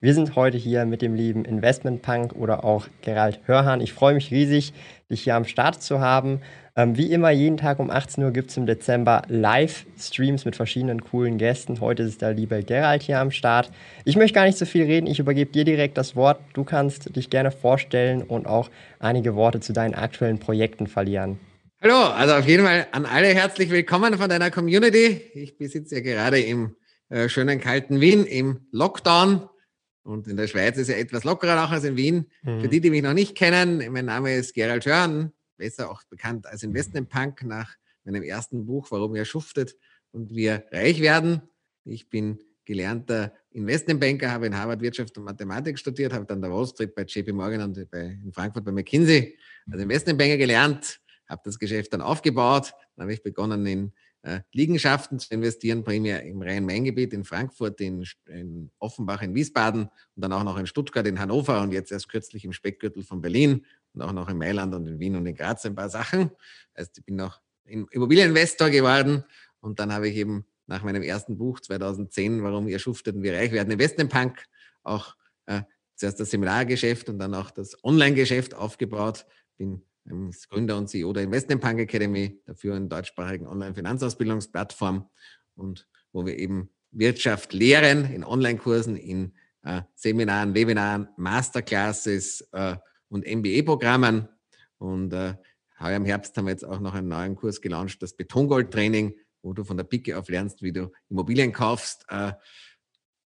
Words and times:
Wir 0.00 0.14
sind 0.14 0.36
heute 0.36 0.56
hier 0.56 0.84
mit 0.84 1.02
dem 1.02 1.16
lieben 1.16 1.44
Investmentpunk 1.44 2.32
oder 2.36 2.62
auch 2.62 2.86
Gerald 3.02 3.40
Hörhan. 3.46 3.80
Ich 3.80 3.92
freue 3.92 4.14
mich 4.14 4.30
riesig, 4.30 4.72
dich 5.10 5.24
hier 5.24 5.34
am 5.34 5.44
Start 5.44 5.82
zu 5.82 5.98
haben. 5.98 6.40
Ähm, 6.76 6.96
wie 6.96 7.10
immer, 7.10 7.30
jeden 7.30 7.56
Tag 7.56 7.80
um 7.80 7.90
18 7.90 8.22
Uhr 8.22 8.30
gibt 8.30 8.50
es 8.50 8.56
im 8.56 8.66
Dezember 8.66 9.22
Live-Streams 9.26 10.44
mit 10.44 10.54
verschiedenen 10.54 11.02
coolen 11.02 11.36
Gästen. 11.36 11.80
Heute 11.80 12.04
ist 12.04 12.22
der 12.22 12.32
liebe 12.32 12.62
Gerald 12.62 13.02
hier 13.02 13.18
am 13.18 13.32
Start. 13.32 13.72
Ich 14.04 14.14
möchte 14.14 14.36
gar 14.36 14.44
nicht 14.44 14.56
so 14.56 14.66
viel 14.66 14.84
reden, 14.84 15.08
ich 15.08 15.18
übergebe 15.18 15.50
dir 15.50 15.64
direkt 15.64 15.98
das 15.98 16.14
Wort. 16.14 16.38
Du 16.52 16.62
kannst 16.62 17.16
dich 17.16 17.28
gerne 17.28 17.50
vorstellen 17.50 18.22
und 18.22 18.46
auch 18.46 18.70
einige 19.00 19.34
Worte 19.34 19.58
zu 19.58 19.72
deinen 19.72 19.94
aktuellen 19.94 20.38
Projekten 20.38 20.86
verlieren. 20.86 21.40
Hallo, 21.82 21.96
also 21.96 22.34
auf 22.34 22.46
jeden 22.46 22.64
Fall 22.64 22.86
an 22.92 23.04
alle 23.04 23.34
herzlich 23.34 23.70
willkommen 23.70 24.16
von 24.16 24.30
deiner 24.30 24.52
Community. 24.52 25.22
Ich 25.34 25.58
besitze 25.58 25.96
ja 25.96 26.02
gerade 26.02 26.38
im 26.38 26.76
äh, 27.08 27.28
schönen 27.28 27.60
kalten 27.60 28.00
Wien 28.00 28.24
im 28.26 28.60
Lockdown 28.70 29.48
und 30.08 30.26
in 30.26 30.38
der 30.38 30.46
Schweiz 30.46 30.78
ist 30.78 30.88
ja 30.88 30.96
etwas 30.96 31.24
lockerer 31.24 31.64
auch 31.64 31.70
als 31.70 31.84
in 31.84 31.96
Wien. 31.96 32.30
Mhm. 32.42 32.62
Für 32.62 32.68
die, 32.68 32.80
die 32.80 32.90
mich 32.90 33.02
noch 33.02 33.12
nicht 33.12 33.36
kennen, 33.36 33.92
mein 33.92 34.06
Name 34.06 34.34
ist 34.34 34.54
Gerald 34.54 34.86
Hörn, 34.86 35.32
besser 35.58 35.90
auch 35.90 36.02
bekannt 36.04 36.46
als 36.46 36.62
Investmentpunk 36.62 37.44
nach 37.44 37.76
meinem 38.04 38.22
ersten 38.22 38.64
Buch, 38.64 38.90
Warum 38.90 39.14
ihr 39.14 39.26
schuftet 39.26 39.76
und 40.10 40.34
wir 40.34 40.64
reich 40.72 41.02
werden. 41.02 41.42
Ich 41.84 42.08
bin 42.08 42.38
gelernter 42.64 43.34
Investmentbanker, 43.50 44.30
habe 44.30 44.46
in 44.46 44.56
Harvard 44.56 44.80
Wirtschaft 44.80 45.16
und 45.18 45.24
Mathematik 45.24 45.78
studiert, 45.78 46.14
habe 46.14 46.24
dann 46.24 46.40
der 46.40 46.50
Wall 46.50 46.66
Street 46.66 46.94
bei 46.94 47.02
JP 47.02 47.32
Morgan 47.32 47.60
und 47.60 47.90
bei, 47.90 48.18
in 48.24 48.32
Frankfurt 48.32 48.64
bei 48.64 48.72
McKinsey 48.72 49.36
als 49.70 49.82
Investmentbanker 49.82 50.38
gelernt, 50.38 51.00
habe 51.28 51.42
das 51.44 51.58
Geschäft 51.58 51.92
dann 51.92 52.00
aufgebaut. 52.00 52.72
Dann 52.96 53.04
habe 53.04 53.12
ich 53.12 53.22
begonnen 53.22 53.66
in 53.66 53.92
Liegenschaften 54.52 55.18
zu 55.18 55.32
investieren, 55.32 55.84
primär 55.84 56.22
im 56.24 56.42
Rhein-Main-Gebiet, 56.42 57.12
in 57.12 57.24
Frankfurt, 57.24 57.80
in, 57.80 58.04
in, 58.26 58.70
Offenbach, 58.78 59.22
in 59.22 59.34
Wiesbaden 59.34 59.82
und 59.84 60.22
dann 60.22 60.32
auch 60.32 60.44
noch 60.44 60.58
in 60.58 60.66
Stuttgart, 60.66 61.06
in 61.06 61.18
Hannover 61.20 61.62
und 61.62 61.72
jetzt 61.72 61.92
erst 61.92 62.08
kürzlich 62.08 62.44
im 62.44 62.52
Speckgürtel 62.52 63.04
von 63.04 63.20
Berlin 63.20 63.64
und 63.94 64.02
auch 64.02 64.12
noch 64.12 64.28
in 64.28 64.36
Mailand 64.36 64.74
und 64.74 64.86
in 64.86 64.98
Wien 64.98 65.16
und 65.16 65.24
in 65.26 65.34
Graz 65.34 65.64
ein 65.64 65.74
paar 65.74 65.88
Sachen. 65.88 66.30
Also 66.74 66.90
ich 66.96 67.04
bin 67.04 67.16
noch 67.16 67.40
Immobilieninvestor 67.64 68.70
geworden 68.70 69.24
und 69.60 69.78
dann 69.78 69.92
habe 69.92 70.08
ich 70.08 70.16
eben 70.16 70.44
nach 70.66 70.82
meinem 70.82 71.02
ersten 71.02 71.38
Buch 71.38 71.60
2010, 71.60 72.42
Warum 72.42 72.68
ihr 72.68 72.78
schuftet 72.78 73.16
und 73.16 73.22
wir 73.22 73.34
reich 73.34 73.52
werden, 73.52 73.70
Investmentpunk, 73.70 74.44
auch 74.82 75.16
äh, 75.46 75.62
zuerst 75.94 76.20
das 76.20 76.30
Seminargeschäft 76.30 77.08
und 77.08 77.18
dann 77.18 77.34
auch 77.34 77.50
das 77.50 77.82
Online-Geschäft 77.84 78.54
aufgebaut. 78.54 79.26
Bin 79.56 79.82
ist 80.28 80.48
Gründer 80.48 80.76
und 80.76 80.88
CEO 80.88 81.12
der 81.12 81.24
Investment 81.24 81.60
Punk 81.60 81.80
Academy, 81.80 82.40
dafür 82.46 82.76
in 82.76 82.88
deutschsprachigen 82.88 83.46
Online-Finanzausbildungsplattform 83.46 85.08
und 85.54 85.88
wo 86.12 86.24
wir 86.24 86.38
eben 86.38 86.70
Wirtschaft 86.90 87.52
lehren 87.52 88.10
in 88.12 88.24
Online-Kursen, 88.24 88.96
in 88.96 89.34
äh, 89.62 89.82
Seminaren, 89.94 90.54
Webinaren, 90.54 91.08
Masterclasses 91.16 92.48
äh, 92.52 92.76
und 93.08 93.26
MBA-Programmen. 93.26 94.28
Und 94.78 95.12
äh, 95.12 95.34
heuer 95.80 95.96
im 95.96 96.04
Herbst 96.04 96.36
haben 96.36 96.46
wir 96.46 96.52
jetzt 96.52 96.64
auch 96.64 96.80
noch 96.80 96.94
einen 96.94 97.08
neuen 97.08 97.36
Kurs 97.36 97.60
gelauncht, 97.60 98.02
das 98.02 98.14
Betongold-Training, 98.14 99.14
wo 99.42 99.52
du 99.52 99.64
von 99.64 99.76
der 99.76 99.84
Picke 99.84 100.18
auf 100.18 100.28
lernst, 100.28 100.62
wie 100.62 100.72
du 100.72 100.90
Immobilien 101.10 101.52
kaufst, 101.52 102.04
äh, 102.08 102.32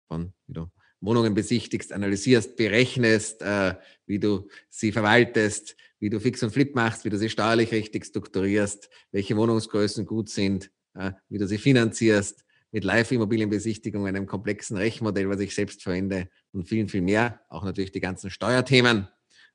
von, 0.09 0.33
wie 0.47 0.55
du 0.55 0.71
Wohnungen 1.03 1.35
besichtigst, 1.35 1.93
analysierst, 1.93 2.57
berechnest, 2.57 3.43
äh, 3.43 3.75
wie 4.07 4.19
du 4.19 4.49
sie 4.71 4.93
verwaltest, 4.93 5.77
wie 5.99 6.09
du 6.09 6.21
Fix 6.21 6.43
und 6.43 6.53
Flip 6.53 6.75
machst, 6.75 7.05
wie 7.05 7.11
du 7.11 7.19
sie 7.19 7.29
steuerlich 7.29 7.73
richtig 7.73 8.07
strukturierst, 8.07 8.89
welche 9.11 9.37
Wohnungsgrößen 9.37 10.07
gut 10.07 10.31
sind, 10.31 10.71
äh, 10.95 11.13
wie 11.29 11.39
du 11.39 11.47
sie 11.47 11.59
finanzierst, 11.59 12.45
mit 12.71 12.85
Live-Immobilienbesichtigung, 12.85 14.07
einem 14.07 14.27
komplexen 14.27 14.79
Rechenmodell, 14.79 15.29
was 15.29 15.41
ich 15.41 15.55
selbst 15.55 15.83
verwende 15.83 16.29
und 16.53 16.67
vielen, 16.67 16.89
viel 16.89 17.03
mehr. 17.03 17.41
Auch 17.51 17.65
natürlich 17.65 17.93
die 17.93 18.01
ganzen 18.01 18.31
Steuerthemen. 18.31 19.09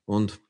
Und 0.04 0.40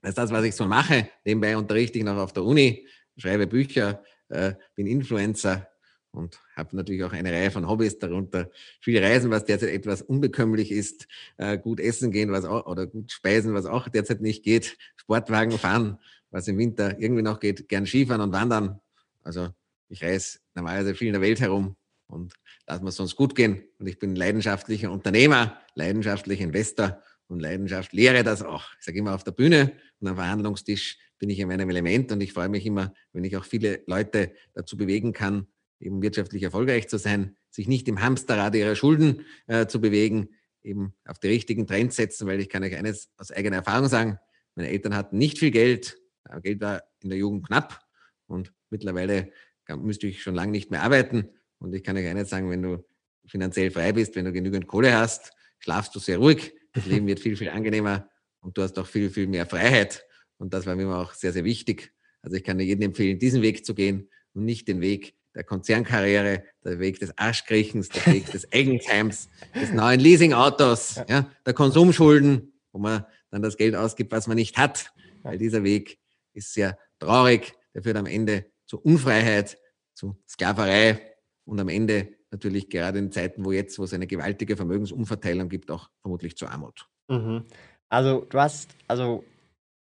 das 0.00 0.10
ist 0.10 0.18
das, 0.18 0.30
was 0.32 0.44
ich 0.44 0.56
so 0.56 0.66
mache. 0.66 1.08
Nebenbei 1.24 1.56
unterrichte 1.56 1.98
ich 1.98 2.04
noch 2.04 2.16
auf 2.16 2.32
der 2.32 2.42
Uni, 2.42 2.86
schreibe 3.16 3.46
Bücher, 3.46 4.02
äh, 4.28 4.54
bin 4.74 4.86
Influencer 4.86 5.68
und 6.14 6.40
habe 6.56 6.76
natürlich 6.76 7.02
auch 7.04 7.12
eine 7.12 7.32
Reihe 7.32 7.50
von 7.50 7.68
Hobbys, 7.68 7.98
darunter 7.98 8.50
viel 8.80 9.02
Reisen, 9.02 9.30
was 9.30 9.44
derzeit 9.44 9.70
etwas 9.70 10.00
unbekömmlich 10.02 10.70
ist, 10.70 11.08
äh, 11.36 11.58
gut 11.58 11.80
essen 11.80 12.10
gehen, 12.12 12.30
was 12.30 12.44
auch, 12.44 12.66
oder 12.66 12.86
gut 12.86 13.10
speisen, 13.10 13.52
was 13.54 13.66
auch 13.66 13.88
derzeit 13.88 14.20
nicht 14.20 14.44
geht, 14.44 14.76
Sportwagen 14.96 15.58
fahren, 15.58 15.98
was 16.30 16.48
im 16.48 16.56
Winter 16.58 16.98
irgendwie 16.98 17.22
noch 17.22 17.40
geht, 17.40 17.68
gern 17.68 17.86
Skifahren 17.86 18.20
und 18.20 18.32
wandern. 18.32 18.80
Also 19.22 19.48
ich 19.88 20.02
reise 20.02 20.38
normalerweise 20.54 20.94
viel 20.94 21.08
in 21.08 21.14
der 21.14 21.22
Welt 21.22 21.40
herum 21.40 21.76
und 22.06 22.34
lass 22.66 22.80
mir 22.80 22.92
sonst 22.92 23.16
gut 23.16 23.34
gehen. 23.34 23.64
Und 23.78 23.88
ich 23.88 23.98
bin 23.98 24.14
leidenschaftlicher 24.14 24.90
Unternehmer, 24.90 25.58
leidenschaftlicher 25.74 26.44
Investor 26.44 27.02
und 27.26 27.40
Leidenschaft 27.40 27.92
lehre 27.92 28.22
das 28.22 28.42
auch. 28.42 28.64
Ich 28.78 28.84
sage 28.84 28.98
immer 28.98 29.14
auf 29.14 29.24
der 29.24 29.32
Bühne 29.32 29.72
und 30.00 30.08
am 30.08 30.16
Verhandlungstisch 30.16 30.98
bin 31.18 31.30
ich 31.30 31.38
in 31.38 31.48
meinem 31.48 31.70
Element 31.70 32.12
und 32.12 32.20
ich 32.20 32.32
freue 32.32 32.48
mich 32.48 32.66
immer, 32.66 32.92
wenn 33.12 33.24
ich 33.24 33.36
auch 33.36 33.44
viele 33.44 33.82
Leute 33.86 34.32
dazu 34.52 34.76
bewegen 34.76 35.12
kann, 35.12 35.46
eben 35.84 36.02
wirtschaftlich 36.02 36.42
erfolgreich 36.42 36.88
zu 36.88 36.98
sein, 36.98 37.36
sich 37.50 37.68
nicht 37.68 37.86
im 37.88 38.00
Hamsterrad 38.00 38.54
ihrer 38.54 38.74
Schulden 38.74 39.26
äh, 39.46 39.66
zu 39.66 39.80
bewegen, 39.80 40.30
eben 40.62 40.94
auf 41.04 41.18
die 41.18 41.28
richtigen 41.28 41.66
Trends 41.66 41.96
setzen, 41.96 42.26
weil 42.26 42.40
ich 42.40 42.48
kann 42.48 42.64
euch 42.64 42.74
eines 42.74 43.10
aus 43.18 43.30
eigener 43.30 43.56
Erfahrung 43.56 43.88
sagen, 43.88 44.18
meine 44.54 44.70
Eltern 44.70 44.94
hatten 44.96 45.18
nicht 45.18 45.38
viel 45.38 45.50
Geld, 45.50 45.98
Geld 46.42 46.60
war 46.60 46.82
in 47.00 47.10
der 47.10 47.18
Jugend 47.18 47.46
knapp 47.46 47.80
und 48.26 48.52
mittlerweile 48.70 49.30
müsste 49.76 50.06
ich 50.06 50.22
schon 50.22 50.34
lange 50.34 50.52
nicht 50.52 50.70
mehr 50.70 50.82
arbeiten. 50.82 51.28
Und 51.58 51.74
ich 51.74 51.82
kann 51.82 51.96
euch 51.96 52.06
eines 52.06 52.30
sagen, 52.30 52.50
wenn 52.50 52.62
du 52.62 52.84
finanziell 53.26 53.70
frei 53.70 53.92
bist, 53.92 54.16
wenn 54.16 54.24
du 54.24 54.32
genügend 54.32 54.66
Kohle 54.66 54.94
hast, 54.96 55.32
schlafst 55.58 55.94
du 55.94 55.98
sehr 55.98 56.18
ruhig, 56.18 56.54
das 56.72 56.86
Leben 56.86 57.06
wird 57.06 57.20
viel, 57.20 57.36
viel 57.36 57.48
angenehmer 57.50 58.08
und 58.40 58.56
du 58.58 58.62
hast 58.62 58.78
auch 58.78 58.86
viel, 58.86 59.10
viel 59.10 59.26
mehr 59.26 59.46
Freiheit. 59.46 60.04
Und 60.36 60.52
das 60.52 60.66
war 60.66 60.76
mir 60.76 60.88
auch 60.88 61.12
sehr, 61.14 61.32
sehr 61.32 61.44
wichtig. 61.44 61.92
Also 62.20 62.36
ich 62.36 62.44
kann 62.44 62.58
dir 62.58 62.64
jedem 62.64 62.82
empfehlen, 62.82 63.18
diesen 63.18 63.42
Weg 63.42 63.64
zu 63.64 63.74
gehen 63.74 64.10
und 64.32 64.44
nicht 64.44 64.68
den 64.68 64.80
Weg 64.80 65.14
der 65.34 65.44
Konzernkarriere, 65.44 66.44
der 66.64 66.78
Weg 66.78 67.00
des 67.00 67.16
Arschkriechens, 67.18 67.88
der 67.88 68.06
Weg 68.06 68.30
des 68.30 68.52
Eigenheims, 68.52 69.28
des 69.54 69.72
neuen 69.72 70.00
Leasingautos, 70.00 71.00
ja, 71.08 71.28
der 71.44 71.54
Konsumschulden, 71.54 72.52
wo 72.72 72.78
man 72.78 73.04
dann 73.30 73.42
das 73.42 73.56
Geld 73.56 73.74
ausgibt, 73.74 74.12
was 74.12 74.26
man 74.26 74.36
nicht 74.36 74.56
hat. 74.56 74.92
Weil 75.22 75.38
dieser 75.38 75.64
Weg 75.64 75.98
ist 76.34 76.52
sehr 76.52 76.78
traurig, 76.98 77.54
der 77.74 77.82
führt 77.82 77.96
am 77.96 78.06
Ende 78.06 78.46
zu 78.66 78.80
Unfreiheit, 78.80 79.58
zu 79.94 80.16
Sklaverei 80.28 81.00
und 81.44 81.60
am 81.60 81.68
Ende 81.68 82.08
natürlich 82.30 82.68
gerade 82.68 82.98
in 82.98 83.12
Zeiten, 83.12 83.44
wo 83.44 83.52
jetzt, 83.52 83.78
wo 83.78 83.84
es 83.84 83.92
eine 83.92 84.06
gewaltige 84.06 84.56
Vermögensumverteilung 84.56 85.48
gibt, 85.48 85.70
auch 85.70 85.90
vermutlich 86.00 86.36
zur 86.36 86.50
Armut. 86.50 86.88
Mhm. 87.08 87.44
Also 87.88 88.26
du 88.28 88.38
hast 88.38 88.70
also 88.88 89.24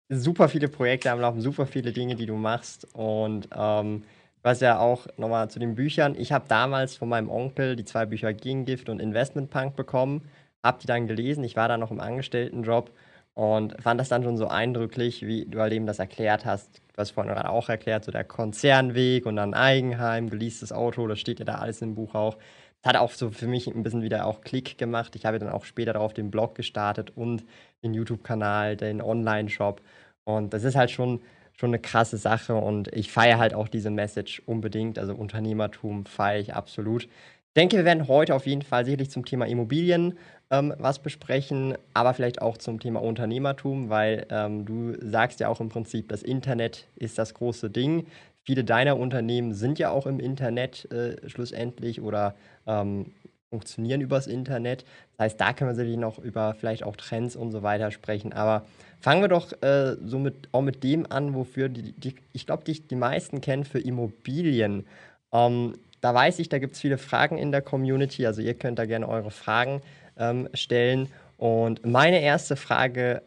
super 0.09 0.49
viele 0.49 0.67
Projekte 0.67 1.11
am 1.11 1.19
Laufen, 1.19 1.41
super 1.41 1.65
viele 1.65 1.93
Dinge, 1.93 2.15
die 2.15 2.25
du 2.25 2.35
machst 2.35 2.87
und 2.93 3.47
ähm, 3.55 4.03
was 4.43 4.59
ja 4.59 4.79
auch 4.79 5.07
nochmal 5.17 5.49
zu 5.49 5.57
den 5.57 5.75
Büchern. 5.75 6.15
Ich 6.15 6.31
habe 6.31 6.45
damals 6.47 6.95
von 6.95 7.09
meinem 7.09 7.29
Onkel 7.29 7.75
die 7.75 7.85
zwei 7.85 8.05
Bücher 8.05 8.33
Gegengift 8.33 8.89
und 8.89 8.99
Investment 8.99 9.49
Punk 9.49 9.75
bekommen, 9.75 10.29
habe 10.61 10.79
die 10.81 10.87
dann 10.87 11.07
gelesen. 11.07 11.43
Ich 11.43 11.55
war 11.55 11.67
da 11.67 11.77
noch 11.77 11.91
im 11.91 11.99
Angestelltenjob 11.99 12.91
und 13.33 13.81
fand 13.81 13.99
das 13.99 14.09
dann 14.09 14.23
schon 14.23 14.37
so 14.37 14.47
eindrücklich, 14.47 15.25
wie 15.25 15.45
du 15.45 15.59
halt 15.59 15.73
eben 15.73 15.87
das 15.87 15.99
erklärt 15.99 16.45
hast. 16.45 16.81
Du 16.93 16.97
hast 16.97 17.11
vorhin 17.11 17.33
gerade 17.33 17.49
auch 17.49 17.69
erklärt, 17.69 18.03
so 18.03 18.11
der 18.11 18.25
Konzernweg 18.25 19.25
und 19.25 19.37
dann 19.37 19.53
Eigenheim, 19.53 20.29
geleastes 20.29 20.71
Auto, 20.71 21.07
das 21.07 21.19
steht 21.19 21.39
ja 21.39 21.45
da 21.45 21.55
alles 21.55 21.81
im 21.81 21.95
Buch 21.95 22.13
auch. 22.13 22.37
Das 22.81 22.93
hat 22.93 22.97
auch 22.97 23.11
so 23.11 23.31
für 23.31 23.47
mich 23.47 23.67
ein 23.67 23.81
bisschen 23.81 24.03
wieder 24.03 24.25
auch 24.25 24.41
Klick 24.41 24.77
gemacht. 24.77 25.15
Ich 25.15 25.25
habe 25.25 25.39
dann 25.39 25.49
auch 25.49 25.63
später 25.63 25.93
darauf 25.93 26.13
den 26.13 26.29
Blog 26.29 26.53
gestartet 26.53 27.13
und 27.15 27.45
den 27.81 27.93
YouTube-Kanal, 27.93 28.75
den 28.75 29.01
Online-Shop. 29.01 29.81
Und 30.25 30.53
das 30.53 30.65
ist 30.65 30.75
halt 30.75 30.91
schon 30.91 31.21
schon 31.53 31.69
eine 31.69 31.79
krasse 31.79 32.17
Sache 32.17 32.55
und 32.55 32.87
ich 32.93 33.11
feiere 33.11 33.37
halt 33.37 33.53
auch 33.53 33.67
diese 33.67 33.89
Message 33.89 34.41
unbedingt. 34.45 34.97
Also 34.99 35.13
Unternehmertum 35.15 36.05
feiere 36.05 36.39
ich 36.39 36.53
absolut. 36.53 37.03
Ich 37.03 37.53
denke, 37.55 37.77
wir 37.77 37.85
werden 37.85 38.07
heute 38.07 38.33
auf 38.33 38.47
jeden 38.47 38.63
Fall 38.63 38.83
sicherlich 38.85 39.11
zum 39.11 39.25
Thema 39.25 39.45
Immobilien 39.45 40.17
ähm, 40.49 40.73
was 40.77 40.99
besprechen, 40.99 41.75
aber 41.93 42.13
vielleicht 42.13 42.41
auch 42.41 42.57
zum 42.57 42.79
Thema 42.79 43.01
Unternehmertum, 43.01 43.89
weil 43.89 44.25
ähm, 44.29 44.65
du 44.65 44.93
sagst 44.99 45.39
ja 45.39 45.47
auch 45.47 45.59
im 45.59 45.69
Prinzip, 45.69 46.09
das 46.09 46.23
Internet 46.23 46.87
ist 46.95 47.17
das 47.17 47.33
große 47.33 47.69
Ding. 47.69 48.07
Viele 48.43 48.63
deiner 48.63 48.97
Unternehmen 48.97 49.53
sind 49.53 49.79
ja 49.79 49.89
auch 49.89 50.05
im 50.05 50.19
Internet 50.19 50.91
äh, 50.91 51.29
schlussendlich 51.29 52.01
oder 52.01 52.35
ähm, 52.67 53.13
funktionieren 53.53 54.01
übers 54.01 54.25
Internet. 54.25 54.83
Das 55.11 55.25
heißt, 55.25 55.39
da 55.39 55.53
können 55.53 55.69
wir 55.69 55.75
sicherlich 55.75 55.99
noch 55.99 56.17
über 56.17 56.55
vielleicht 56.59 56.81
auch 56.81 56.95
Trends 56.95 57.35
und 57.35 57.51
so 57.51 57.61
weiter 57.61 57.91
sprechen. 57.91 58.33
Aber 58.33 58.65
fangen 58.99 59.21
wir 59.21 59.27
doch 59.27 59.51
äh, 59.61 59.95
so 60.03 60.17
mit, 60.17 60.49
auch 60.51 60.63
mit 60.63 60.83
dem 60.83 61.05
an, 61.11 61.35
wofür 61.35 61.69
die, 61.69 61.91
die 61.91 62.15
ich 62.33 62.47
glaube, 62.47 62.63
die, 62.63 62.81
die 62.81 62.95
meisten 62.95 63.41
kennen 63.41 63.63
für 63.63 63.79
Immobilien. 63.79 64.87
Ähm, 65.31 65.75
da 66.01 66.15
weiß 66.15 66.39
ich, 66.39 66.49
da 66.49 66.57
gibt 66.57 66.73
es 66.73 66.81
viele 66.81 66.97
Fragen 66.97 67.37
in 67.37 67.51
der 67.51 67.61
Community. 67.61 68.25
Also 68.25 68.41
ihr 68.41 68.55
könnt 68.55 68.79
da 68.79 68.87
gerne 68.87 69.07
eure 69.07 69.29
Fragen 69.29 69.81
ähm, 70.17 70.49
stellen. 70.55 71.09
Und 71.37 71.85
meine 71.85 72.21
erste 72.21 72.55
Frage 72.55 73.21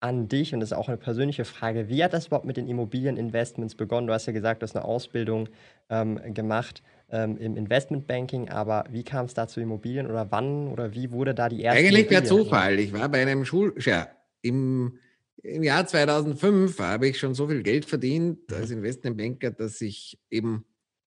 an 0.00 0.28
dich, 0.28 0.52
und 0.52 0.60
das 0.60 0.72
ist 0.72 0.76
auch 0.76 0.88
eine 0.88 0.98
persönliche 0.98 1.46
Frage, 1.46 1.88
wie 1.88 2.04
hat 2.04 2.12
das 2.12 2.26
überhaupt 2.26 2.46
mit 2.46 2.58
den 2.58 2.68
Immobilieninvestments 2.68 3.76
begonnen? 3.76 4.06
Du 4.06 4.12
hast 4.12 4.26
ja 4.26 4.34
gesagt, 4.34 4.60
du 4.60 4.64
hast 4.64 4.76
eine 4.76 4.84
Ausbildung 4.84 5.48
ähm, 5.88 6.20
gemacht 6.34 6.82
ähm, 7.10 7.36
im 7.38 7.56
Investmentbanking, 7.56 8.48
aber 8.48 8.84
wie 8.90 9.02
kam 9.02 9.26
es 9.26 9.34
da 9.34 9.48
zu 9.48 9.60
Immobilien 9.60 10.06
oder 10.06 10.30
wann 10.30 10.68
oder 10.68 10.94
wie 10.94 11.10
wurde 11.10 11.34
da 11.34 11.48
die 11.48 11.62
erste 11.62 11.80
Eigentlich 11.80 12.08
per 12.08 12.24
Zufall. 12.24 12.78
Ich 12.78 12.92
war 12.92 13.08
bei 13.08 13.22
einem 13.22 13.44
Schul... 13.44 13.74
Ja, 13.78 14.08
im, 14.42 14.98
im 15.42 15.62
Jahr 15.62 15.86
2005 15.86 16.78
habe 16.78 17.08
ich 17.08 17.18
schon 17.18 17.34
so 17.34 17.48
viel 17.48 17.62
Geld 17.62 17.84
verdient 17.84 18.52
als 18.52 18.70
Investmentbanker, 18.70 19.50
dass 19.50 19.80
ich 19.80 20.18
eben 20.30 20.64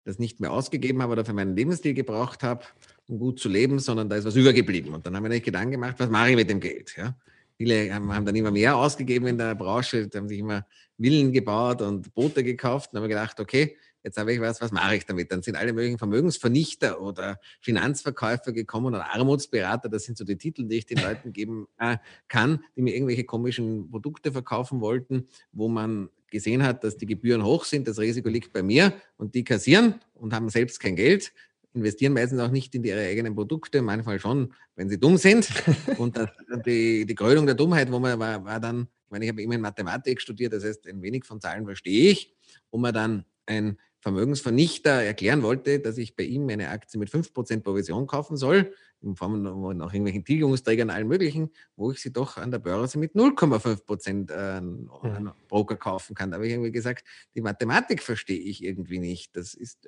das 0.04 0.19
nicht 0.19 0.40
mehr 0.40 0.51
ausgegeben 0.51 1.01
habe 1.01 1.13
oder 1.13 1.25
für 1.25 1.34
meinen 1.34 1.56
Lebensstil 1.56 1.94
gebraucht 1.94 2.44
habe, 2.44 2.66
um 3.07 3.19
gut 3.19 3.40
zu 3.40 3.50
leben, 3.50 3.80
sondern 3.80 4.10
da 4.10 4.18
ist 4.18 4.25
was 4.25 4.36
übergeblieben. 4.36 4.94
Und 4.94 5.06
dann 5.06 5.16
haben 5.16 5.24
wir 5.24 5.30
nicht 5.30 5.45
Gedanken 5.45 5.72
gemacht, 5.72 5.95
was 5.98 6.10
mache 6.10 6.31
ich 6.31 6.36
mit 6.36 6.50
dem 6.50 6.60
Geld? 6.60 6.95
Ja? 6.98 7.16
Viele 7.57 7.94
haben, 7.94 8.13
haben, 8.13 8.25
dann 8.25 8.36
immer 8.36 8.51
mehr 8.51 8.75
ausgegeben 8.75 9.28
in 9.28 9.38
der 9.38 9.56
Branche, 9.56 10.10
haben 10.13 10.28
sich 10.28 10.40
immer 10.40 10.66
Villen 11.00 11.31
gebaut 11.31 11.81
und 11.81 12.13
Boote 12.13 12.44
gekauft. 12.44 12.90
Dann 12.92 13.01
haben 13.01 13.10
wir 13.10 13.16
gedacht, 13.16 13.40
okay, 13.40 13.78
jetzt 14.03 14.17
habe 14.17 14.33
ich 14.33 14.41
was, 14.41 14.61
was 14.61 14.71
mache 14.71 14.95
ich 14.95 15.05
damit? 15.05 15.31
Dann 15.31 15.41
sind 15.41 15.55
alle 15.55 15.73
möglichen 15.73 15.97
Vermögensvernichter 15.97 17.01
oder 17.01 17.39
Finanzverkäufer 17.61 18.51
gekommen 18.51 18.88
oder 18.88 19.13
Armutsberater, 19.13 19.89
das 19.89 20.03
sind 20.03 20.17
so 20.17 20.25
die 20.25 20.38
Titel, 20.38 20.65
die 20.65 20.77
ich 20.77 20.85
den 20.85 21.00
Leuten 21.00 21.33
geben 21.33 21.67
äh, 21.77 21.97
kann, 22.27 22.63
die 22.75 22.81
mir 22.81 22.94
irgendwelche 22.94 23.23
komischen 23.23 23.89
Produkte 23.89 24.31
verkaufen 24.31 24.81
wollten, 24.81 25.27
wo 25.51 25.67
man 25.67 26.09
gesehen 26.29 26.63
hat, 26.63 26.83
dass 26.83 26.97
die 26.97 27.05
Gebühren 27.05 27.44
hoch 27.44 27.63
sind, 27.63 27.88
das 27.88 28.00
Risiko 28.00 28.27
liegt 28.27 28.53
bei 28.53 28.63
mir 28.63 28.94
und 29.17 29.35
die 29.35 29.44
kassieren 29.44 29.95
und 30.15 30.33
haben 30.33 30.49
selbst 30.49 30.79
kein 30.79 30.95
Geld, 30.95 31.31
investieren 31.73 32.13
meistens 32.13 32.39
auch 32.39 32.51
nicht 32.51 32.73
in 32.75 32.83
ihre 32.83 33.01
eigenen 33.01 33.35
Produkte, 33.35 33.81
manchmal 33.81 34.19
schon, 34.19 34.53
wenn 34.75 34.89
sie 34.89 34.99
dumm 34.99 35.17
sind. 35.17 35.49
Und 35.97 36.17
das, 36.17 36.29
die, 36.65 37.06
die 37.06 37.15
Krönung 37.15 37.45
der 37.45 37.56
Dummheit, 37.56 37.91
wo 37.91 37.99
man 37.99 38.19
war, 38.19 38.45
war 38.45 38.59
dann, 38.59 38.81
ich 39.06 39.11
meine, 39.11 39.25
ich 39.25 39.31
habe 39.31 39.41
immer 39.41 39.56
in 39.56 39.61
Mathematik 39.61 40.21
studiert, 40.21 40.53
das 40.53 40.63
heißt, 40.63 40.88
ein 40.88 41.01
wenig 41.01 41.25
von 41.25 41.41
Zahlen 41.41 41.65
verstehe 41.65 42.11
ich, 42.11 42.35
wo 42.71 42.77
man 42.77 42.94
dann 42.94 43.25
ein 43.45 43.77
Vermögensvernichter 44.03 45.01
erklären 45.01 45.44
wollte, 45.44 45.79
dass 45.79 45.97
ich 45.97 46.17
bei 46.17 46.23
ihm 46.23 46.50
eine 46.50 46.67
Aktie 46.69 47.00
mit 47.00 47.09
5% 47.09 47.61
Provision 47.61 48.05
kaufen 48.05 48.35
soll, 48.35 48.73
in 49.01 49.15
Form 49.15 49.45
von 49.45 49.81
auch 49.81 49.94
irgendwelchen 49.94 50.25
Tilgungsträgern, 50.25 50.89
allen 50.89 51.07
möglichen, 51.07 51.51
wo 51.77 51.89
ich 51.94 52.01
sie 52.01 52.11
doch 52.11 52.35
an 52.35 52.51
der 52.51 52.59
Börse 52.59 53.00
mit 53.00 53.15
0,5% 53.15 54.29
äh, 54.29 54.57
an 54.57 55.31
Broker 55.47 55.77
kaufen 55.77 56.15
kann. 56.15 56.31
Da 56.31 56.35
habe 56.35 56.47
ich 56.47 56.51
irgendwie 56.51 56.73
gesagt, 56.73 57.05
die 57.33 57.39
Mathematik 57.39 58.03
verstehe 58.03 58.39
ich 58.39 58.61
irgendwie 58.61 59.00
nicht. 59.00 59.38
Das 59.38 59.53
ist, 59.53 59.88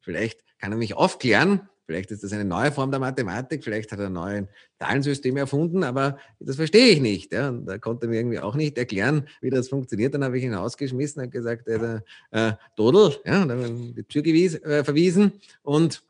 vielleicht 0.00 0.42
kann 0.58 0.72
er 0.72 0.78
mich 0.78 0.94
aufklären, 0.94 1.68
Vielleicht 1.86 2.10
ist 2.10 2.24
das 2.24 2.32
eine 2.32 2.44
neue 2.44 2.72
Form 2.72 2.90
der 2.90 3.00
Mathematik, 3.00 3.62
vielleicht 3.62 3.92
hat 3.92 3.98
er 3.98 4.06
ein 4.06 4.14
neues 4.14 4.46
Zahlensystem 4.78 5.36
erfunden, 5.36 5.84
aber 5.84 6.18
das 6.40 6.56
verstehe 6.56 6.88
ich 6.88 7.00
nicht. 7.00 7.32
Ja. 7.32 7.50
Und 7.50 7.66
da 7.66 7.76
konnte 7.76 8.06
er 8.06 8.10
mir 8.10 8.16
irgendwie 8.16 8.38
auch 8.38 8.54
nicht 8.54 8.78
erklären, 8.78 9.28
wie 9.42 9.50
das 9.50 9.68
funktioniert. 9.68 10.14
Dann 10.14 10.24
habe 10.24 10.38
ich 10.38 10.44
ihn 10.44 10.54
rausgeschmissen 10.54 11.22
und 11.22 11.30
gesagt, 11.30 11.68
er 11.68 12.02
äh, 12.30 12.52
Dodel, 12.76 13.16
ja, 13.24 13.42
und 13.42 13.48
dann 13.48 13.62
habe 13.62 13.68
ich 13.68 13.94
die 13.94 14.02
Tür 14.04 14.22
gewies, 14.22 14.54
äh, 14.62 14.82
verwiesen 14.82 15.32
und 15.62 16.02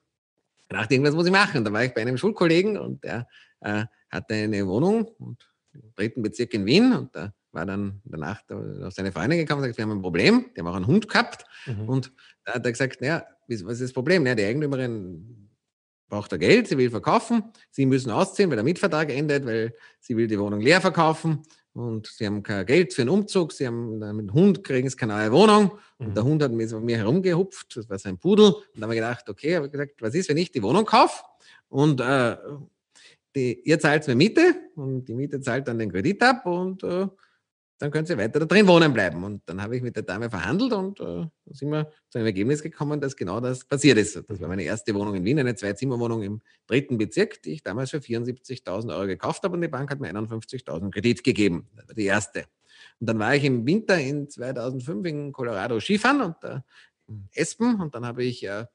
dachte, 0.68 0.94
irgendwas 0.94 1.14
muss 1.14 1.26
ich 1.26 1.32
machen. 1.32 1.64
Da 1.64 1.72
war 1.72 1.84
ich 1.84 1.92
bei 1.92 2.02
einem 2.02 2.18
Schulkollegen 2.18 2.78
und 2.78 3.02
der 3.02 3.26
äh, 3.60 3.84
hatte 4.10 4.34
eine 4.34 4.66
Wohnung 4.66 5.06
und 5.18 5.48
im 5.72 5.92
dritten 5.96 6.22
Bezirk 6.22 6.54
in 6.54 6.66
Wien 6.66 6.92
und 6.92 7.16
da 7.16 7.32
war 7.50 7.66
dann 7.66 8.00
in 8.04 8.10
der 8.10 8.20
Nacht 8.20 8.50
auf 8.52 8.92
seine 8.92 9.12
Freundin 9.12 9.38
gekommen 9.38 9.60
und 9.60 9.64
gesagt, 9.64 9.78
wir 9.78 9.84
haben 9.84 9.98
ein 9.98 10.02
Problem, 10.02 10.46
die 10.54 10.60
haben 10.60 10.66
auch 10.66 10.74
einen 10.74 10.86
Hund 10.86 11.08
gehabt 11.08 11.44
mhm. 11.66 11.88
und 11.88 12.12
da 12.44 12.54
hat 12.54 12.64
er 12.64 12.72
gesagt, 12.72 13.00
naja, 13.00 13.24
was 13.48 13.74
ist 13.74 13.82
das 13.82 13.92
Problem? 13.92 14.26
Ja, 14.26 14.34
die 14.34 14.44
Eigentümerin 14.44 15.43
braucht 16.14 16.30
er 16.30 16.38
Geld, 16.38 16.68
sie 16.68 16.78
will 16.78 16.90
verkaufen, 16.90 17.42
sie 17.72 17.86
müssen 17.86 18.10
ausziehen, 18.10 18.48
weil 18.48 18.56
der 18.56 18.64
Mietvertrag 18.64 19.10
endet, 19.10 19.44
weil 19.46 19.74
sie 19.98 20.16
will 20.16 20.28
die 20.28 20.38
Wohnung 20.38 20.60
leer 20.60 20.80
verkaufen. 20.80 21.42
Und 21.72 22.06
sie 22.06 22.24
haben 22.24 22.44
kein 22.44 22.64
Geld 22.66 22.94
für 22.94 23.02
einen 23.02 23.08
Umzug, 23.08 23.52
sie 23.52 23.66
haben 23.66 23.98
mit 23.98 24.28
dem 24.28 24.32
Hund 24.32 24.62
kriegen 24.62 24.88
sie 24.88 24.96
keine 24.96 25.14
neue 25.14 25.32
Wohnung. 25.32 25.72
Mhm. 25.98 26.06
und 26.06 26.16
der 26.16 26.24
Hund 26.24 26.40
hat 26.40 26.52
mit 26.52 26.70
mir 26.82 26.98
herumgehupft, 26.98 27.76
das 27.76 27.88
war 27.90 27.98
sein 27.98 28.16
Pudel. 28.16 28.46
Und 28.46 28.64
dann 28.74 28.84
haben 28.84 28.90
wir 28.90 28.94
gedacht, 28.94 29.28
okay, 29.28 29.56
habe 29.56 29.68
gesagt, 29.68 30.00
was 30.00 30.14
ist, 30.14 30.28
wenn 30.28 30.36
ich 30.36 30.52
die 30.52 30.62
Wohnung 30.62 30.84
kaufe? 30.84 31.24
Und 31.68 32.00
äh, 32.00 32.36
die, 33.34 33.60
ihr 33.64 33.80
zahlt 33.80 34.06
mir 34.06 34.14
Miete. 34.14 34.54
Und 34.76 35.06
die 35.06 35.14
Miete 35.14 35.40
zahlt 35.40 35.66
dann 35.66 35.80
den 35.80 35.90
Kredit 35.90 36.22
ab. 36.22 36.46
Und 36.46 36.84
äh, 36.84 37.08
dann 37.78 37.90
können 37.90 38.06
Sie 38.06 38.16
weiter 38.16 38.40
da 38.40 38.46
drin 38.46 38.66
wohnen 38.66 38.92
bleiben. 38.92 39.24
Und 39.24 39.42
dann 39.46 39.60
habe 39.60 39.76
ich 39.76 39.82
mit 39.82 39.96
der 39.96 40.04
Dame 40.04 40.30
verhandelt 40.30 40.72
und 40.72 41.00
äh, 41.00 41.26
sind 41.46 41.70
wir 41.70 41.90
zu 42.08 42.18
einem 42.18 42.26
Ergebnis 42.26 42.62
gekommen, 42.62 43.00
dass 43.00 43.16
genau 43.16 43.40
das 43.40 43.64
passiert 43.64 43.98
ist. 43.98 44.22
Das 44.28 44.40
war 44.40 44.48
meine 44.48 44.62
erste 44.62 44.94
Wohnung 44.94 45.14
in 45.14 45.24
Wien, 45.24 45.38
eine 45.38 45.54
Zwei-Zimmer-Wohnung 45.54 46.22
im 46.22 46.40
dritten 46.66 46.98
Bezirk, 46.98 47.42
die 47.42 47.52
ich 47.52 47.62
damals 47.62 47.90
für 47.90 47.98
74.000 47.98 48.94
Euro 48.94 49.06
gekauft 49.06 49.42
habe 49.42 49.54
und 49.54 49.62
die 49.62 49.68
Bank 49.68 49.90
hat 49.90 50.00
mir 50.00 50.12
51.000 50.12 50.90
Kredit 50.92 51.24
gegeben. 51.24 51.68
Das 51.76 51.88
war 51.88 51.94
die 51.94 52.04
erste. 52.04 52.44
Und 53.00 53.08
dann 53.08 53.18
war 53.18 53.34
ich 53.34 53.44
im 53.44 53.66
Winter 53.66 53.98
in 53.98 54.28
2005 54.28 55.06
in 55.06 55.32
Colorado 55.32 55.80
Skifahren 55.80 56.20
und 56.20 56.44
äh, 56.44 56.60
in 57.08 57.28
Espen 57.32 57.80
und 57.80 57.94
dann 57.94 58.06
habe 58.06 58.24
ich 58.24 58.44
äh, 58.46 58.66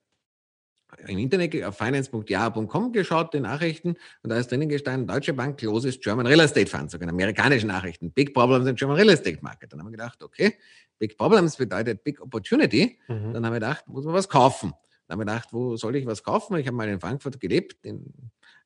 im 1.07 1.17
Internet 1.17 1.63
auf 1.63 1.77
finance.ja.com 1.77 2.91
geschaut, 2.91 3.33
die 3.33 3.39
Nachrichten, 3.39 3.95
und 4.23 4.29
da 4.29 4.37
ist 4.37 4.51
drinnen 4.51 4.69
gestanden, 4.69 5.07
Deutsche 5.07 5.33
Bank 5.33 5.57
closes 5.57 5.99
German 5.99 6.25
Real 6.25 6.39
Estate 6.39 6.67
Fund, 6.67 6.91
sogar 6.91 7.09
amerikanische 7.09 7.67
Nachrichten, 7.67 8.11
Big 8.11 8.33
Problems 8.33 8.67
in 8.67 8.75
German 8.75 8.97
Real 8.97 9.09
Estate 9.09 9.39
Market. 9.41 9.71
Dann 9.71 9.79
haben 9.79 9.87
wir 9.87 9.91
gedacht, 9.91 10.21
okay, 10.23 10.55
Big 10.97 11.17
Problems 11.17 11.57
bedeutet 11.57 12.03
Big 12.03 12.21
Opportunity. 12.21 12.99
Mhm. 13.07 13.33
Dann 13.33 13.45
haben 13.45 13.53
wir 13.53 13.59
gedacht, 13.59 13.87
muss 13.87 14.05
man 14.05 14.13
was 14.13 14.27
kaufen. 14.27 14.73
Dann 15.07 15.19
haben 15.19 15.27
wir 15.27 15.33
gedacht, 15.33 15.49
wo 15.51 15.75
soll 15.75 15.95
ich 15.95 16.05
was 16.05 16.23
kaufen? 16.23 16.57
Ich 16.57 16.67
habe 16.67 16.75
mal 16.75 16.87
in 16.87 16.99
Frankfurt 16.99 17.39
gelebt, 17.39 17.83
in, 17.83 18.13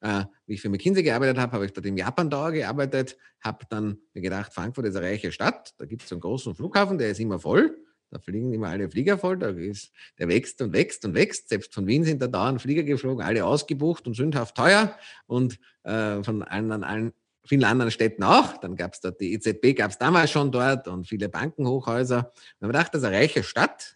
äh, 0.01 0.23
wie 0.45 0.55
ich 0.55 0.61
für 0.61 0.69
McKinsey 0.69 1.03
gearbeitet 1.03 1.37
habe, 1.37 1.53
habe 1.53 1.65
ich 1.65 1.73
dort 1.73 1.85
im 1.85 1.97
Japan 1.97 2.29
Tower 2.29 2.51
gearbeitet, 2.51 3.17
habe 3.41 3.65
dann 3.69 3.97
mir 4.13 4.21
gedacht, 4.21 4.53
Frankfurt 4.53 4.85
ist 4.85 4.95
eine 4.95 5.05
reiche 5.05 5.31
Stadt, 5.31 5.73
da 5.77 5.85
gibt 5.85 6.03
es 6.03 6.11
einen 6.11 6.21
großen 6.21 6.55
Flughafen, 6.55 6.97
der 6.97 7.09
ist 7.09 7.19
immer 7.19 7.39
voll. 7.39 7.77
Da 8.13 8.19
fliegen 8.19 8.53
immer 8.53 8.67
alle 8.67 8.91
Flieger 8.91 9.17
voll, 9.17 9.39
da 9.39 9.49
ist, 9.49 9.91
der 10.19 10.27
wächst 10.27 10.61
und 10.61 10.71
wächst 10.71 11.03
und 11.03 11.15
wächst. 11.15 11.49
Selbst 11.49 11.73
von 11.73 11.87
Wien 11.87 12.03
sind 12.03 12.21
da 12.21 12.27
dauernd 12.27 12.61
Flieger 12.61 12.83
geflogen, 12.83 13.25
alle 13.25 13.43
ausgebucht 13.43 14.05
und 14.05 14.13
sündhaft 14.13 14.55
teuer 14.55 14.95
und 15.25 15.59
äh, 15.81 16.21
von 16.21 16.43
allen, 16.43 16.83
allen, 16.83 17.13
vielen 17.43 17.63
anderen 17.63 17.89
Städten 17.89 18.21
auch. 18.21 18.57
Dann 18.57 18.75
gab 18.75 18.93
es 18.93 19.01
dort 19.01 19.19
die 19.19 19.33
EZB, 19.33 19.75
gab 19.75 19.89
es 19.89 19.97
damals 19.97 20.29
schon 20.29 20.51
dort 20.51 20.87
und 20.87 21.07
viele 21.07 21.27
Bankenhochhäuser. 21.27 22.31
Und 22.59 22.67
man 22.67 22.73
dachte, 22.73 22.91
das 22.91 23.01
ist 23.01 23.07
eine 23.07 23.17
reiche 23.17 23.41
Stadt, 23.41 23.95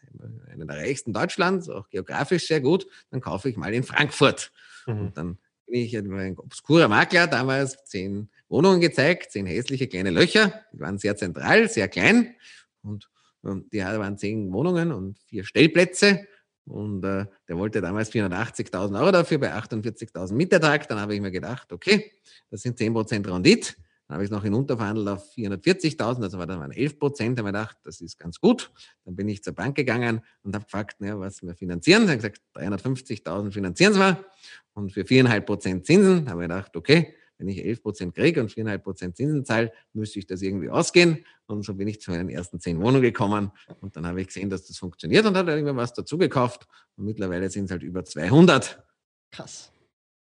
eine 0.52 0.66
der 0.66 0.78
reichsten 0.78 1.14
Deutschlands, 1.14 1.70
auch 1.70 1.88
geografisch 1.92 2.48
sehr 2.48 2.60
gut. 2.60 2.88
Dann 3.12 3.22
kaufe 3.22 3.50
ich 3.50 3.56
mal 3.56 3.72
in 3.72 3.84
Frankfurt. 3.84 4.52
Mhm. 4.88 5.00
Und 5.00 5.18
dann 5.18 5.38
bin 5.68 5.76
ich 5.76 5.96
ein 5.96 6.40
obskurer 6.40 6.88
Makler, 6.88 7.28
damals 7.28 7.86
zehn 7.86 8.30
Wohnungen 8.50 8.82
gezeigt, 8.82 9.32
zehn 9.32 9.46
hässliche 9.46 9.88
kleine 9.88 10.10
Löcher, 10.10 10.66
die 10.74 10.80
waren 10.80 10.98
sehr 10.98 11.16
zentral, 11.16 11.70
sehr 11.70 11.88
klein. 11.88 12.36
Und 12.82 13.10
die 13.44 13.80
waren 13.80 14.18
zehn 14.18 14.52
Wohnungen 14.52 14.92
und 14.92 15.20
vier 15.20 15.44
Stellplätze. 15.44 16.28
Und 16.66 17.04
äh, 17.06 17.26
der 17.48 17.58
wollte 17.58 17.80
damals 17.80 18.12
480.000 18.12 19.00
Euro 19.00 19.12
dafür 19.12 19.38
bei 19.38 19.54
48.000 19.54 20.34
Mietertrag. 20.34 20.88
Dann 20.88 21.00
habe 21.00 21.16
ich 21.16 21.22
mir 21.22 21.32
gedacht, 21.32 21.72
okay, 21.72 22.12
das 22.50 22.62
sind 22.62 22.78
10% 22.78 23.26
Rendit. 23.30 23.78
Dann 24.08 24.16
habe 24.16 24.24
ich 24.24 24.30
es 24.30 24.32
noch 24.32 24.44
hinunterverhandelt 24.44 25.08
auf 25.10 25.36
440.000, 25.36 26.24
also 26.24 26.38
war 26.38 26.48
dann 26.48 26.62
waren 26.62 26.72
11 26.72 26.98
Prozent. 26.98 27.38
Da 27.38 27.42
habe 27.44 27.50
ich 27.50 27.54
gedacht, 27.54 27.78
das 27.84 28.00
ist 28.00 28.18
ganz 28.18 28.40
gut. 28.40 28.72
Dann 29.04 29.16
bin 29.16 29.28
ich 29.28 29.44
zur 29.44 29.54
Bank 29.54 29.76
gegangen 29.76 30.22
und 30.44 30.56
habe 30.56 30.64
gefragt, 30.64 31.00
naja, 31.00 31.20
was 31.20 31.42
wir 31.42 31.56
finanzieren. 31.56 32.06
Sie 32.06 32.12
haben 32.12 32.18
gesagt, 32.18 32.42
350.000 32.56 33.52
finanzieren 33.52 33.96
wir 33.96 34.26
und 34.74 34.94
für 34.94 35.02
4,5 35.02 35.42
Prozent 35.42 35.86
Zinsen. 35.86 36.26
Da 36.26 36.32
habe 36.32 36.44
ich 36.44 36.50
gedacht, 36.50 36.76
okay, 36.78 37.14
wenn 37.38 37.48
ich 37.48 37.64
11 37.64 37.82
Prozent 37.82 38.16
kriege 38.16 38.42
und 38.42 38.52
4,5 38.52 38.78
Prozent 38.80 39.18
Zinsen 39.18 39.46
zahle, 39.46 39.72
müsste 39.94 40.20
ich 40.20 40.26
das 40.26 40.42
irgendwie 40.42 40.70
ausgehen. 40.70 41.26
Und 41.46 41.64
so 41.64 41.74
bin 41.76 41.88
ich 41.88 42.02
zu 42.02 42.12
meinen 42.12 42.30
ersten 42.30 42.60
zehn 42.60 42.80
Wohnungen 42.80 43.02
gekommen. 43.02 43.52
Und 43.82 43.96
dann 43.96 44.08
habe 44.08 44.22
ich 44.22 44.28
gesehen, 44.28 44.50
dass 44.50 44.66
das 44.66 44.78
funktioniert 44.78 45.26
und 45.26 45.38
habe 45.38 45.52
irgendwann 45.52 45.78
was 45.78 45.94
dazu 45.94 46.18
gekauft. 46.18 46.68
Und 46.96 47.06
mittlerweile 47.06 47.50
sind 47.50 47.66
es 47.66 47.72
halt 47.72 47.84
über 47.84 48.04
200. 48.04 48.84
Krass. 49.32 49.72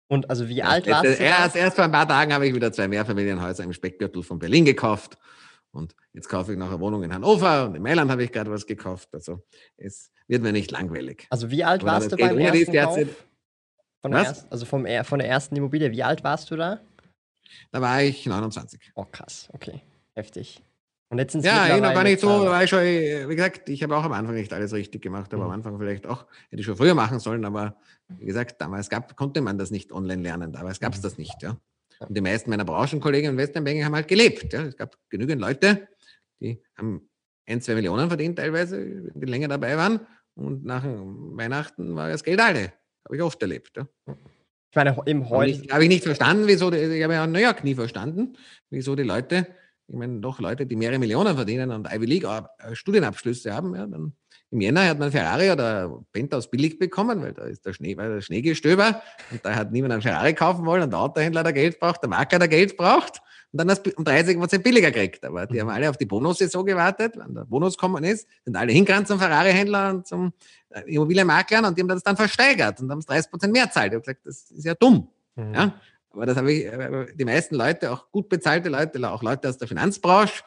Und 0.08 0.30
also 0.30 0.48
wie 0.50 0.64
alt 0.64 0.88
warst 0.88 1.06
du? 1.06 1.24
Erst, 1.24 1.56
erst 1.56 1.76
vor 1.76 1.86
ein 1.86 1.92
paar 1.92 2.08
Tagen 2.08 2.34
habe 2.34 2.48
ich 2.48 2.54
wieder 2.54 2.72
zwei 2.72 2.88
Mehrfamilienhäuser 2.88 3.64
im 3.64 3.74
Speckgürtel 3.74 4.24
von 4.24 4.40
Berlin 4.40 4.66
gekauft. 4.66 5.18
Und 5.72 5.96
jetzt 6.14 6.28
kaufe 6.28 6.52
ich 6.52 6.58
noch 6.58 6.70
eine 6.70 6.80
Wohnung 6.80 7.04
in 7.04 7.14
Hannover 7.14 7.66
und 7.66 7.76
in 7.76 7.84
Mailand 7.84 8.10
habe 8.10 8.24
ich 8.24 8.32
gerade 8.32 8.50
was 8.50 8.66
gekauft. 8.66 9.10
Also 9.14 9.44
es 9.78 10.12
wird 10.28 10.42
mir 10.42 10.52
nicht 10.52 10.72
langweilig. 10.72 11.28
Also 11.30 11.52
wie 11.52 11.64
alt 11.64 11.84
warst 11.84 12.12
du 12.12 12.18
beim 12.18 12.40
ersten 12.40 12.74
Kauf? 12.74 13.00
Von 14.02 14.12
der, 14.12 14.24
erst, 14.24 14.52
also 14.52 14.66
vom, 14.66 14.88
von 15.04 15.20
der 15.20 15.28
ersten 15.28 15.56
Immobilie. 15.56 15.92
Wie 15.92 16.04
alt 16.04 16.24
warst 16.24 16.50
du 16.50 16.56
da? 16.56 16.80
Da 17.72 17.82
war 17.82 18.02
ich 18.02 18.26
29. 18.26 18.92
Oh, 18.96 19.06
krass. 19.06 19.50
Okay. 19.54 19.82
Heftig. 20.16 20.64
Und 21.10 21.18
jetzt 21.18 21.32
sind 21.32 21.44
Ja, 21.44 21.76
ich 21.76 21.82
noch 21.82 21.94
gar 21.94 22.04
nicht 22.04 22.20
so, 22.20 22.28
weil 22.28 22.68
schon, 22.68 22.80
wie 22.82 23.36
gesagt, 23.36 23.68
ich 23.70 23.82
habe 23.82 23.98
auch 23.98 24.04
am 24.04 24.12
Anfang 24.12 24.36
nicht 24.36 24.54
alles 24.54 24.74
richtig 24.74 25.02
gemacht, 25.02 25.34
aber 25.34 25.46
mhm. 25.46 25.50
am 25.50 25.56
Anfang 25.56 25.80
vielleicht 25.80 26.06
auch, 26.06 26.28
hätte 26.50 26.60
ich 26.60 26.66
schon 26.66 26.78
früher 26.78 26.94
machen 26.94 27.20
sollen, 27.20 27.46
aber 27.46 27.78
wie 28.10 28.26
gesagt, 28.26 28.62
damals 28.62 28.90
gab, 28.90 29.16
konnte 29.16 29.42
man 29.42 29.58
das 29.58 29.72
nicht 29.72 29.92
online 29.92 30.22
lernen, 30.22 30.52
damals 30.52 30.80
gab 30.80 30.94
es 30.94 31.00
mhm. 31.00 31.04
das 31.04 31.18
nicht, 31.18 31.42
ja. 31.42 31.58
Und 32.00 32.16
die 32.16 32.22
meisten 32.22 32.50
meiner 32.50 32.64
Branchenkollegen 32.64 33.32
in 33.32 33.38
Westernbanking 33.38 33.84
haben 33.84 33.96
halt 33.96 34.08
gelebt. 34.08 34.54
Ja. 34.54 34.64
Es 34.64 34.78
gab 34.78 34.96
genügend 35.10 35.42
Leute, 35.42 35.90
die 36.40 36.62
haben 36.78 37.10
ein, 37.46 37.62
zwei 37.62 37.76
Millionen 37.76 38.08
verdient 38.08 38.38
teilweise, 38.38 39.12
die 39.14 39.26
länger 39.26 39.50
dabei 39.50 39.76
waren. 39.76 40.00
Und 40.36 40.64
nach 40.64 40.84
Weihnachten 40.86 41.96
war 41.96 42.08
das 42.08 42.24
Geld 42.24 42.40
alle. 42.40 42.72
Habe 43.04 43.16
ich 43.18 43.22
oft 43.22 43.42
erlebt. 43.42 43.76
Ja. 43.76 43.88
Ich 44.72 44.76
meine, 44.76 44.96
im 45.06 45.30
Heute. 45.30 45.74
Habe 45.74 45.84
ich 45.84 45.90
nicht 45.90 46.04
verstanden, 46.04 46.44
wieso, 46.46 46.70
die, 46.70 46.78
ich 46.78 47.04
habe 47.04 47.14
ja 47.14 47.26
New 47.26 47.40
York 47.40 47.64
nie 47.64 47.74
verstanden, 47.74 48.38
wieso 48.70 48.96
die 48.96 49.04
Leute, 49.04 49.48
ich 49.88 49.96
meine, 49.96 50.20
doch 50.20 50.40
Leute, 50.40 50.68
die 50.68 50.76
mehrere 50.76 51.00
Millionen 51.00 51.36
verdienen 51.36 51.72
und 51.72 51.92
Ivy 51.92 52.06
League 52.06 52.26
äh, 52.26 52.76
Studienabschlüsse 52.76 53.54
haben, 53.54 53.76
ja, 53.76 53.88
dann 53.88 54.14
im 54.52 54.62
Jänner 54.62 54.88
hat 54.88 54.98
man 54.98 55.12
Ferrari 55.12 55.52
oder 55.52 56.02
Penthouse 56.12 56.50
billig 56.50 56.80
bekommen, 56.80 57.22
weil 57.22 57.34
da 57.34 57.44
ist 57.44 57.66
der 57.66 57.74
Schnee, 57.74 57.96
weil 57.98 58.16
der 58.16 58.22
Schneegestöber 58.22 59.02
und 59.32 59.46
da 59.46 59.56
hat 59.56 59.72
niemand 59.72 59.94
einen 59.94 60.02
Ferrari 60.02 60.34
kaufen 60.34 60.66
wollen 60.66 60.84
und 60.84 60.92
der 60.92 61.00
Autohändler 61.00 61.44
hat 61.44 61.54
Geld 61.54 61.80
braucht, 61.80 62.02
der 62.02 62.10
Makler 62.10 62.40
hat 62.40 62.50
Geld 62.50 62.76
braucht 62.76 63.22
und 63.52 63.58
dann 63.58 63.68
das 63.68 63.80
um 63.96 64.04
30 64.04 64.38
Prozent 64.38 64.64
billiger 64.64 64.92
kriegt. 64.92 65.24
Aber 65.26 65.46
die 65.48 65.60
haben 65.60 65.68
mhm. 65.68 65.74
alle 65.74 65.90
auf 65.90 65.98
die 65.98 66.06
Bonussaison 66.06 66.66
gewartet. 66.66 67.16
Wenn 67.18 67.34
der 67.34 67.46
Bonus 67.46 67.78
kommen 67.78 68.04
ist, 68.04 68.28
sind 68.46 68.56
alle 68.56 68.72
hingerannt 68.72 69.08
zum 69.08 69.20
Ferrari-Händler 69.20 69.90
und 69.92 70.08
zum 70.08 70.34
äh, 70.70 70.82
Immobilienmaklern 70.82 71.66
und 71.66 71.78
die 71.78 71.82
haben 71.82 71.88
das 71.90 72.04
dann 72.04 72.16
versteigert 72.16 72.80
und 72.80 72.92
haben 72.92 73.00
es 73.00 73.06
30 73.06 73.32
Prozent 73.32 73.54
mehr 73.54 73.70
zahlt. 73.72 73.92
Ich 73.92 73.96
habe 73.96 74.02
gesagt, 74.02 74.26
das 74.26 74.52
ist 74.52 74.66
ja 74.66 74.76
dumm. 74.76 75.08
Mhm. 75.36 75.54
Ja? 75.54 75.74
Aber 76.12 76.26
das 76.26 76.38
habe 76.38 76.52
ich, 76.52 76.66
äh, 76.66 77.08
die 77.16 77.26
meisten 77.26 77.56
Leute, 77.56 77.92
auch 77.92 78.12
gut 78.12 78.30
bezahlte 78.30 78.70
Leute, 78.70 79.10
auch 79.10 79.24
Leute 79.24 79.50
aus 79.50 79.58
der 79.58 79.68
Finanzbranche, 79.68 80.44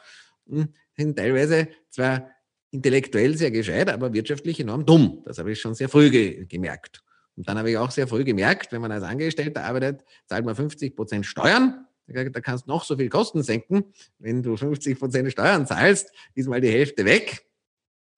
hm, 0.47 0.69
sind 0.95 1.17
teilweise 1.17 1.67
zwar 1.89 2.29
intellektuell 2.73 3.37
sehr 3.37 3.51
gescheit, 3.51 3.89
aber 3.89 4.13
wirtschaftlich 4.13 4.59
enorm 4.59 4.85
dumm. 4.85 5.21
Das 5.25 5.37
habe 5.37 5.51
ich 5.51 5.61
schon 5.61 5.75
sehr 5.75 5.89
früh 5.89 6.09
ge 6.09 6.45
gemerkt. 6.45 7.03
Und 7.35 7.47
dann 7.47 7.57
habe 7.57 7.71
ich 7.71 7.77
auch 7.77 7.91
sehr 7.91 8.07
früh 8.07 8.23
gemerkt, 8.23 8.71
wenn 8.71 8.81
man 8.81 8.91
als 8.91 9.03
Angestellter 9.03 9.63
arbeitet, 9.63 10.03
zahlt 10.25 10.45
man 10.45 10.55
50 10.55 10.95
Prozent 10.95 11.25
Steuern. 11.25 11.85
Da 12.07 12.41
kannst 12.41 12.65
du 12.65 12.69
noch 12.69 12.83
so 12.83 12.97
viel 12.97 13.09
Kosten 13.09 13.43
senken. 13.43 13.85
Wenn 14.19 14.43
du 14.43 14.57
50 14.57 14.99
Prozent 14.99 15.31
Steuern 15.31 15.65
zahlst, 15.65 16.11
ist 16.35 16.47
mal 16.47 16.61
die 16.61 16.69
Hälfte 16.69 17.05
weg. 17.05 17.45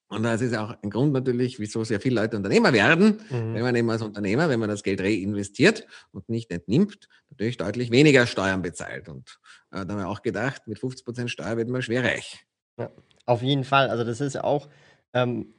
Und 0.07 0.23
das 0.23 0.41
ist 0.41 0.55
auch 0.55 0.75
ein 0.81 0.89
Grund 0.89 1.13
natürlich, 1.13 1.59
wieso 1.59 1.83
sehr 1.83 1.99
viele 1.99 2.21
Leute 2.21 2.37
Unternehmer 2.37 2.73
werden, 2.73 3.21
mhm. 3.29 3.53
wenn 3.53 3.61
man 3.61 3.75
eben 3.75 3.89
als 3.89 4.01
Unternehmer, 4.01 4.49
wenn 4.49 4.59
man 4.59 4.69
das 4.69 4.83
Geld 4.83 5.01
reinvestiert 5.01 5.87
und 6.11 6.29
nicht 6.29 6.51
entnimmt, 6.51 7.09
natürlich 7.29 7.57
deutlich 7.57 7.91
weniger 7.91 8.27
Steuern 8.27 8.61
bezahlt. 8.61 9.09
Und 9.09 9.39
äh, 9.71 9.85
da 9.85 9.93
haben 9.93 9.97
wir 9.97 10.07
auch 10.07 10.21
gedacht, 10.21 10.67
mit 10.67 10.79
50 10.79 11.05
Prozent 11.05 11.31
Steuer 11.31 11.57
wird 11.57 11.69
man 11.69 11.81
schwer 11.81 12.03
reich. 12.03 12.45
Ja. 12.77 12.91
Auf 13.25 13.41
jeden 13.41 13.63
Fall. 13.63 13.89
Also 13.89 14.03
das 14.03 14.21
ist 14.21 14.41
auch, 14.41 14.67
ähm, 15.13 15.53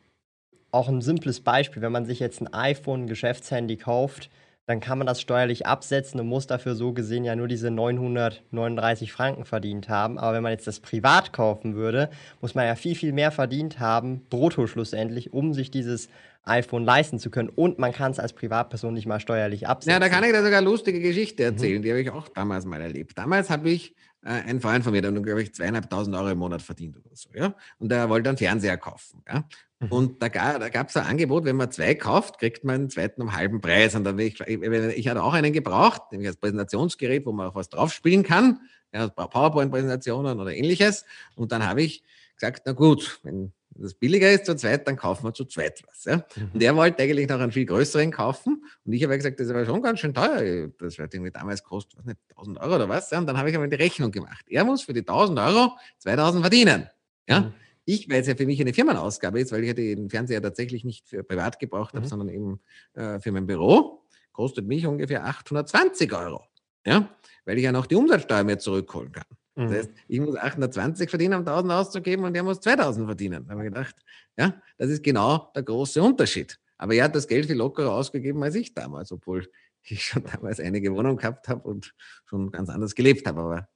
auch 0.70 0.88
ein 0.88 1.00
simples 1.00 1.40
Beispiel. 1.40 1.82
Wenn 1.82 1.92
man 1.92 2.06
sich 2.06 2.20
jetzt 2.20 2.40
ein 2.40 2.52
iPhone, 2.52 3.04
ein 3.04 3.06
Geschäftshandy 3.06 3.76
kauft, 3.76 4.30
dann 4.66 4.80
kann 4.80 4.98
man 4.98 5.06
das 5.06 5.20
steuerlich 5.20 5.64
absetzen 5.64 6.18
und 6.18 6.26
muss 6.26 6.48
dafür 6.48 6.74
so 6.74 6.92
gesehen 6.92 7.24
ja 7.24 7.36
nur 7.36 7.46
diese 7.46 7.70
939 7.70 9.12
Franken 9.12 9.44
verdient 9.44 9.88
haben. 9.88 10.18
Aber 10.18 10.34
wenn 10.34 10.42
man 10.42 10.52
jetzt 10.52 10.66
das 10.66 10.80
privat 10.80 11.32
kaufen 11.32 11.76
würde, 11.76 12.10
muss 12.40 12.56
man 12.56 12.66
ja 12.66 12.74
viel, 12.74 12.96
viel 12.96 13.12
mehr 13.12 13.30
verdient 13.30 13.78
haben, 13.78 14.22
brutto 14.28 14.66
schlussendlich, 14.66 15.32
um 15.32 15.54
sich 15.54 15.70
dieses 15.70 16.08
iPhone 16.42 16.84
leisten 16.84 17.20
zu 17.20 17.30
können. 17.30 17.48
Und 17.48 17.78
man 17.78 17.92
kann 17.92 18.10
es 18.10 18.18
als 18.18 18.32
Privatperson 18.32 18.92
nicht 18.92 19.06
mal 19.06 19.20
steuerlich 19.20 19.68
absetzen. 19.68 19.92
Ja, 19.92 20.00
da 20.00 20.08
kann 20.08 20.24
ich 20.24 20.32
da 20.32 20.42
sogar 20.42 20.58
eine 20.58 20.68
lustige 20.68 21.00
Geschichte 21.00 21.44
erzählen. 21.44 21.78
Mhm. 21.78 21.82
Die 21.82 21.90
habe 21.90 22.00
ich 22.00 22.10
auch 22.10 22.28
damals 22.28 22.64
mal 22.64 22.80
erlebt. 22.80 23.16
Damals 23.16 23.50
habe 23.50 23.70
ich 23.70 23.94
ein 24.22 24.60
Freund 24.60 24.82
von 24.82 24.92
mir, 24.92 25.02
der 25.02 25.12
hat, 25.12 25.22
glaube 25.22 25.42
ich, 25.42 25.54
zweieinhalbtausend 25.54 26.16
Euro 26.16 26.30
im 26.30 26.38
Monat 26.38 26.60
verdient 26.60 26.96
oder 26.96 27.14
so, 27.14 27.30
ja. 27.34 27.54
Und 27.78 27.90
der 27.90 28.08
wollte 28.08 28.28
einen 28.28 28.38
Fernseher 28.38 28.76
kaufen, 28.76 29.22
ja. 29.28 29.44
Mhm. 29.78 29.88
Und 29.92 30.22
da, 30.22 30.28
da 30.28 30.68
gab 30.68 30.88
es 30.88 30.96
ein 30.96 31.06
Angebot, 31.06 31.44
wenn 31.44 31.56
man 31.56 31.70
zwei 31.70 31.94
kauft, 31.94 32.38
kriegt 32.38 32.64
man 32.64 32.74
einen 32.74 32.90
zweiten 32.90 33.22
um 33.22 33.36
halben 33.36 33.60
Preis. 33.60 33.94
Und 33.94 34.04
dann 34.04 34.18
ich, 34.18 34.40
ich, 34.40 34.62
ich 34.62 35.08
hatte 35.08 35.22
auch 35.22 35.34
einen 35.34 35.52
gebraucht, 35.52 36.02
nämlich 36.12 36.28
als 36.28 36.38
Präsentationsgerät, 36.38 37.26
wo 37.26 37.32
man 37.32 37.48
auch 37.48 37.54
was 37.54 37.68
drauf 37.68 37.92
spielen 37.92 38.22
kann, 38.22 38.60
ja, 38.92 39.08
PowerPoint-Präsentationen 39.08 40.40
oder 40.40 40.54
ähnliches. 40.54 41.04
Und 41.34 41.52
dann 41.52 41.66
habe 41.66 41.82
ich 41.82 42.02
gesagt, 42.34 42.62
na 42.64 42.72
gut, 42.72 43.20
wenn 43.22 43.52
das 43.78 43.94
billiger 43.94 44.30
ist 44.30 44.46
zu 44.46 44.56
zweit, 44.56 44.86
dann 44.86 44.96
kaufen 44.96 45.24
wir 45.24 45.34
zu 45.34 45.44
zweit 45.44 45.82
was. 45.86 46.04
Ja? 46.04 46.16
Mhm. 46.16 46.50
Und 46.54 46.62
er 46.62 46.76
wollte 46.76 47.02
eigentlich 47.02 47.28
noch 47.28 47.40
einen 47.40 47.52
viel 47.52 47.66
größeren 47.66 48.10
kaufen. 48.10 48.64
Und 48.84 48.92
ich 48.92 49.02
habe 49.04 49.16
gesagt, 49.16 49.38
das 49.40 49.48
aber 49.50 49.64
schon 49.64 49.82
ganz 49.82 50.00
schön 50.00 50.14
teuer. 50.14 50.68
Das 50.78 50.98
wird 50.98 51.14
irgendwie 51.14 51.30
damals 51.30 51.62
kostet, 51.62 51.98
was 51.98 52.06
nicht, 52.06 52.18
1000 52.30 52.58
Euro 52.58 52.74
oder 52.76 52.88
was. 52.88 53.10
Ja? 53.10 53.18
Und 53.18 53.26
dann 53.26 53.36
habe 53.38 53.50
ich 53.50 53.56
aber 53.56 53.66
die 53.68 53.76
Rechnung 53.76 54.10
gemacht. 54.10 54.44
Er 54.48 54.64
muss 54.64 54.82
für 54.82 54.92
die 54.92 55.00
1000 55.00 55.38
Euro 55.38 55.76
2000 55.98 56.42
verdienen. 56.42 56.88
Ja? 57.28 57.40
Mhm. 57.40 57.54
Ich, 57.84 58.10
weil 58.10 58.20
es 58.20 58.26
ja 58.26 58.34
für 58.34 58.46
mich 58.46 58.60
eine 58.60 58.74
Firmenausgabe 58.74 59.40
ist, 59.40 59.52
weil 59.52 59.62
ich 59.62 59.74
den 59.74 60.10
Fernseher 60.10 60.42
tatsächlich 60.42 60.84
nicht 60.84 61.08
für 61.08 61.22
privat 61.22 61.60
gebraucht 61.60 61.94
habe, 61.94 62.04
mhm. 62.04 62.08
sondern 62.08 62.28
eben 62.30 62.60
äh, 62.94 63.20
für 63.20 63.30
mein 63.30 63.46
Büro, 63.46 64.02
kostet 64.32 64.66
mich 64.66 64.86
ungefähr 64.86 65.24
820 65.24 66.12
Euro. 66.12 66.44
Ja? 66.84 67.08
Weil 67.44 67.58
ich 67.58 67.64
ja 67.64 67.72
noch 67.72 67.86
die 67.86 67.94
Umsatzsteuer 67.94 68.44
mehr 68.44 68.58
zurückholen 68.58 69.12
kann. 69.12 69.24
Das 69.56 69.70
mhm. 69.70 69.74
heißt, 69.74 69.90
ich 70.06 70.20
muss 70.20 70.36
820 70.36 71.08
verdienen, 71.08 71.34
um 71.34 71.40
1000 71.40 71.72
auszugeben 71.72 72.24
und 72.24 72.36
er 72.36 72.42
muss 72.42 72.60
2000 72.60 73.06
verdienen. 73.06 73.46
Da 73.46 73.52
habe 73.52 73.64
ich 73.64 73.72
gedacht, 73.72 73.96
ja, 74.36 74.54
das 74.76 74.90
ist 74.90 75.02
genau 75.02 75.50
der 75.56 75.62
große 75.62 76.02
Unterschied. 76.02 76.58
Aber 76.76 76.94
er 76.94 77.04
hat 77.04 77.16
das 77.16 77.26
Geld 77.26 77.46
viel 77.46 77.56
lockerer 77.56 77.92
ausgegeben 77.92 78.42
als 78.42 78.54
ich 78.54 78.74
damals, 78.74 79.10
obwohl 79.12 79.48
ich 79.82 80.04
schon 80.04 80.24
damals 80.24 80.60
einige 80.60 80.92
Wohnungen 80.94 81.16
gehabt 81.16 81.48
habe 81.48 81.66
und 81.66 81.94
schon 82.26 82.50
ganz 82.50 82.68
anders 82.68 82.94
gelebt 82.94 83.26
habe. 83.26 83.40
Aber 83.40 83.68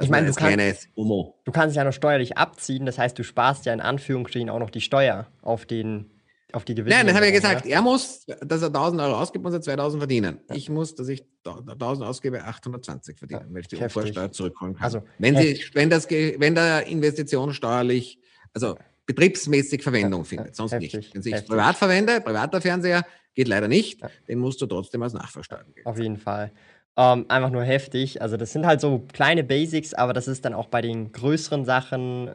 ich 0.00 0.08
meine, 0.08 0.28
du, 0.28 0.32
kann, 0.32 0.58
du 0.58 1.52
kannst 1.52 1.76
ja 1.76 1.84
noch 1.84 1.92
steuerlich 1.92 2.38
abziehen, 2.38 2.86
das 2.86 2.96
heißt, 2.96 3.18
du 3.18 3.22
sparst 3.22 3.66
ja 3.66 3.74
in 3.74 3.80
Anführungsstrichen 3.80 4.48
auch 4.48 4.58
noch 4.58 4.70
die 4.70 4.80
Steuer 4.80 5.26
auf 5.42 5.66
den 5.66 6.10
auf 6.54 6.64
die 6.64 6.74
Gewinne. 6.74 6.96
Nein, 6.96 7.06
das 7.06 7.16
habe 7.16 7.26
ich 7.26 7.32
gesagt. 7.32 7.66
Er 7.66 7.82
muss, 7.82 8.26
dass 8.26 8.62
er 8.62 8.68
1000 8.68 9.00
Euro 9.02 9.16
ausgibt, 9.16 9.44
muss 9.44 9.54
er 9.54 9.60
2000 9.60 10.00
verdienen. 10.00 10.40
Ja. 10.48 10.56
Ich 10.56 10.68
muss, 10.68 10.94
dass 10.94 11.08
ich 11.08 11.24
1000 11.44 12.04
ausgebe, 12.04 12.44
820 12.44 13.18
verdienen, 13.18 13.40
ja, 13.40 13.54
wenn 13.54 13.60
ich 13.60 13.68
die 13.68 13.76
Vorsteuer 13.88 14.32
zurückholen 14.32 14.74
kann. 14.74 14.84
Also, 14.84 15.02
wenn, 15.18 15.36
sie, 15.36 15.62
wenn, 15.74 15.90
das, 15.90 16.08
wenn 16.10 16.54
der 16.54 16.86
Investition 16.86 17.52
steuerlich, 17.52 18.18
also 18.52 18.76
betriebsmäßig 19.06 19.82
Verwendung 19.82 20.20
ja, 20.20 20.24
findet, 20.24 20.56
sonst 20.56 20.72
heftig, 20.72 20.94
nicht. 20.94 21.14
Wenn 21.14 21.34
ich 21.34 21.46
privat 21.46 21.76
verwende, 21.76 22.20
privater 22.20 22.60
Fernseher, 22.60 23.04
geht 23.34 23.48
leider 23.48 23.68
nicht, 23.68 24.00
den 24.28 24.38
musst 24.38 24.60
du 24.60 24.66
trotzdem 24.66 25.02
als 25.02 25.12
Nachversteuerung 25.12 25.74
geben. 25.74 25.86
Auf 25.86 25.98
jeden 25.98 26.16
Fall. 26.16 26.52
Ähm, 26.96 27.26
einfach 27.28 27.50
nur 27.50 27.62
heftig. 27.62 28.20
Also 28.20 28.36
das 28.36 28.52
sind 28.52 28.66
halt 28.66 28.80
so 28.80 29.06
kleine 29.12 29.44
Basics, 29.44 29.94
aber 29.94 30.12
das 30.12 30.28
ist 30.28 30.44
dann 30.44 30.54
auch 30.54 30.66
bei 30.66 30.82
den 30.82 31.12
größeren 31.12 31.64
Sachen 31.64 32.30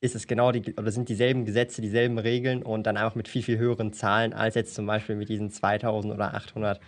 ist 0.00 0.14
es 0.14 0.26
genau 0.26 0.52
die, 0.52 0.74
oder 0.74 0.90
sind 0.90 1.08
dieselben 1.08 1.44
Gesetze, 1.44 1.82
dieselben 1.82 2.18
Regeln 2.18 2.62
und 2.62 2.86
dann 2.86 2.96
einfach 2.96 3.14
mit 3.14 3.28
viel, 3.28 3.42
viel 3.42 3.58
höheren 3.58 3.92
Zahlen 3.92 4.32
als 4.32 4.54
jetzt 4.54 4.74
zum 4.74 4.86
Beispiel 4.86 5.16
mit 5.16 5.28
diesen 5.28 5.50
2000 5.50 6.14
oder 6.14 6.34
800 6.34 6.80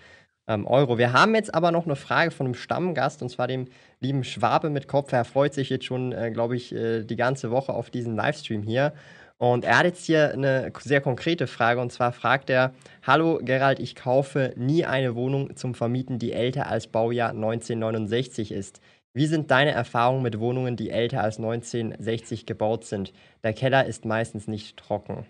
ähm, 0.48 0.66
Euro. 0.66 0.98
Wir 0.98 1.12
haben 1.12 1.34
jetzt 1.34 1.54
aber 1.54 1.70
noch 1.70 1.84
eine 1.84 1.96
Frage 1.96 2.30
von 2.30 2.46
einem 2.46 2.54
Stammgast 2.54 3.22
und 3.22 3.28
zwar 3.28 3.48
dem 3.48 3.66
lieben 4.00 4.24
Schwabe 4.24 4.70
mit 4.70 4.88
Kopf. 4.88 5.12
Er 5.12 5.24
freut 5.24 5.54
sich 5.54 5.70
jetzt 5.70 5.84
schon, 5.84 6.12
äh, 6.12 6.30
glaube 6.30 6.56
ich, 6.56 6.74
äh, 6.74 7.04
die 7.04 7.16
ganze 7.16 7.50
Woche 7.50 7.72
auf 7.72 7.90
diesen 7.90 8.16
Livestream 8.16 8.62
hier. 8.62 8.92
Und 9.38 9.64
er 9.64 9.78
hat 9.78 9.86
jetzt 9.86 10.04
hier 10.06 10.32
eine 10.32 10.72
sehr 10.80 11.00
konkrete 11.00 11.48
Frage 11.48 11.80
und 11.80 11.90
zwar 11.90 12.12
fragt 12.12 12.48
er: 12.48 12.72
Hallo 13.02 13.40
Gerald, 13.42 13.80
ich 13.80 13.96
kaufe 13.96 14.52
nie 14.56 14.84
eine 14.84 15.16
Wohnung 15.16 15.56
zum 15.56 15.74
Vermieten, 15.74 16.18
die 16.18 16.32
älter 16.32 16.68
als 16.68 16.86
Baujahr 16.86 17.30
1969 17.30 18.52
ist. 18.52 18.80
Wie 19.14 19.26
sind 19.26 19.50
deine 19.50 19.72
Erfahrungen 19.72 20.22
mit 20.22 20.38
Wohnungen, 20.38 20.76
die 20.76 20.90
älter 20.90 21.22
als 21.22 21.36
1960 21.36 22.46
gebaut 22.46 22.84
sind? 22.84 23.12
Der 23.42 23.52
Keller 23.52 23.86
ist 23.86 24.04
meistens 24.04 24.48
nicht 24.48 24.78
trocken. 24.78 25.26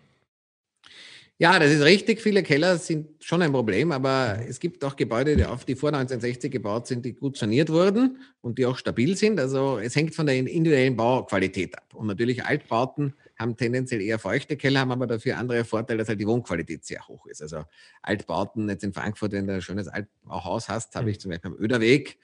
Ja, 1.39 1.59
das 1.59 1.73
ist 1.73 1.83
richtig. 1.83 2.21
Viele 2.21 2.45
Keller 2.45 2.79
sind 2.79 3.09
schon 3.25 3.43
ein 3.43 3.51
Problem, 3.51 3.91
aber 3.91 4.39
es 4.47 4.61
gibt 4.61 4.85
auch 4.85 4.95
Gebäude, 4.95 5.35
die, 5.35 5.45
auf, 5.45 5.65
die 5.65 5.75
vor 5.75 5.89
1960 5.89 6.53
gebaut 6.53 6.87
sind, 6.87 7.05
die 7.05 7.15
gut 7.15 7.37
saniert 7.37 7.71
wurden 7.71 8.19
und 8.43 8.59
die 8.59 8.67
auch 8.67 8.79
stabil 8.79 9.17
sind. 9.17 9.41
Also 9.41 9.79
es 9.79 9.97
hängt 9.97 10.15
von 10.15 10.27
der 10.27 10.37
individuellen 10.37 10.95
Bauqualität 10.95 11.77
ab. 11.77 11.95
Und 11.95 12.07
natürlich 12.07 12.45
Altbauten 12.45 13.15
haben 13.37 13.57
tendenziell 13.57 14.03
eher 14.03 14.21
feuchte 14.21 14.57
Keller, 14.57 14.81
haben 14.81 14.93
aber 14.93 15.09
dafür 15.09 15.37
andere 15.39 15.65
Vorteile, 15.65 15.99
dass 15.99 16.09
halt 16.09 16.21
die 16.21 16.29
Wohnqualität 16.29 16.85
sehr 16.85 17.09
hoch 17.09 17.27
ist. 17.27 17.43
Also 17.43 17.65
Altbauten, 18.03 18.69
jetzt 18.69 18.85
in 18.85 18.93
Frankfurt, 18.93 19.33
wenn 19.33 19.49
du 19.49 19.55
ein 19.55 19.63
schönes 19.63 19.89
Altbauhaus 19.89 20.69
hast, 20.69 20.95
habe 20.95 21.11
ich 21.11 21.19
zum 21.19 21.33
Beispiel 21.33 21.51
am 21.51 21.59
Öderweg, 21.59 22.21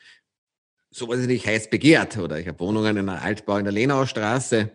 sowas 0.90 1.20
ist 1.20 1.26
nicht 1.26 1.46
heiß 1.46 1.70
begehrt. 1.70 2.18
Oder 2.18 2.38
ich 2.38 2.48
habe 2.48 2.60
Wohnungen 2.60 2.96
in 2.96 3.08
einer 3.08 3.22
Altbau 3.22 3.56
in 3.58 3.64
der 3.64 3.72
Lenaustraße. 3.72 4.70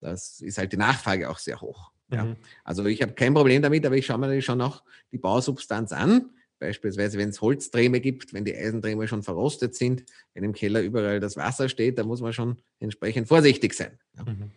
Das 0.00 0.40
ist 0.40 0.58
halt 0.58 0.72
die 0.72 0.76
Nachfrage 0.76 1.30
auch 1.30 1.38
sehr 1.38 1.60
hoch. 1.60 1.92
Ja. 2.10 2.24
Mhm. 2.24 2.36
Also 2.62 2.84
ich 2.84 3.02
habe 3.02 3.14
kein 3.14 3.34
Problem 3.34 3.62
damit, 3.62 3.84
aber 3.86 3.96
ich 3.96 4.06
schaue 4.06 4.18
mir 4.18 4.26
natürlich 4.26 4.44
schon 4.44 4.58
noch 4.58 4.82
die 5.12 5.18
Bausubstanz 5.18 5.92
an. 5.92 6.30
Beispielsweise, 6.58 7.18
wenn 7.18 7.30
es 7.30 7.40
Holzdräme 7.40 8.00
gibt, 8.00 8.32
wenn 8.32 8.44
die 8.44 8.54
Eisendräme 8.54 9.08
schon 9.08 9.22
verrostet 9.22 9.74
sind, 9.74 10.04
wenn 10.34 10.44
im 10.44 10.52
Keller 10.52 10.82
überall 10.82 11.20
das 11.20 11.36
Wasser 11.36 11.68
steht, 11.68 11.98
da 11.98 12.04
muss 12.04 12.20
man 12.20 12.32
schon 12.32 12.58
entsprechend 12.78 13.28
vorsichtig 13.28 13.74
sein. 13.74 13.98
Ja. 14.16 14.24
Mhm. 14.24 14.50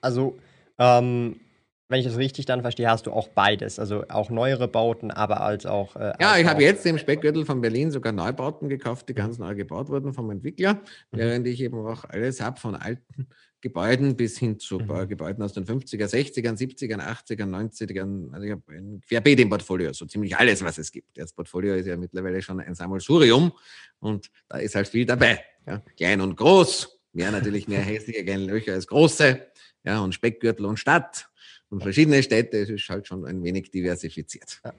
Also 0.00 0.38
ähm, 0.78 1.40
wenn 1.88 2.00
ich 2.00 2.06
das 2.06 2.16
richtig 2.16 2.46
dann 2.46 2.62
verstehe, 2.62 2.88
hast 2.88 3.06
du 3.06 3.12
auch 3.12 3.28
beides. 3.28 3.78
Also 3.78 4.04
auch 4.08 4.30
neuere 4.30 4.68
Bauten, 4.68 5.10
aber 5.10 5.42
als 5.42 5.66
auch. 5.66 5.96
Äh, 5.96 6.14
ja, 6.20 6.38
ich 6.38 6.46
habe 6.46 6.62
jetzt 6.62 6.86
im 6.86 6.98
Speckgürtel 6.98 7.44
von 7.44 7.60
Berlin 7.60 7.90
sogar 7.90 8.12
Neubauten 8.12 8.68
gekauft, 8.68 9.08
die 9.08 9.14
ganz 9.14 9.38
neu 9.38 9.54
gebaut 9.54 9.88
wurden 9.90 10.14
vom 10.14 10.30
Entwickler, 10.30 10.74
mhm. 10.74 10.80
während 11.12 11.46
ich 11.46 11.60
eben 11.60 11.78
auch 11.86 12.04
alles 12.04 12.40
habe 12.40 12.58
von 12.58 12.74
alten 12.74 13.28
Gebäuden 13.60 14.16
bis 14.16 14.38
hin 14.38 14.58
zu 14.58 14.78
mhm. 14.78 15.08
Gebäuden 15.08 15.42
aus 15.42 15.52
den 15.52 15.64
50er, 15.64 16.06
60er, 16.06 16.52
70er, 16.52 16.98
80er, 16.98 17.46
90er. 17.46 18.32
Also 18.32 18.44
ich 18.44 18.52
habe 18.52 18.62
ein 18.68 19.00
Querbeet 19.06 19.40
im 19.40 19.50
Portfolio, 19.50 19.92
so 19.92 20.06
ziemlich 20.06 20.36
alles, 20.36 20.62
was 20.62 20.78
es 20.78 20.90
gibt. 20.90 21.16
Das 21.16 21.32
Portfolio 21.32 21.74
ist 21.74 21.86
ja 21.86 21.96
mittlerweile 21.96 22.40
schon 22.42 22.60
ein 22.60 22.74
Sammelsurium 22.74 23.52
und 24.00 24.30
da 24.48 24.58
ist 24.58 24.74
halt 24.74 24.88
viel 24.88 25.06
dabei. 25.06 25.40
Ja. 25.66 25.82
Klein 25.96 26.20
und 26.20 26.36
groß, 26.36 27.00
mehr 27.12 27.30
natürlich 27.30 27.68
mehr 27.68 27.80
hässliche 27.80 28.24
kleine 28.24 28.44
Löcher 28.44 28.74
als 28.74 28.86
große, 28.86 29.46
ja, 29.84 30.00
und 30.00 30.14
Speckgürtel 30.14 30.66
und 30.66 30.78
Stadt 30.78 31.28
und 31.70 31.82
verschiedene 31.82 32.22
Städte. 32.22 32.58
Es 32.58 32.70
ist 32.70 32.88
halt 32.88 33.06
schon 33.06 33.24
ein 33.24 33.42
wenig 33.42 33.70
diversifiziert. 33.70 34.60
Ja. 34.64 34.72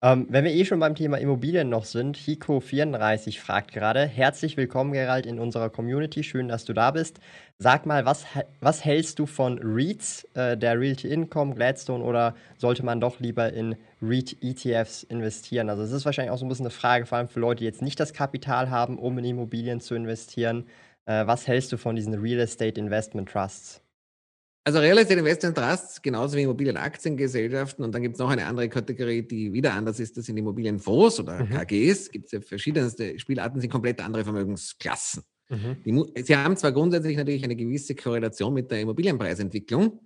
Ähm, 0.00 0.28
wenn 0.30 0.44
wir 0.44 0.52
eh 0.52 0.64
schon 0.64 0.78
beim 0.78 0.94
Thema 0.94 1.16
Immobilien 1.16 1.68
noch 1.68 1.84
sind, 1.84 2.16
Hiko34 2.16 3.40
fragt 3.40 3.72
gerade, 3.72 4.06
herzlich 4.06 4.56
willkommen 4.56 4.92
Gerald 4.92 5.26
in 5.26 5.40
unserer 5.40 5.70
Community, 5.70 6.22
schön, 6.22 6.46
dass 6.46 6.64
du 6.64 6.72
da 6.72 6.92
bist. 6.92 7.18
Sag 7.58 7.84
mal, 7.84 8.04
was, 8.04 8.24
was 8.60 8.84
hältst 8.84 9.18
du 9.18 9.26
von 9.26 9.58
REITs, 9.60 10.22
äh, 10.34 10.56
der 10.56 10.78
Realty 10.78 11.08
Income, 11.08 11.56
Gladstone 11.56 12.04
oder 12.04 12.36
sollte 12.58 12.84
man 12.84 13.00
doch 13.00 13.18
lieber 13.18 13.52
in 13.52 13.74
REIT-ETFs 14.00 15.02
investieren? 15.02 15.68
Also 15.68 15.82
es 15.82 15.90
ist 15.90 16.04
wahrscheinlich 16.04 16.30
auch 16.30 16.38
so 16.38 16.46
ein 16.46 16.48
bisschen 16.48 16.66
eine 16.66 16.70
Frage, 16.70 17.04
vor 17.04 17.18
allem 17.18 17.28
für 17.28 17.40
Leute, 17.40 17.58
die 17.60 17.64
jetzt 17.64 17.82
nicht 17.82 17.98
das 17.98 18.12
Kapital 18.12 18.70
haben, 18.70 19.00
um 19.00 19.18
in 19.18 19.24
Immobilien 19.24 19.80
zu 19.80 19.96
investieren. 19.96 20.68
Äh, 21.06 21.26
was 21.26 21.48
hältst 21.48 21.72
du 21.72 21.76
von 21.76 21.96
diesen 21.96 22.14
Real 22.14 22.38
Estate 22.38 22.80
Investment 22.80 23.28
Trusts? 23.28 23.82
Also 24.68 24.80
Real 24.80 24.98
Estate 24.98 25.18
Investment 25.18 25.56
Trusts, 25.56 26.02
genauso 26.02 26.36
wie 26.36 26.42
Immobilienaktiengesellschaften. 26.42 27.82
Und 27.82 27.94
dann 27.94 28.02
gibt 28.02 28.16
es 28.16 28.18
noch 28.18 28.28
eine 28.28 28.44
andere 28.44 28.68
Kategorie, 28.68 29.22
die 29.22 29.50
wieder 29.50 29.72
anders 29.72 29.98
ist. 29.98 30.18
Das 30.18 30.26
sind 30.26 30.36
Immobilienfonds 30.36 31.20
oder 31.20 31.42
mhm. 31.42 31.48
KGs. 31.48 32.10
Gibt 32.10 32.26
es 32.26 32.32
ja 32.32 32.42
verschiedenste 32.42 33.18
Spielarten, 33.18 33.62
sind 33.62 33.70
komplett 33.70 34.04
andere 34.04 34.24
Vermögensklassen. 34.24 35.22
Mhm. 35.48 35.76
Die, 35.86 36.22
sie 36.22 36.36
haben 36.36 36.54
zwar 36.58 36.72
grundsätzlich 36.72 37.16
natürlich 37.16 37.44
eine 37.44 37.56
gewisse 37.56 37.94
Korrelation 37.94 38.52
mit 38.52 38.70
der 38.70 38.82
Immobilienpreisentwicklung, 38.82 40.00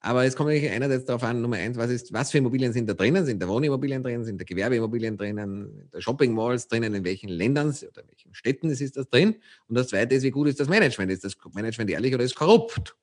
aber 0.00 0.24
es 0.24 0.34
kommt 0.34 0.48
natürlich 0.48 0.72
einerseits 0.72 1.04
darauf 1.04 1.22
an, 1.22 1.40
Nummer 1.40 1.58
eins, 1.58 1.76
was, 1.76 1.88
ist, 1.88 2.12
was 2.12 2.32
für 2.32 2.38
Immobilien 2.38 2.72
sind 2.72 2.90
da 2.90 2.94
drinnen? 2.94 3.24
Sind 3.24 3.40
da 3.40 3.46
Wohnimmobilien 3.46 4.02
drin? 4.02 4.24
Sind 4.24 4.40
da 4.40 4.44
Gewerbeimmobilien 4.44 5.16
drinnen? 5.16 5.70
Sind 5.76 5.94
da 5.94 6.00
Shopping 6.00 6.34
Malls 6.34 6.66
drinnen? 6.66 6.92
In 6.92 7.04
welchen 7.04 7.28
Ländern 7.28 7.68
oder 7.68 8.02
in 8.02 8.08
welchen 8.08 8.34
Städten 8.34 8.68
ist 8.68 8.96
das 8.96 9.08
drin? 9.08 9.36
Und 9.68 9.76
das 9.78 9.86
zweite 9.88 10.16
ist, 10.16 10.24
wie 10.24 10.32
gut 10.32 10.48
ist 10.48 10.58
das 10.58 10.68
Management? 10.68 11.12
Ist 11.12 11.22
das 11.22 11.36
Management 11.54 11.90
ehrlich 11.90 12.12
oder 12.12 12.24
ist 12.24 12.34
korrupt? 12.34 12.96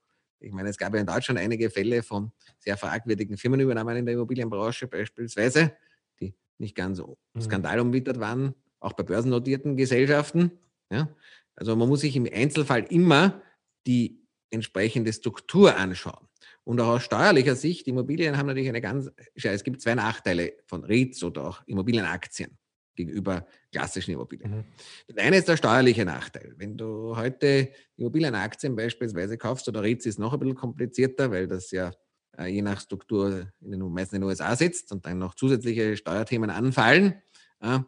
Ich 0.45 0.53
meine, 0.53 0.69
es 0.69 0.77
gab 0.77 0.93
ja 0.93 0.99
in 0.99 1.07
Deutschland 1.07 1.39
einige 1.39 1.69
Fälle 1.69 2.03
von 2.03 2.31
sehr 2.59 2.77
fragwürdigen 2.77 3.37
Firmenübernahmen 3.37 3.97
in 3.97 4.05
der 4.05 4.13
Immobilienbranche 4.13 4.87
beispielsweise, 4.87 5.75
die 6.19 6.35
nicht 6.59 6.75
ganz 6.75 6.99
mhm. 6.99 7.41
skandalumwittert 7.41 8.19
waren, 8.19 8.53
auch 8.79 8.93
bei 8.93 9.03
börsennotierten 9.03 9.75
Gesellschaften. 9.75 10.51
Ja? 10.91 11.09
Also 11.55 11.75
man 11.75 11.89
muss 11.89 12.01
sich 12.01 12.15
im 12.15 12.27
Einzelfall 12.31 12.83
immer 12.89 13.41
die 13.87 14.21
entsprechende 14.51 15.11
Struktur 15.11 15.75
anschauen. 15.75 16.27
Und 16.63 16.79
auch 16.79 16.95
aus 16.95 17.03
steuerlicher 17.03 17.55
Sicht, 17.55 17.87
Immobilien 17.87 18.37
haben 18.37 18.47
natürlich 18.47 18.69
eine 18.69 18.81
ganz, 18.81 19.11
es 19.33 19.63
gibt 19.63 19.81
zwei 19.81 19.95
Nachteile 19.95 20.53
von 20.65 20.83
REITs 20.83 21.23
oder 21.23 21.47
auch 21.47 21.61
Immobilienaktien 21.65 22.57
gegenüber 22.95 23.45
klassischen 23.71 24.11
Immobilien. 24.11 24.51
Mhm. 24.51 24.63
Das 25.07 25.25
eine 25.25 25.37
ist 25.37 25.47
der 25.47 25.57
steuerliche 25.57 26.05
Nachteil. 26.05 26.53
Wenn 26.57 26.77
du 26.77 27.15
heute 27.15 27.69
Immobilienaktien 27.97 28.75
beispielsweise 28.75 29.37
kaufst 29.37 29.67
oder 29.67 29.81
REITs 29.81 30.05
ist 30.05 30.19
noch 30.19 30.33
ein 30.33 30.39
bisschen 30.39 30.55
komplizierter, 30.55 31.31
weil 31.31 31.47
das 31.47 31.71
ja 31.71 31.91
äh, 32.37 32.47
je 32.47 32.61
nach 32.61 32.79
Struktur 32.79 33.51
in 33.61 33.71
den, 33.71 33.91
meisten 33.91 34.15
in 34.15 34.21
den 34.21 34.27
USA 34.27 34.55
sitzt 34.55 34.91
und 34.91 35.05
dann 35.05 35.19
noch 35.19 35.35
zusätzliche 35.35 35.97
Steuerthemen 35.97 36.49
anfallen, 36.49 37.21
äh, 37.61 37.79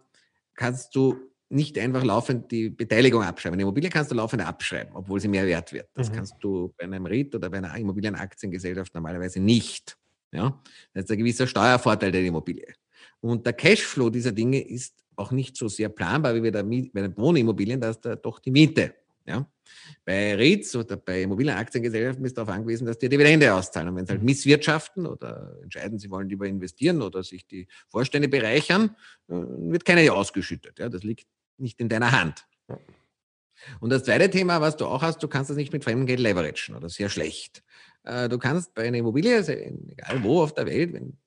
kannst 0.56 0.96
du 0.96 1.18
nicht 1.50 1.78
einfach 1.78 2.04
laufend 2.04 2.52
die 2.52 2.70
Beteiligung 2.70 3.24
abschreiben. 3.24 3.54
Eine 3.54 3.64
Immobilie 3.64 3.90
kannst 3.90 4.12
du 4.12 4.16
laufend 4.16 4.46
abschreiben, 4.46 4.94
obwohl 4.96 5.20
sie 5.20 5.30
mehr 5.30 5.46
wert 5.46 5.72
wird. 5.72 5.90
Das 5.94 6.10
mhm. 6.10 6.16
kannst 6.16 6.36
du 6.42 6.74
bei 6.78 6.84
einem 6.84 7.06
REIT 7.06 7.36
oder 7.36 7.50
bei 7.50 7.58
einer 7.58 7.76
Immobilienaktiengesellschaft 7.78 8.94
normalerweise 8.94 9.40
nicht. 9.40 9.98
Ja? 10.32 10.62
Das 10.94 11.06
ist 11.06 11.12
ein 11.12 11.18
gewisser 11.18 11.48
Steuervorteil 11.48 12.12
der 12.12 12.24
Immobilie. 12.26 12.74
Und 13.22 13.46
der 13.46 13.54
Cashflow 13.54 14.10
dieser 14.10 14.32
Dinge 14.32 14.60
ist 14.60 14.96
auch 15.16 15.32
nicht 15.32 15.58
so 15.58 15.68
sehr 15.68 15.90
planbar 15.90 16.36
wie 16.36 16.42
bei, 16.42 16.52
der 16.52 16.64
bei 16.64 17.02
den 17.02 17.18
Wohnimmobilien, 17.18 17.82
da 17.82 17.90
ist 17.90 18.02
da 18.02 18.16
doch 18.16 18.40
die 18.40 18.52
Miete. 18.52 18.94
Ja? 19.26 19.46
Bei 20.06 20.36
REITs 20.36 20.76
oder 20.76 20.96
bei 20.96 21.24
Immobilienaktiengesellschaften 21.24 22.24
bist 22.24 22.38
du 22.38 22.42
darauf 22.42 22.56
angewiesen, 22.56 22.86
dass 22.86 22.98
die 22.98 23.10
Dividende 23.10 23.54
auszahlen. 23.54 23.90
Und 23.90 23.96
wenn 23.98 24.06
sie 24.06 24.12
halt 24.12 24.22
mhm. 24.22 24.26
misswirtschaften 24.28 25.06
oder 25.06 25.58
entscheiden, 25.62 26.00
sie 26.00 26.10
wollen 26.10 26.30
lieber 26.30 26.46
investieren 26.46 27.02
oder 27.02 27.24
sich 27.24 27.46
die 27.46 27.68
Vorstände 27.88 28.30
bereichern, 28.30 28.96
äh, 29.28 29.34
wird 29.34 29.84
keiner 29.86 30.14
ausgeschüttet. 30.14 30.80
Ja? 30.80 30.88
Das 30.88 31.04
liegt 31.04 31.28
nicht 31.58 31.80
in 31.80 31.90
deiner 31.90 32.12
Hand. 32.12 32.46
Und 33.80 33.90
das 33.90 34.04
zweite 34.04 34.30
Thema, 34.30 34.62
was 34.62 34.78
du 34.78 34.86
auch 34.86 35.02
hast, 35.02 35.22
du 35.24 35.28
kannst 35.28 35.50
das 35.50 35.58
nicht 35.58 35.74
mit 35.74 35.84
fremdem 35.84 36.06
Geld 36.06 36.20
leveragen 36.20 36.76
oder 36.76 36.90
sehr 36.90 37.10
schlecht. 37.10 37.64
Äh, 38.04 38.30
du 38.30 38.38
kannst 38.38 38.74
bei 38.74 38.88
einer 38.88 38.98
Immobilie, 38.98 39.38
egal 39.40 40.24
wo 40.24 40.42
auf 40.42 40.54
der 40.54 40.68
Welt, 40.68 40.94
wenn 40.94 41.18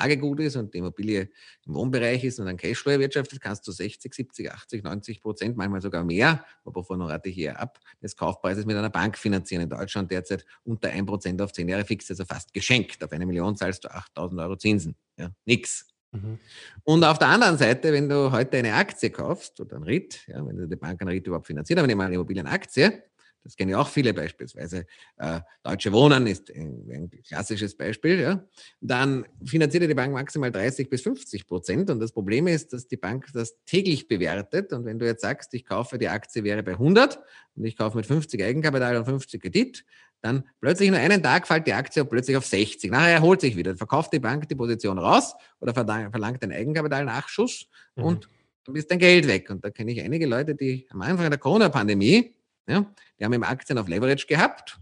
Lage 0.00 0.16
gut 0.16 0.40
ist 0.40 0.56
und 0.56 0.72
die 0.72 0.78
Immobilie 0.78 1.28
im 1.66 1.74
Wohnbereich 1.74 2.24
ist 2.24 2.40
und 2.40 2.48
ein 2.48 2.56
Cashflow 2.56 2.92
erwirtschaftet, 2.92 3.40
kannst 3.40 3.66
du 3.66 3.72
60, 3.72 4.12
70, 4.14 4.50
80, 4.50 4.82
90 4.82 5.20
Prozent, 5.20 5.56
manchmal 5.56 5.80
sogar 5.80 6.04
mehr, 6.04 6.44
aber 6.64 6.76
wovon 6.76 7.02
rate 7.02 7.28
ich 7.28 7.34
hier 7.34 7.58
ab, 7.58 7.78
des 8.02 8.16
Kaufpreises 8.16 8.64
mit 8.66 8.76
einer 8.76 8.90
Bank 8.90 9.18
finanzieren. 9.18 9.62
In 9.62 9.68
Deutschland 9.68 10.10
derzeit 10.10 10.44
unter 10.64 10.90
1 10.90 11.06
Prozent 11.06 11.42
auf 11.42 11.52
10 11.52 11.68
Jahre 11.68 11.84
fix, 11.84 12.10
also 12.10 12.24
fast 12.24 12.52
geschenkt. 12.52 13.02
Auf 13.04 13.12
eine 13.12 13.26
Million 13.26 13.56
zahlst 13.56 13.84
du 13.84 13.90
8000 13.90 14.40
Euro 14.40 14.56
Zinsen. 14.56 14.96
Ja, 15.18 15.30
nix. 15.44 15.86
Mhm. 16.12 16.38
Und 16.84 17.04
auf 17.04 17.18
der 17.18 17.28
anderen 17.28 17.56
Seite, 17.56 17.92
wenn 17.92 18.08
du 18.08 18.32
heute 18.32 18.56
eine 18.58 18.74
Aktie 18.74 19.10
kaufst 19.10 19.60
oder 19.60 19.76
ein 19.76 19.84
RIT, 19.84 20.26
ja, 20.26 20.44
wenn 20.44 20.68
die 20.68 20.76
Bank 20.76 21.00
einen 21.00 21.10
RIT 21.10 21.26
überhaupt 21.26 21.46
finanziert, 21.46 21.78
aber 21.78 21.86
nehmen 21.86 22.00
wir 22.00 22.06
eine 22.06 22.14
Immobilienaktie, 22.16 23.02
das 23.42 23.56
kennen 23.56 23.70
ja 23.70 23.78
auch 23.78 23.88
viele 23.88 24.12
beispielsweise. 24.12 24.86
Äh, 25.16 25.40
Deutsche 25.62 25.92
Wohnen 25.92 26.26
ist 26.26 26.50
ein, 26.50 26.88
ein, 26.90 27.10
klassisches 27.26 27.76
Beispiel. 27.76 28.20
Ja. 28.20 28.44
Dann 28.80 29.26
finanziert 29.44 29.88
die 29.88 29.94
Bank 29.94 30.12
maximal 30.12 30.52
30 30.52 30.90
bis 30.90 31.02
50 31.02 31.46
Prozent. 31.46 31.90
Und 31.90 32.00
das 32.00 32.12
Problem 32.12 32.46
ist, 32.46 32.72
dass 32.72 32.86
die 32.86 32.96
Bank 32.96 33.28
das 33.32 33.56
täglich 33.64 34.08
bewertet. 34.08 34.72
Und 34.72 34.84
wenn 34.84 34.98
du 34.98 35.06
jetzt 35.06 35.22
sagst, 35.22 35.54
ich 35.54 35.64
kaufe 35.64 35.98
die 35.98 36.08
Aktie 36.08 36.44
wäre 36.44 36.62
bei 36.62 36.72
100 36.72 37.18
und 37.56 37.64
ich 37.64 37.76
kaufe 37.76 37.96
mit 37.96 38.06
50 38.06 38.42
Eigenkapital 38.42 38.96
und 38.96 39.06
50 39.06 39.40
Kredit, 39.40 39.84
dann 40.20 40.44
plötzlich 40.60 40.90
nur 40.90 40.98
einen 40.98 41.22
Tag 41.22 41.46
fällt 41.46 41.66
die 41.66 41.72
Aktie 41.72 42.04
plötzlich 42.04 42.36
auf 42.36 42.44
60. 42.44 42.90
Nachher 42.90 43.14
erholt 43.14 43.40
sich 43.40 43.56
wieder. 43.56 43.70
Dann 43.70 43.78
verkauft 43.78 44.12
die 44.12 44.18
Bank 44.18 44.48
die 44.48 44.54
Position 44.54 44.98
raus 44.98 45.34
oder 45.60 45.72
verlangt 45.72 46.42
den 46.42 46.52
Eigenkapitalnachschuss 46.52 47.68
mhm. 47.96 48.04
und 48.04 48.28
dann 48.64 48.76
ist 48.76 48.90
dein 48.90 48.98
Geld 48.98 49.26
weg. 49.26 49.48
Und 49.48 49.64
da 49.64 49.70
kenne 49.70 49.92
ich 49.92 50.02
einige 50.02 50.26
Leute, 50.26 50.54
die 50.54 50.86
am 50.90 51.00
Anfang 51.00 51.30
der 51.30 51.38
Corona-Pandemie 51.38 52.34
ja? 52.70 52.86
Die 53.18 53.24
haben 53.24 53.32
eben 53.32 53.44
Aktien 53.44 53.78
auf 53.78 53.88
Leverage 53.88 54.26
gehabt 54.26 54.80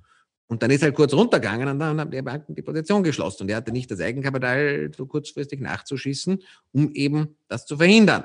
und 0.48 0.62
dann 0.62 0.70
ist 0.70 0.82
halt 0.82 0.94
kurz 0.94 1.12
runtergegangen 1.12 1.68
und 1.68 1.78
dann 1.78 2.00
haben 2.00 2.10
die 2.10 2.22
Banken 2.22 2.54
die 2.54 2.62
Position 2.62 3.02
geschlossen 3.02 3.44
und 3.44 3.50
er 3.50 3.56
hatte 3.56 3.72
nicht 3.72 3.90
das 3.90 4.00
Eigenkapital 4.00 4.90
so 4.96 5.06
kurzfristig 5.06 5.60
nachzuschießen, 5.60 6.42
um 6.72 6.92
eben 6.92 7.36
das 7.48 7.66
zu 7.66 7.76
verhindern. 7.76 8.24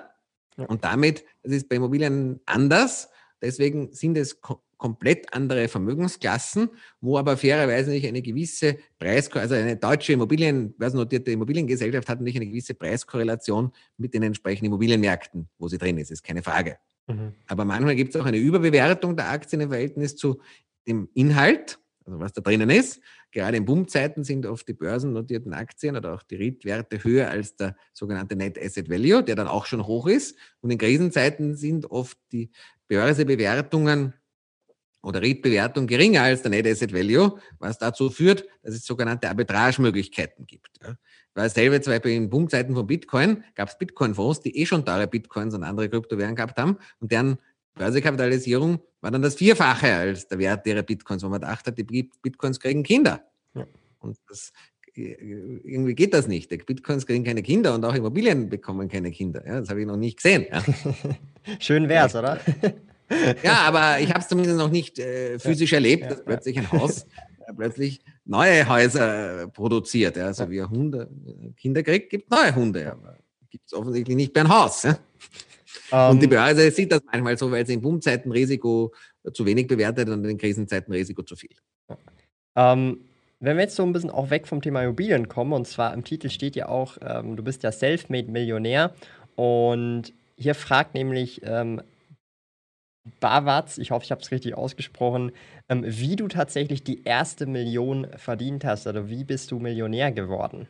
Ja. 0.57 0.65
Und 0.65 0.83
damit, 0.83 1.25
das 1.43 1.53
ist 1.53 1.69
bei 1.69 1.75
Immobilien 1.75 2.39
anders, 2.45 3.09
deswegen 3.41 3.91
sind 3.91 4.17
es 4.17 4.39
komplett 4.77 5.33
andere 5.33 5.67
Vermögensklassen, 5.67 6.69
wo 7.01 7.17
aber 7.17 7.37
fairerweise 7.37 7.91
nicht 7.91 8.05
eine 8.05 8.21
gewisse 8.21 8.77
Preis, 8.99 9.31
also 9.31 9.55
eine 9.55 9.77
deutsche 9.77 10.13
Immobilien, 10.13 10.73
börsennotierte 10.77 11.31
Immobiliengesellschaft 11.31 12.09
hat 12.09 12.21
nicht 12.21 12.35
eine 12.35 12.47
gewisse 12.47 12.73
Preiskorrelation 12.73 13.71
mit 13.97 14.13
den 14.13 14.23
entsprechenden 14.23 14.67
Immobilienmärkten, 14.67 15.49
wo 15.57 15.67
sie 15.67 15.77
drin 15.77 15.97
ist, 15.97 16.11
ist 16.11 16.23
keine 16.23 16.43
Frage. 16.43 16.77
Mhm. 17.07 17.33
Aber 17.47 17.65
manchmal 17.65 17.95
gibt 17.95 18.15
es 18.15 18.21
auch 18.21 18.25
eine 18.25 18.37
Überbewertung 18.37 19.15
der 19.15 19.29
Aktien 19.29 19.61
im 19.61 19.69
Verhältnis 19.69 20.15
zu 20.15 20.41
dem 20.87 21.09
Inhalt, 21.13 21.79
also 22.05 22.19
was 22.19 22.33
da 22.33 22.41
drinnen 22.41 22.69
ist. 22.69 23.01
Gerade 23.31 23.57
in 23.57 23.65
Boomzeiten 23.65 24.23
sind 24.23 24.45
oft 24.45 24.67
die 24.67 24.73
börsennotierten 24.73 25.53
Aktien 25.53 25.95
oder 25.95 26.13
auch 26.13 26.23
die 26.23 26.35
REIT-Werte 26.35 27.03
höher 27.03 27.29
als 27.29 27.55
der 27.55 27.75
sogenannte 27.93 28.35
Net 28.35 28.61
Asset 28.61 28.89
Value, 28.89 29.23
der 29.23 29.35
dann 29.35 29.47
auch 29.47 29.65
schon 29.65 29.87
hoch 29.87 30.07
ist. 30.07 30.37
Und 30.61 30.71
in 30.71 30.77
Krisenzeiten 30.77 31.55
sind 31.55 31.89
oft 31.89 32.17
die 32.31 32.51
Börsebewertungen 32.87 34.13
oder 35.01 35.21
REIT-Bewertung 35.21 35.87
geringer 35.87 36.21
als 36.21 36.43
der 36.43 36.51
Net 36.51 36.67
Asset 36.67 36.93
Value, 36.93 37.39
was 37.59 37.77
dazu 37.77 38.09
führt, 38.09 38.45
dass 38.61 38.75
es 38.75 38.85
sogenannte 38.85 39.29
Arbitragemöglichkeiten 39.29 40.45
gibt. 40.45 40.69
Ja. 40.81 40.95
Weil 41.35 41.49
selber 41.49 41.81
zum 41.81 41.93
Beispiel 41.93 42.11
in 42.11 42.29
Boomzeiten 42.29 42.75
von 42.75 42.85
Bitcoin 42.85 43.43
gab 43.55 43.69
es 43.69 43.77
Bitcoin-Fonds, 43.77 44.41
die 44.41 44.57
eh 44.57 44.65
schon 44.65 44.85
teure 44.85 45.07
Bitcoins 45.07 45.53
und 45.55 45.63
andere 45.63 45.89
Kryptowährungen 45.89 46.35
gehabt 46.35 46.57
haben 46.57 46.77
und 46.99 47.11
deren 47.11 47.37
Börsekapitalisierung 47.75 48.79
war 49.01 49.11
dann 49.11 49.21
das 49.21 49.35
Vierfache 49.35 49.93
als 49.93 50.27
der 50.27 50.39
Wert 50.39 50.65
ihrer 50.67 50.83
Bitcoins, 50.83 51.23
wo 51.23 51.29
man 51.29 51.41
dachte, 51.41 51.71
die 51.71 52.09
Bitcoins 52.21 52.59
kriegen 52.59 52.83
Kinder. 52.83 53.23
Ja. 53.55 53.65
Und 53.99 54.17
das, 54.29 54.53
irgendwie 54.95 55.95
geht 55.95 56.13
das 56.13 56.27
nicht. 56.27 56.51
Die 56.51 56.57
Bitcoins 56.57 57.07
kriegen 57.07 57.23
keine 57.23 57.41
Kinder 57.41 57.73
und 57.73 57.83
auch 57.83 57.95
Immobilien 57.95 58.49
bekommen 58.49 58.89
keine 58.89 59.11
Kinder. 59.11 59.43
Ja, 59.45 59.59
das 59.59 59.69
habe 59.69 59.81
ich 59.81 59.87
noch 59.87 59.97
nicht 59.97 60.17
gesehen. 60.17 60.45
Ja. 60.51 60.63
Schön 61.59 61.89
wär's, 61.89 62.15
oder? 62.15 62.39
ja, 63.43 63.61
aber 63.61 63.99
ich 63.99 64.09
habe 64.09 64.19
es 64.19 64.27
zumindest 64.27 64.57
noch 64.57 64.69
nicht 64.69 64.99
äh, 64.99 65.39
physisch 65.39 65.73
erlebt, 65.73 66.09
dass 66.09 66.23
plötzlich 66.23 66.57
ein 66.57 66.71
Haus 66.71 67.07
plötzlich 67.55 68.01
neue 68.25 68.67
Häuser 68.67 69.47
produziert. 69.47 70.17
Ja. 70.17 70.27
Also 70.27 70.49
wie 70.49 70.61
ein 70.61 70.69
Hunde 70.69 71.09
Kinder 71.57 71.83
kriegt, 71.83 72.09
gibt 72.09 72.31
neue 72.31 72.55
Hunde. 72.55 72.91
Aber 72.91 73.17
gibt 73.49 73.65
es 73.67 73.73
offensichtlich 73.73 74.15
nicht 74.15 74.33
bei 74.33 74.41
einem 74.41 74.53
Haus. 74.53 74.83
Ja. 75.91 76.09
und 76.09 76.19
die 76.19 76.25
ähm. 76.25 76.31
Börse 76.31 76.71
sieht 76.71 76.91
das 76.91 77.01
manchmal 77.11 77.37
so, 77.37 77.51
weil 77.51 77.65
sie 77.65 77.73
in 77.73 77.81
Boomzeiten 77.81 78.31
Risiko 78.31 78.93
zu 79.33 79.45
wenig 79.45 79.67
bewertet 79.67 80.09
und 80.09 80.25
in 80.25 80.37
Krisenzeiten 80.37 80.93
Risiko 80.93 81.23
zu 81.23 81.35
viel. 81.35 81.55
Ähm, 82.55 82.99
wenn 83.39 83.57
wir 83.57 83.63
jetzt 83.63 83.75
so 83.75 83.83
ein 83.83 83.93
bisschen 83.93 84.09
auch 84.09 84.29
weg 84.29 84.47
vom 84.47 84.61
Thema 84.61 84.83
Immobilien 84.83 85.27
kommen, 85.27 85.53
und 85.53 85.67
zwar 85.67 85.93
im 85.93 86.03
Titel 86.03 86.29
steht 86.29 86.55
ja 86.55 86.69
auch, 86.69 86.97
ähm, 87.01 87.35
du 87.35 87.43
bist 87.43 87.63
ja 87.63 87.71
Selfmade-Millionär 87.71 88.93
und 89.35 90.13
hier 90.37 90.55
fragt 90.55 90.93
nämlich 90.93 91.41
ähm, 91.43 91.81
Bawatz, 93.19 93.77
ich 93.77 93.91
hoffe, 93.91 94.05
ich 94.05 94.11
habe 94.11 94.21
es 94.21 94.31
richtig 94.31 94.55
ausgesprochen, 94.55 95.31
ähm, 95.69 95.83
wie 95.85 96.15
du 96.15 96.27
tatsächlich 96.27 96.83
die 96.83 97.03
erste 97.03 97.45
Million 97.45 98.07
verdient 98.15 98.63
hast. 98.63 98.87
Also 98.87 99.09
wie 99.09 99.23
bist 99.23 99.51
du 99.51 99.59
Millionär 99.59 100.11
geworden? 100.11 100.67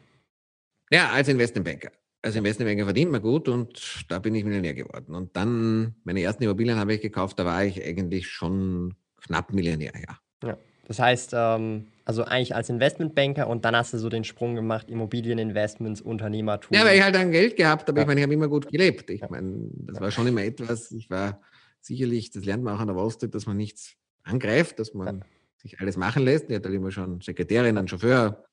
Ja, 0.89 1.11
als 1.11 1.27
Investmentbanker. 1.27 1.91
Als 2.23 2.35
Investmentbanker 2.35 2.85
verdient 2.85 3.11
man 3.11 3.21
gut 3.21 3.49
und 3.49 4.05
da 4.09 4.19
bin 4.19 4.33
ich 4.33 4.43
Millionär 4.43 4.73
geworden. 4.73 5.13
Und 5.13 5.35
dann, 5.35 5.95
meine 6.03 6.21
ersten 6.21 6.43
Immobilien 6.43 6.77
habe 6.77 6.95
ich 6.95 7.01
gekauft, 7.01 7.37
da 7.37 7.45
war 7.45 7.63
ich 7.65 7.83
eigentlich 7.83 8.27
schon 8.27 8.95
knapp 9.21 9.53
Millionär, 9.53 9.91
ja. 9.95 10.47
ja. 10.47 10.57
Das 10.87 10.99
heißt, 10.99 11.33
ähm, 11.35 11.87
also 12.05 12.23
eigentlich 12.23 12.55
als 12.55 12.69
Investmentbanker 12.69 13.47
und 13.47 13.63
dann 13.63 13.75
hast 13.75 13.93
du 13.93 13.97
so 13.97 14.09
den 14.09 14.23
Sprung 14.23 14.55
gemacht, 14.55 14.89
Immobilieninvestments, 14.89 16.01
Unternehmertum. 16.01 16.75
Ja, 16.75 16.83
weil 16.83 16.97
ich 16.97 17.03
halt 17.03 17.15
dann 17.15 17.31
Geld 17.31 17.55
gehabt 17.55 17.87
habe. 17.87 17.99
Ja. 17.99 18.03
Ich 18.03 18.07
meine, 18.07 18.19
ich 18.19 18.23
habe 18.23 18.33
immer 18.33 18.47
gut 18.47 18.69
gelebt. 18.69 19.09
Ich 19.09 19.21
meine, 19.29 19.69
das 19.71 20.01
war 20.01 20.11
schon 20.11 20.27
immer 20.27 20.43
etwas, 20.43 20.91
ich 20.91 21.09
war 21.09 21.39
sicherlich, 21.85 22.31
das 22.31 22.45
lernt 22.45 22.63
man 22.63 22.75
auch 22.75 22.79
an 22.79 22.87
der 22.87 22.95
Wall 22.95 23.11
Street, 23.11 23.33
dass 23.35 23.45
man 23.45 23.57
nichts 23.57 23.95
angreift, 24.23 24.79
dass 24.79 24.93
man 24.93 25.19
ja. 25.19 25.25
sich 25.57 25.79
alles 25.79 25.97
machen 25.97 26.23
lässt. 26.23 26.49
Ich 26.49 26.55
hatte 26.55 26.69
halt 26.69 26.75
immer 26.75 26.91
schon 26.91 27.21
Sekretärin, 27.21 27.77
einen 27.77 27.87
Chauffeur, 27.87 28.45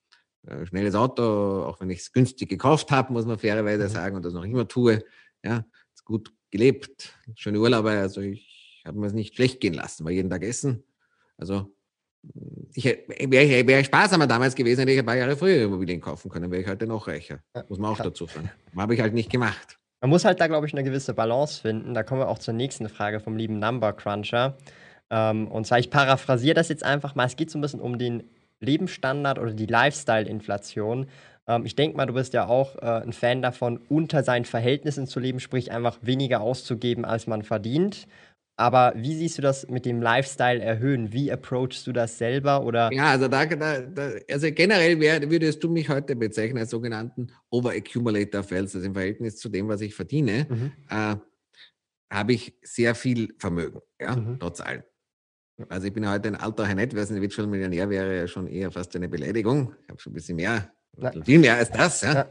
äh, 0.46 0.66
schnelles 0.66 0.94
Auto, 0.94 1.64
auch 1.64 1.80
wenn 1.80 1.90
ich 1.90 2.00
es 2.00 2.12
günstig 2.12 2.48
gekauft 2.48 2.90
habe, 2.90 3.12
muss 3.12 3.26
man 3.26 3.38
fairerweise 3.38 3.84
mhm. 3.84 3.88
sagen 3.88 4.16
und 4.16 4.24
das 4.24 4.34
noch 4.34 4.44
immer 4.44 4.66
tue. 4.66 5.04
Ja, 5.42 5.64
gut 6.04 6.32
gelebt, 6.50 7.16
schöne 7.36 7.60
Urlaube, 7.60 7.90
also 7.90 8.20
ich 8.20 8.82
habe 8.84 8.98
mir 8.98 9.06
es 9.06 9.12
nicht 9.12 9.36
schlecht 9.36 9.60
gehen 9.60 9.74
lassen, 9.74 10.04
war 10.04 10.10
jeden 10.10 10.28
Tag 10.28 10.42
essen. 10.42 10.82
Also 11.36 11.72
ich 12.74 12.84
wäre 12.84 13.66
wär 13.66 13.84
sparsamer 13.84 14.26
damals 14.26 14.54
gewesen, 14.54 14.80
hätte 14.80 14.92
ich 14.92 14.98
ein 14.98 15.06
paar 15.06 15.16
Jahre 15.16 15.36
früher 15.36 15.64
Immobilien 15.64 16.00
kaufen 16.00 16.28
können, 16.28 16.50
wäre 16.50 16.62
ich 16.62 16.68
heute 16.68 16.86
noch 16.86 17.06
reicher. 17.06 17.42
Muss 17.68 17.78
man 17.78 17.92
auch 17.92 17.98
dazu 17.98 18.26
sagen. 18.26 18.50
Habe 18.76 18.94
ich 18.94 19.00
halt 19.00 19.14
nicht 19.14 19.30
gemacht. 19.30 19.79
Man 20.00 20.08
muss 20.08 20.24
halt 20.24 20.40
da, 20.40 20.46
glaube 20.46 20.66
ich, 20.66 20.72
eine 20.72 20.82
gewisse 20.82 21.12
Balance 21.12 21.60
finden. 21.60 21.92
Da 21.92 22.02
kommen 22.02 22.22
wir 22.22 22.28
auch 22.28 22.38
zur 22.38 22.54
nächsten 22.54 22.88
Frage 22.88 23.20
vom 23.20 23.36
lieben 23.36 23.58
Number 23.58 23.92
Cruncher. 23.92 24.56
Ähm, 25.10 25.46
und 25.48 25.66
zwar, 25.66 25.78
ich 25.78 25.90
paraphrasiere 25.90 26.54
das 26.54 26.70
jetzt 26.70 26.84
einfach 26.84 27.14
mal. 27.14 27.26
Es 27.26 27.36
geht 27.36 27.50
so 27.50 27.58
ein 27.58 27.60
bisschen 27.60 27.80
um 27.80 27.98
den 27.98 28.22
Lebensstandard 28.60 29.38
oder 29.38 29.52
die 29.52 29.66
Lifestyle-Inflation. 29.66 31.06
Ähm, 31.46 31.66
ich 31.66 31.76
denke 31.76 31.98
mal, 31.98 32.06
du 32.06 32.14
bist 32.14 32.32
ja 32.32 32.46
auch 32.46 32.76
äh, 32.76 33.02
ein 33.02 33.12
Fan 33.12 33.42
davon, 33.42 33.78
unter 33.90 34.22
seinen 34.22 34.46
Verhältnissen 34.46 35.06
zu 35.06 35.20
leben, 35.20 35.38
sprich 35.38 35.70
einfach 35.70 35.98
weniger 36.00 36.40
auszugeben, 36.40 37.04
als 37.04 37.26
man 37.26 37.42
verdient. 37.42 38.06
Aber 38.60 38.92
wie 38.94 39.14
siehst 39.14 39.38
du 39.38 39.42
das 39.42 39.66
mit 39.68 39.86
dem 39.86 40.02
Lifestyle 40.02 40.60
erhöhen? 40.60 41.14
Wie 41.14 41.32
approachst 41.32 41.86
du 41.86 41.92
das 41.92 42.18
selber? 42.18 42.62
Oder? 42.62 42.92
Ja, 42.92 43.12
also, 43.12 43.26
da, 43.26 43.46
da, 43.46 43.80
da 43.80 44.10
also 44.30 44.52
generell 44.52 45.00
wär, 45.00 45.30
würdest 45.30 45.64
du 45.64 45.70
mich 45.70 45.88
heute 45.88 46.14
bezeichnen 46.14 46.58
als 46.58 46.68
sogenannten 46.68 47.32
Overaccumulator 47.48 48.42
Fels, 48.42 48.74
also 48.74 48.86
im 48.86 48.92
Verhältnis 48.92 49.38
zu 49.38 49.48
dem, 49.48 49.66
was 49.68 49.80
ich 49.80 49.94
verdiene, 49.94 50.46
mhm. 50.50 50.72
äh, 50.90 51.16
habe 52.12 52.32
ich 52.34 52.52
sehr 52.60 52.94
viel 52.94 53.34
Vermögen, 53.38 53.80
ja, 53.98 54.14
mhm. 54.14 54.38
trotz 54.38 54.60
allem. 54.60 54.82
Also 55.70 55.86
ich 55.86 55.94
bin 55.94 56.06
heute 56.06 56.28
ein 56.28 56.36
alter 56.36 56.66
Herr 56.66 56.74
Nett, 56.74 56.94
wer 56.94 57.10
nicht 57.10 57.32
schon 57.32 57.48
Millionär 57.48 57.88
wäre, 57.88 58.14
ja 58.14 58.28
schon 58.28 58.46
eher 58.46 58.70
fast 58.70 58.94
eine 58.94 59.08
Beleidigung. 59.08 59.74
Ich 59.84 59.88
habe 59.88 60.00
schon 60.00 60.12
ein 60.12 60.16
bisschen 60.16 60.36
mehr 60.36 60.70
ja. 60.98 61.12
Viel 61.24 61.38
mehr 61.38 61.56
als 61.56 61.70
das. 61.70 62.02
Ja. 62.02 62.14
ja. 62.14 62.28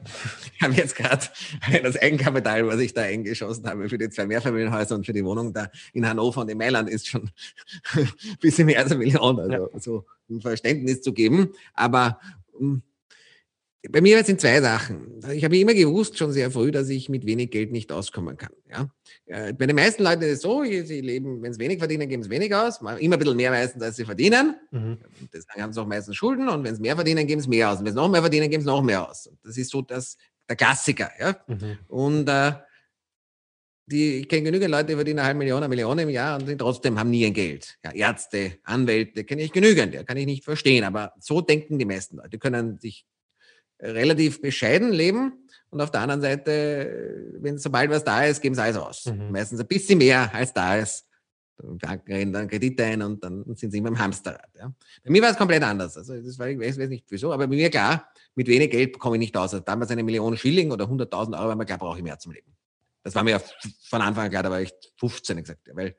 Ich 0.56 0.62
habe 0.62 0.74
jetzt 0.74 0.96
gerade 0.96 1.26
das 1.84 1.98
Eigenkapital, 1.98 2.68
was 2.68 2.80
ich 2.80 2.94
da 2.94 3.02
eingeschossen 3.02 3.68
habe 3.68 3.90
für 3.90 3.98
die 3.98 4.10
zwei 4.10 4.26
Mehrfamilienhäuser 4.26 4.96
und 4.96 5.06
für 5.06 5.14
die 5.14 5.26
Wohnung 5.26 5.54
da 5.54 5.70
in 5.94 6.08
Hannover 6.08 6.42
und 6.42 6.50
in 6.50 6.58
Mailand, 6.58 6.90
ist 6.90 7.08
schon 7.08 7.30
ein 7.96 8.10
bisschen 8.40 8.66
mehr 8.66 8.80
als 8.80 8.92
eine 8.92 9.00
Million. 9.00 9.40
Also 9.40 9.72
ja. 9.74 9.80
so 9.80 10.06
ein 10.30 10.42
Verständnis 10.42 11.02
zu 11.02 11.14
geben. 11.14 11.54
Aber 11.74 12.20
hm, 12.58 12.82
bei 13.88 14.02
mir 14.02 14.22
sind 14.26 14.42
zwei 14.42 14.60
Sachen. 14.60 15.22
Ich 15.32 15.46
habe 15.46 15.58
immer 15.58 15.74
gewusst, 15.74 16.18
schon 16.18 16.34
sehr 16.34 16.52
früh, 16.52 16.70
dass 16.70 16.90
ich 16.90 17.08
mit 17.08 17.26
wenig 17.26 17.50
Geld 17.50 17.72
nicht 17.72 17.92
auskommen 17.94 18.36
kann. 18.36 18.52
Ja? 18.70 18.90
Bei 19.28 19.66
den 19.68 19.76
meisten 19.76 20.04
Leuten 20.04 20.24
ist 20.24 20.32
es 20.32 20.42
so, 20.42 20.64
sie 20.64 21.02
leben, 21.02 21.42
wenn 21.42 21.54
sie 21.54 21.60
wenig 21.60 21.80
verdienen, 21.80 22.10
geben 22.10 22.22
sie 22.22 22.30
wenig 22.30 22.54
aus. 22.54 22.82
Immer 22.82 23.16
ein 23.16 23.20
bisschen 23.20 23.38
mehr 23.38 23.52
meistens, 23.52 23.82
als 23.82 23.96
sie 23.96 24.04
verdienen. 24.04 24.56
Mhm. 24.72 24.98
Deswegen 25.34 25.64
haben 25.64 25.72
sie 25.72 25.82
auch 25.82 25.88
meistens 25.88 26.18
Schulden. 26.18 26.50
Und 26.50 26.66
wenn 26.66 26.76
sie 26.76 26.82
mehr 26.82 26.96
verdienen, 26.96 27.26
geben 27.26 27.42
sie 27.42 27.48
mehr 27.48 27.72
aus. 27.72 27.80
Und 27.80 27.86
wenn 27.86 27.94
sie 27.94 28.00
noch 28.00 28.10
mehr 28.10 28.22
verdienen, 28.22 28.50
geben 28.50 28.64
sie 28.64 28.68
noch 28.68 28.84
mehr 28.84 29.10
aus. 29.10 29.30
Das 29.44 29.58
ist 29.58 29.72
so 29.72 29.82
das, 29.82 30.18
der 30.50 30.58
Klassiker. 30.58 31.10
Ja? 31.18 31.38
Mhm. 31.48 31.78
Und 31.88 32.28
äh, 32.28 32.52
die, 33.86 34.20
ich 34.20 34.30
kenne 34.30 34.44
genügend 34.44 34.72
Leute, 34.72 34.88
die 34.88 34.96
verdienen 34.96 35.20
eine 35.20 35.28
halbe 35.28 35.40
Million, 35.40 35.64
eine 35.64 35.70
Million 35.70 35.98
im 36.00 36.10
Jahr 36.10 36.38
und 36.40 36.58
trotzdem 36.60 37.00
haben 37.00 37.10
nie 37.10 37.26
ein 37.26 37.34
Geld. 37.34 37.78
Ja, 37.84 37.92
Ärzte, 37.92 38.58
Anwälte, 38.64 39.24
kenne 39.24 39.42
ich 39.42 39.52
genügend, 39.52 39.94
ja, 39.94 40.04
kann 40.04 40.18
ich 40.18 40.26
nicht 40.26 40.44
verstehen. 40.44 40.84
Aber 40.84 41.14
so 41.20 41.42
denken 41.42 41.80
die 41.80 41.86
meisten 41.86 42.18
Leute. 42.18 42.30
Die 42.30 42.40
können 42.40 42.78
sich 42.78 43.06
relativ 43.80 44.42
bescheiden 44.42 44.92
leben 44.92 45.48
und 45.70 45.82
auf 45.82 45.92
der 45.92 46.02
anderen 46.02 46.22
Seite, 46.22 47.34
wenn 47.40 47.58
sobald 47.58 47.90
was 47.90 48.04
da 48.04 48.26
ist, 48.26 48.42
geben 48.42 48.56
sie 48.56 48.62
alles 48.62 48.78
aus. 48.78 49.06
Mhm. 49.06 49.32
Meistens 49.32 49.60
ein 49.60 49.68
bisschen 49.68 49.98
mehr 49.98 50.34
als 50.34 50.54
da 50.54 50.78
ist. 50.78 51.06
Banken 51.62 52.14
reden 52.14 52.32
dann 52.32 52.48
Kredite 52.48 52.86
ein 52.86 53.02
und 53.02 53.24
dann 53.24 53.44
sind 53.56 53.72
sie 53.72 53.80
immer 53.80 53.90
im 53.90 54.00
Hamsterrad. 54.00 54.50
Ja. 54.58 54.74
Bei 55.04 55.12
mir 55.12 55.22
war 55.22 55.32
es 55.32 55.38
komplett 55.38 55.62
anders. 55.64 55.98
Also 55.98 56.16
das 56.22 56.40
war, 56.40 56.48
ich 56.48 56.58
weiß, 56.58 56.80
weiß 56.80 56.90
nicht 56.90 57.06
wieso, 57.10 57.34
aber 57.34 57.48
bei 57.48 57.56
mir 57.56 57.70
klar, 57.70 58.10
mit 58.36 58.48
wenig 58.48 58.72
Geld 58.72 58.98
komme 58.98 59.18
ich 59.18 59.20
nicht 59.20 59.36
aus. 59.36 59.54
Also 59.54 59.64
damals 59.64 59.92
eine 59.92 60.04
Million 60.04 60.38
Schilling 60.38 60.72
oder 60.72 60.86
100.000 60.86 61.38
Euro, 61.38 61.50
weil 61.50 61.56
man 61.56 61.66
klar, 61.66 61.78
brauche 61.78 61.98
ich 61.98 62.04
mehr 62.04 62.18
zum 62.18 62.32
Leben. 62.32 62.56
Das 63.04 63.14
war 63.16 63.24
mir 63.24 63.42
von 63.90 64.02
Anfang 64.02 64.26
an 64.26 64.30
klar, 64.32 64.44
da 64.44 64.52
war 64.52 64.62
ich 64.62 64.74
15 64.98 65.38
gesagt, 65.38 65.70
weil 65.74 65.96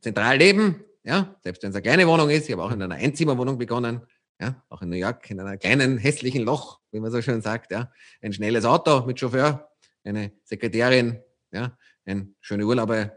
zentral 0.00 0.38
leben, 0.38 0.84
ja, 1.02 1.36
selbst 1.42 1.62
wenn 1.62 1.70
es 1.70 1.76
eine 1.76 1.82
kleine 1.82 2.06
Wohnung 2.06 2.30
ist, 2.30 2.48
ich 2.48 2.52
habe 2.52 2.62
auch 2.62 2.72
in 2.72 2.82
einer 2.82 2.94
Einzimmerwohnung 2.94 3.58
begonnen, 3.58 4.02
ja, 4.40 4.62
auch 4.68 4.82
in 4.82 4.88
New 4.88 4.96
York, 4.96 5.30
in 5.30 5.38
einem 5.38 5.58
kleinen 5.58 5.98
hässlichen 5.98 6.42
Loch, 6.42 6.80
wie 6.92 7.00
man 7.00 7.10
so 7.10 7.20
schön 7.20 7.42
sagt, 7.42 7.70
ja, 7.72 7.92
ein 8.22 8.32
schnelles 8.32 8.64
Auto 8.64 9.04
mit 9.06 9.20
Chauffeur, 9.20 9.70
eine 10.02 10.32
Sekretärin, 10.44 11.20
ja, 11.52 11.76
ein 12.06 12.34
schöne 12.40 12.64
Urlaube, 12.64 13.12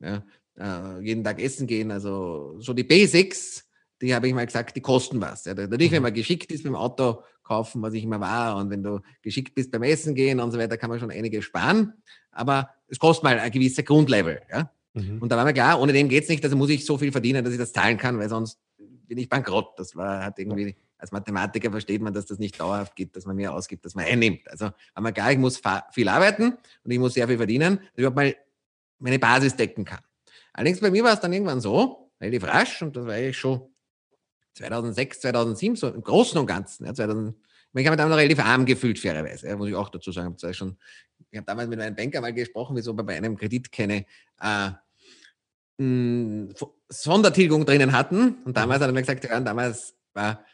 ja, 0.00 0.22
äh, 0.56 1.00
jeden 1.00 1.24
Tag 1.24 1.40
essen 1.40 1.66
gehen, 1.66 1.90
also 1.90 2.56
so 2.60 2.72
die 2.72 2.84
Basics, 2.84 3.68
die 4.00 4.14
habe 4.14 4.28
ich 4.28 4.34
mal 4.34 4.46
gesagt, 4.46 4.76
die 4.76 4.80
kosten 4.80 5.20
was. 5.20 5.44
Ja. 5.44 5.54
Natürlich, 5.54 5.90
wenn 5.90 5.98
mhm. 5.98 6.04
man 6.04 6.14
geschickt 6.14 6.52
ist 6.52 6.62
beim 6.62 6.76
Auto 6.76 7.22
kaufen, 7.42 7.82
was 7.82 7.94
ich 7.94 8.04
immer 8.04 8.20
war, 8.20 8.56
und 8.56 8.70
wenn 8.70 8.84
du 8.84 9.00
geschickt 9.22 9.54
bist 9.56 9.72
beim 9.72 9.82
Essen 9.82 10.14
gehen 10.14 10.38
und 10.38 10.52
so 10.52 10.58
weiter, 10.58 10.76
kann 10.76 10.90
man 10.90 11.00
schon 11.00 11.10
einige 11.10 11.42
sparen, 11.42 11.94
aber 12.30 12.70
es 12.86 13.00
kostet 13.00 13.24
mal 13.24 13.38
ein 13.40 13.50
gewisser 13.50 13.82
Grundlevel. 13.82 14.42
Ja. 14.50 14.70
Mhm. 14.94 15.20
Und 15.20 15.32
da 15.32 15.36
war 15.36 15.44
mir 15.44 15.54
klar, 15.54 15.80
ohne 15.80 15.92
dem 15.92 16.08
geht 16.08 16.22
es 16.22 16.28
nicht, 16.28 16.44
also 16.44 16.56
muss 16.56 16.70
ich 16.70 16.86
so 16.86 16.98
viel 16.98 17.10
verdienen, 17.10 17.44
dass 17.44 17.52
ich 17.52 17.58
das 17.58 17.72
zahlen 17.72 17.98
kann, 17.98 18.18
weil 18.18 18.28
sonst 18.28 18.60
bin 19.08 19.18
ich 19.18 19.28
bankrott. 19.28 19.78
Das 19.78 19.96
war, 19.96 20.24
hat 20.24 20.38
irgendwie, 20.38 20.76
als 20.98 21.10
Mathematiker 21.10 21.70
versteht 21.70 22.02
man, 22.02 22.12
dass 22.12 22.26
das 22.26 22.38
nicht 22.38 22.60
dauerhaft 22.60 22.94
geht, 22.94 23.16
dass 23.16 23.26
man 23.26 23.36
mehr 23.36 23.52
ausgibt, 23.52 23.84
dass 23.84 23.94
man 23.94 24.04
einnimmt. 24.04 24.48
Also 24.48 24.70
haben 24.94 25.04
wir 25.04 25.12
klar, 25.12 25.32
ich 25.32 25.38
muss 25.38 25.60
viel 25.92 26.08
arbeiten 26.08 26.58
und 26.84 26.90
ich 26.90 26.98
muss 26.98 27.14
sehr 27.14 27.26
viel 27.26 27.38
verdienen, 27.38 27.78
dass 27.78 27.86
ich 27.94 27.98
überhaupt 27.98 28.16
mal 28.16 28.36
meine 28.98 29.18
Basis 29.18 29.56
decken 29.56 29.84
kann. 29.84 30.00
Allerdings 30.52 30.80
bei 30.80 30.90
mir 30.90 31.04
war 31.04 31.14
es 31.14 31.20
dann 31.20 31.32
irgendwann 31.32 31.60
so, 31.60 32.10
relativ 32.20 32.44
rasch, 32.44 32.82
und 32.82 32.96
das 32.96 33.06
war 33.06 33.14
eigentlich 33.14 33.38
schon 33.38 33.62
2006, 34.54 35.20
2007, 35.20 35.76
so 35.76 35.88
im 35.88 36.02
Großen 36.02 36.38
und 36.38 36.46
Ganzen. 36.46 36.84
Ja, 36.84 36.94
2000, 36.94 37.34
ich 37.34 37.86
habe 37.86 37.90
mich 37.90 37.96
damals 37.96 38.10
noch 38.10 38.16
relativ 38.16 38.40
arm 38.40 38.66
gefühlt, 38.66 38.98
fairerweise, 38.98 39.46
ja, 39.46 39.56
muss 39.56 39.68
ich 39.68 39.74
auch 39.74 39.88
dazu 39.88 40.10
sagen. 40.10 40.36
Ich, 40.42 40.56
schon, 40.56 40.76
ich 41.30 41.36
habe 41.36 41.46
damals 41.46 41.68
mit 41.68 41.78
meinem 41.78 41.94
Banker 41.94 42.20
mal 42.20 42.34
gesprochen, 42.34 42.76
wieso 42.76 42.92
man 42.92 43.06
bei 43.06 43.16
einem 43.16 43.36
Kredit 43.36 43.70
keine 43.70 44.04
äh, 44.40 44.70
Sondertilgung 46.88 47.66
drinnen 47.66 47.92
hatten. 47.92 48.38
Und 48.44 48.56
damals 48.56 48.80
hat 48.80 48.88
er 48.88 48.92
mir 48.92 49.02
gesagt, 49.02 49.24
ja, 49.24 49.40
damals 49.40 49.94
war, 50.14 50.44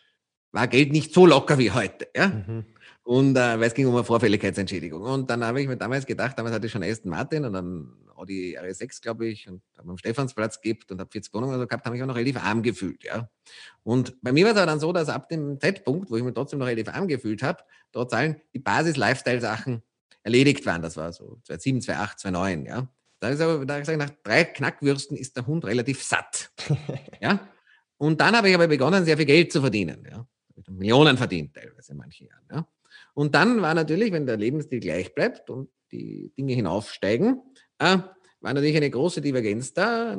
war 0.52 0.68
Geld 0.68 0.92
nicht 0.92 1.14
so 1.14 1.26
locker 1.26 1.58
wie 1.58 1.70
heute. 1.70 2.08
Ja? 2.14 2.28
Mhm. 2.28 2.64
Und 3.04 3.36
äh, 3.36 3.60
weil 3.60 3.64
es 3.64 3.74
ging 3.74 3.86
um 3.86 3.94
eine 3.94 4.04
Vorfälligkeitsentschädigung. 4.04 5.02
Und 5.02 5.28
dann 5.28 5.44
habe 5.44 5.60
ich 5.60 5.68
mir 5.68 5.76
damals 5.76 6.06
gedacht, 6.06 6.38
damals 6.38 6.54
hatte 6.54 6.66
ich 6.66 6.72
schon 6.72 6.82
Aston 6.82 7.10
Martin 7.10 7.44
und 7.44 7.52
dann 7.52 7.92
Audi 8.16 8.58
RS6, 8.58 9.02
glaube 9.02 9.26
ich, 9.26 9.48
und 9.48 9.62
habe 9.76 9.90
am 9.90 9.98
Stephansplatz 9.98 10.60
gibt 10.60 10.90
und 10.90 11.00
habe 11.00 11.10
40 11.10 11.34
Wohnungen 11.34 11.54
also 11.54 11.66
gehabt, 11.66 11.84
habe 11.84 11.96
ich 11.96 12.02
auch 12.02 12.06
noch 12.06 12.16
relativ 12.16 12.42
arm 12.42 12.62
gefühlt. 12.62 13.04
Ja. 13.04 13.28
Und 13.82 14.20
bei 14.22 14.32
mir 14.32 14.44
war 14.44 14.52
es 14.52 14.56
aber 14.56 14.66
dann 14.66 14.80
so, 14.80 14.92
dass 14.92 15.08
ab 15.08 15.28
dem 15.28 15.60
Zeitpunkt, 15.60 16.10
wo 16.10 16.16
ich 16.16 16.22
mich 16.22 16.34
trotzdem 16.34 16.60
noch 16.60 16.66
relativ 16.66 16.88
arm 16.94 17.08
gefühlt 17.08 17.42
habe, 17.42 17.62
trotz 17.92 18.12
allem 18.14 18.36
die 18.54 18.58
Basis-Lifestyle-Sachen 18.60 19.82
erledigt 20.22 20.64
waren. 20.64 20.80
Das 20.80 20.96
war 20.96 21.12
so 21.12 21.40
2007, 21.44 21.82
2008, 21.82 22.20
2009. 22.20 22.66
Ja. 22.66 22.88
Da 23.24 23.30
ist 23.30 23.40
aber, 23.40 23.64
da 23.64 23.78
gesagt, 23.78 23.96
nach 23.96 24.10
drei 24.22 24.44
Knackwürsten 24.44 25.16
ist 25.16 25.34
der 25.34 25.46
Hund 25.46 25.64
relativ 25.64 26.02
satt. 26.02 26.50
ja? 27.22 27.48
Und 27.96 28.20
dann 28.20 28.36
habe 28.36 28.50
ich 28.50 28.54
aber 28.54 28.68
begonnen, 28.68 29.06
sehr 29.06 29.16
viel 29.16 29.24
Geld 29.24 29.50
zu 29.50 29.62
verdienen. 29.62 30.06
Ja? 30.10 30.26
Millionen 30.68 31.16
verdient, 31.16 31.54
teilweise 31.54 31.92
in 31.92 31.96
manchen 31.96 32.26
Jahren. 32.26 32.44
Ja? 32.52 32.68
Und 33.14 33.34
dann 33.34 33.62
war 33.62 33.72
natürlich, 33.72 34.12
wenn 34.12 34.26
der 34.26 34.36
Lebensstil 34.36 34.78
gleich 34.78 35.14
bleibt 35.14 35.48
und 35.48 35.70
die 35.90 36.34
Dinge 36.36 36.52
hinaufsteigen, 36.52 37.40
äh, 37.78 37.96
war 38.40 38.52
natürlich 38.52 38.76
eine 38.76 38.90
große 38.90 39.22
Divergenz 39.22 39.72
da, 39.72 40.18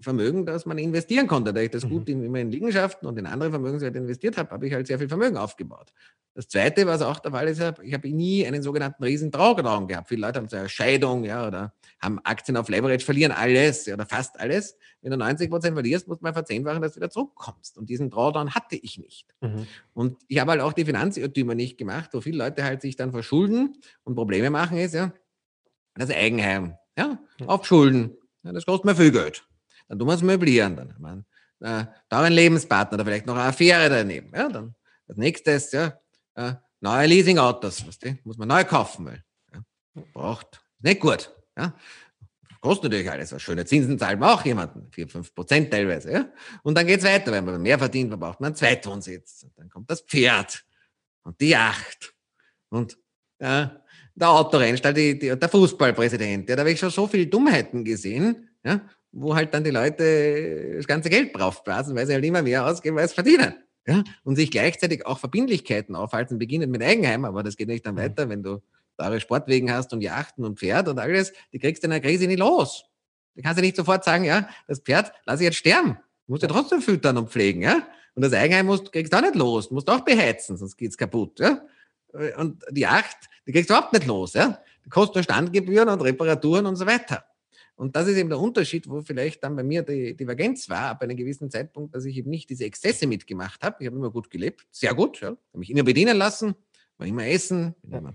Vermögen, 0.00 0.46
das 0.46 0.64
man 0.64 0.78
investieren 0.78 1.26
konnte. 1.26 1.52
Da 1.52 1.60
ich 1.60 1.72
das 1.72 1.84
mhm. 1.84 1.90
gut 1.90 2.08
in, 2.08 2.22
immer 2.22 2.38
in 2.38 2.52
Liegenschaften 2.52 3.08
und 3.08 3.18
in 3.18 3.26
andere 3.26 3.50
Vermögenswerte 3.50 3.98
investiert 3.98 4.36
habe, 4.36 4.50
habe 4.50 4.64
ich 4.64 4.72
halt 4.72 4.86
sehr 4.86 5.00
viel 5.00 5.08
Vermögen 5.08 5.36
aufgebaut. 5.36 5.92
Das 6.34 6.46
Zweite, 6.46 6.86
was 6.86 7.02
auch 7.02 7.18
der 7.18 7.32
Fall 7.32 7.48
ist, 7.48 7.60
ich 7.82 7.94
habe 7.94 8.08
nie 8.10 8.46
einen 8.46 8.62
sogenannten 8.62 9.02
riesen 9.02 9.32
Trauertraum 9.32 9.88
gehabt. 9.88 10.08
Viele 10.08 10.20
Leute 10.20 10.38
haben 10.38 10.48
so 10.48 10.56
eine 10.56 10.68
Scheidung 10.68 11.24
ja, 11.24 11.48
oder 11.48 11.74
haben 12.00 12.20
Aktien 12.24 12.56
auf 12.56 12.68
Leverage, 12.68 13.04
verlieren 13.04 13.32
alles 13.32 13.88
oder 13.88 14.06
fast 14.06 14.38
alles. 14.38 14.76
Wenn 15.02 15.10
du 15.10 15.16
90 15.16 15.50
Prozent 15.50 15.74
verlierst, 15.74 16.06
musst 16.08 16.20
du 16.20 16.24
mal 16.24 16.32
verzehnfachen, 16.32 16.80
dass 16.80 16.92
du 16.92 16.96
wieder 17.00 17.10
zurückkommst. 17.10 17.76
Und 17.76 17.90
diesen 17.90 18.10
Drawdown 18.10 18.54
hatte 18.54 18.76
ich 18.76 18.98
nicht. 18.98 19.34
Mhm. 19.40 19.66
Und 19.94 20.16
ich 20.28 20.38
habe 20.38 20.52
halt 20.52 20.60
auch 20.60 20.72
die 20.72 20.84
Finanzirrtümer 20.84 21.54
nicht 21.54 21.78
gemacht, 21.78 22.10
wo 22.12 22.20
viele 22.20 22.38
Leute 22.38 22.64
halt 22.64 22.82
sich 22.82 22.96
dann 22.96 23.10
verschulden 23.10 23.76
und 24.04 24.14
Probleme 24.14 24.50
machen 24.50 24.78
ist, 24.78 24.94
ja, 24.94 25.12
das 25.94 26.10
Eigenheim, 26.10 26.76
ja, 26.96 27.18
auf 27.46 27.66
Schulden. 27.66 28.16
Ja, 28.44 28.52
das 28.52 28.64
kostet 28.64 28.84
mir 28.84 28.94
viel 28.94 29.10
Geld. 29.10 29.44
Dann 29.88 29.98
tun 29.98 30.06
wir 30.06 30.14
es 30.14 30.22
möblieren. 30.22 30.76
Dann 30.76 30.94
haben 30.94 31.24
wir 31.60 31.68
einen, 31.68 31.88
äh, 32.08 32.14
einen 32.14 32.34
Lebenspartner 32.34 32.94
oder 32.96 33.04
vielleicht 33.04 33.26
noch 33.26 33.34
eine 33.34 33.44
Affäre 33.44 33.88
daneben. 33.88 34.30
Ja, 34.34 34.48
dann 34.48 34.74
das 35.08 35.16
nächste 35.16 35.52
ist, 35.52 35.72
ja, 35.72 35.98
äh, 36.34 36.54
neue 36.80 37.06
Leasingautos, 37.06 37.86
weißt 37.86 38.04
du, 38.04 38.18
muss 38.24 38.36
man 38.38 38.48
neu 38.48 38.64
kaufen, 38.64 39.06
weil 39.06 39.24
ja, 39.52 39.62
braucht, 40.12 40.62
nicht 40.80 41.00
gut. 41.00 41.32
Ja. 41.58 41.74
Kostet 42.60 42.84
natürlich 42.84 43.10
alles 43.10 43.32
was. 43.32 43.42
Schöne 43.42 43.64
Zinsen 43.64 43.98
zahlt 43.98 44.18
man 44.18 44.30
auch 44.30 44.44
jemanden, 44.44 44.88
4, 44.90 45.08
5 45.08 45.34
Prozent 45.34 45.70
teilweise. 45.70 46.12
Ja. 46.12 46.32
Und 46.62 46.76
dann 46.76 46.86
geht 46.86 46.98
es 47.00 47.04
weiter, 47.04 47.30
wenn 47.30 47.44
man 47.44 47.60
mehr 47.62 47.78
verdient, 47.78 48.12
dann 48.12 48.18
braucht 48.18 48.40
man 48.40 48.48
einen 48.48 48.56
Zweitwohnsitz. 48.56 49.44
Und 49.44 49.52
dann 49.56 49.68
kommt 49.68 49.90
das 49.90 50.00
Pferd 50.00 50.64
und 51.22 51.40
die 51.40 51.50
Yacht 51.50 52.14
und 52.70 52.98
ja, 53.40 53.80
der 54.14 54.30
Autorennstall, 54.30 54.94
die, 54.94 55.18
die, 55.18 55.38
der 55.38 55.48
Fußballpräsident. 55.48 56.48
Ja, 56.48 56.56
da 56.56 56.60
habe 56.60 56.72
ich 56.72 56.80
schon 56.80 56.90
so 56.90 57.06
viele 57.06 57.26
Dummheiten 57.26 57.84
gesehen, 57.84 58.48
ja, 58.64 58.80
wo 59.12 59.34
halt 59.34 59.54
dann 59.54 59.62
die 59.62 59.70
Leute 59.70 60.74
das 60.76 60.86
ganze 60.86 61.08
Geld 61.08 61.36
draufblasen, 61.36 61.94
weil 61.94 62.06
sie 62.06 62.14
halt 62.14 62.24
immer 62.24 62.42
mehr 62.42 62.66
ausgeben, 62.66 62.98
als 62.98 63.12
verdienen. 63.12 63.54
Ja, 63.86 64.04
und 64.24 64.36
sich 64.36 64.50
gleichzeitig 64.50 65.06
auch 65.06 65.18
Verbindlichkeiten 65.18 65.94
aufhalten, 65.94 66.38
beginnen 66.38 66.70
mit 66.70 66.82
Eigenheim, 66.82 67.24
aber 67.24 67.42
das 67.42 67.56
geht 67.56 67.68
nicht 67.68 67.86
dann 67.86 67.94
mhm. 67.94 68.00
weiter, 68.00 68.28
wenn 68.28 68.42
du 68.42 68.60
teure 68.98 69.20
Sportwegen 69.20 69.72
hast 69.72 69.92
und 69.92 70.02
Yachten 70.02 70.44
und 70.44 70.58
Pferd 70.58 70.88
und 70.88 70.98
alles, 70.98 71.32
die 71.52 71.58
kriegst 71.58 71.82
du 71.82 71.86
in 71.86 71.92
der 71.92 72.00
Krise 72.00 72.26
nicht 72.26 72.38
los. 72.38 72.84
Du 73.34 73.42
kannst 73.42 73.58
ja 73.58 73.62
nicht 73.62 73.76
sofort 73.76 74.04
sagen, 74.04 74.24
ja, 74.24 74.48
das 74.66 74.80
Pferd 74.80 75.12
lass 75.24 75.40
ich 75.40 75.44
jetzt 75.44 75.56
sterben. 75.56 75.96
Du 76.26 76.32
musst 76.32 76.42
ja 76.42 76.48
trotzdem 76.48 76.82
füttern 76.82 77.16
und 77.16 77.30
pflegen, 77.30 77.62
ja. 77.62 77.86
Und 78.14 78.22
das 78.22 78.32
Eigenheim 78.32 78.66
musst, 78.66 78.92
kriegst 78.92 79.12
du 79.12 79.16
auch 79.16 79.22
nicht 79.22 79.36
los. 79.36 79.68
Du 79.68 79.74
musst 79.74 79.88
auch 79.88 80.00
beheizen, 80.00 80.56
sonst 80.56 80.76
geht's 80.76 80.98
kaputt, 80.98 81.38
ja. 81.38 81.62
Und 82.36 82.64
die 82.70 82.80
Yacht, 82.80 83.16
die 83.46 83.52
kriegst 83.52 83.70
du 83.70 83.74
überhaupt 83.74 83.92
nicht 83.92 84.06
los, 84.06 84.34
ja. 84.34 84.60
Die 84.84 84.90
kostet 84.90 85.14
nur 85.14 85.22
Standgebühren 85.22 85.88
und 85.88 86.00
Reparaturen 86.00 86.66
und 86.66 86.76
so 86.76 86.84
weiter. 86.84 87.24
Und 87.76 87.94
das 87.94 88.08
ist 88.08 88.16
eben 88.16 88.28
der 88.28 88.40
Unterschied, 88.40 88.88
wo 88.88 89.02
vielleicht 89.02 89.44
dann 89.44 89.54
bei 89.54 89.62
mir 89.62 89.82
die 89.82 90.16
Divergenz 90.16 90.68
war, 90.68 90.90
ab 90.90 91.02
einem 91.02 91.16
gewissen 91.16 91.48
Zeitpunkt, 91.48 91.94
dass 91.94 92.04
ich 92.04 92.16
eben 92.16 92.28
nicht 92.28 92.50
diese 92.50 92.64
Exzesse 92.64 93.06
mitgemacht 93.06 93.62
habe. 93.62 93.76
Ich 93.78 93.86
habe 93.86 93.96
immer 93.96 94.10
gut 94.10 94.30
gelebt, 94.30 94.66
sehr 94.72 94.94
gut, 94.94 95.20
ja. 95.20 95.28
habe 95.28 95.38
mich 95.52 95.70
immer 95.70 95.84
bedienen 95.84 96.16
lassen, 96.16 96.56
war 96.96 97.06
immer 97.06 97.24
essen, 97.24 97.76
bin 97.84 98.00
immer 98.00 98.14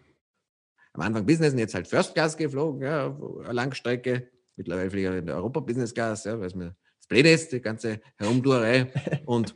am 0.93 1.01
Anfang 1.01 1.25
Business 1.25 1.53
und 1.53 1.59
jetzt 1.59 1.73
halt 1.73 1.87
First 1.87 2.13
Class 2.13 2.37
geflogen, 2.37 2.81
ja, 2.81 3.15
Langstrecke. 3.51 4.29
Mittlerweile 4.55 4.89
fliege 4.89 5.11
ich 5.11 5.17
in 5.17 5.25
der 5.25 5.35
Europa 5.35 5.59
Business 5.59 5.93
Class, 5.93 6.23
ja, 6.25 6.39
weil 6.39 6.47
es 6.47 6.55
mir 6.55 6.75
das 6.97 7.07
Blöde 7.07 7.31
ist, 7.31 7.51
die 7.51 7.61
ganze 7.61 7.99
Herumtourerei. 8.17 8.91
und 9.25 9.55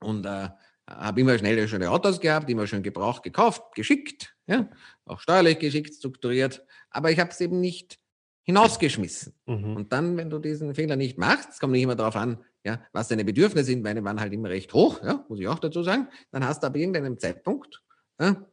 und 0.00 0.26
äh, 0.26 0.48
habe 0.88 1.20
immer 1.20 1.36
schnelle, 1.36 1.68
schöne 1.68 1.90
Autos 1.90 2.20
gehabt, 2.20 2.48
immer 2.48 2.66
schön 2.66 2.82
gebraucht, 2.82 3.22
gekauft, 3.22 3.74
geschickt, 3.74 4.34
ja, 4.46 4.68
auch 5.04 5.20
steuerlich 5.20 5.58
geschickt, 5.58 5.94
strukturiert. 5.94 6.64
Aber 6.90 7.10
ich 7.10 7.18
habe 7.18 7.30
es 7.30 7.40
eben 7.40 7.60
nicht 7.60 7.98
hinausgeschmissen. 8.44 9.34
Mhm. 9.46 9.76
Und 9.76 9.92
dann, 9.92 10.16
wenn 10.16 10.30
du 10.30 10.38
diesen 10.38 10.74
Fehler 10.74 10.96
nicht 10.96 11.18
machst, 11.18 11.50
es 11.50 11.58
kommt 11.58 11.72
nicht 11.72 11.82
immer 11.82 11.96
darauf 11.96 12.16
an, 12.16 12.38
ja, 12.64 12.82
was 12.92 13.08
deine 13.08 13.24
Bedürfnisse 13.24 13.66
sind, 13.66 13.82
meine 13.82 14.02
waren 14.04 14.20
halt 14.20 14.32
immer 14.32 14.48
recht 14.48 14.72
hoch, 14.72 15.02
ja, 15.02 15.24
muss 15.28 15.40
ich 15.40 15.48
auch 15.48 15.58
dazu 15.58 15.82
sagen, 15.82 16.08
dann 16.30 16.46
hast 16.46 16.62
du 16.62 16.68
ab 16.68 16.76
irgendeinem 16.76 17.18
Zeitpunkt 17.18 17.82
ja, 18.20 18.46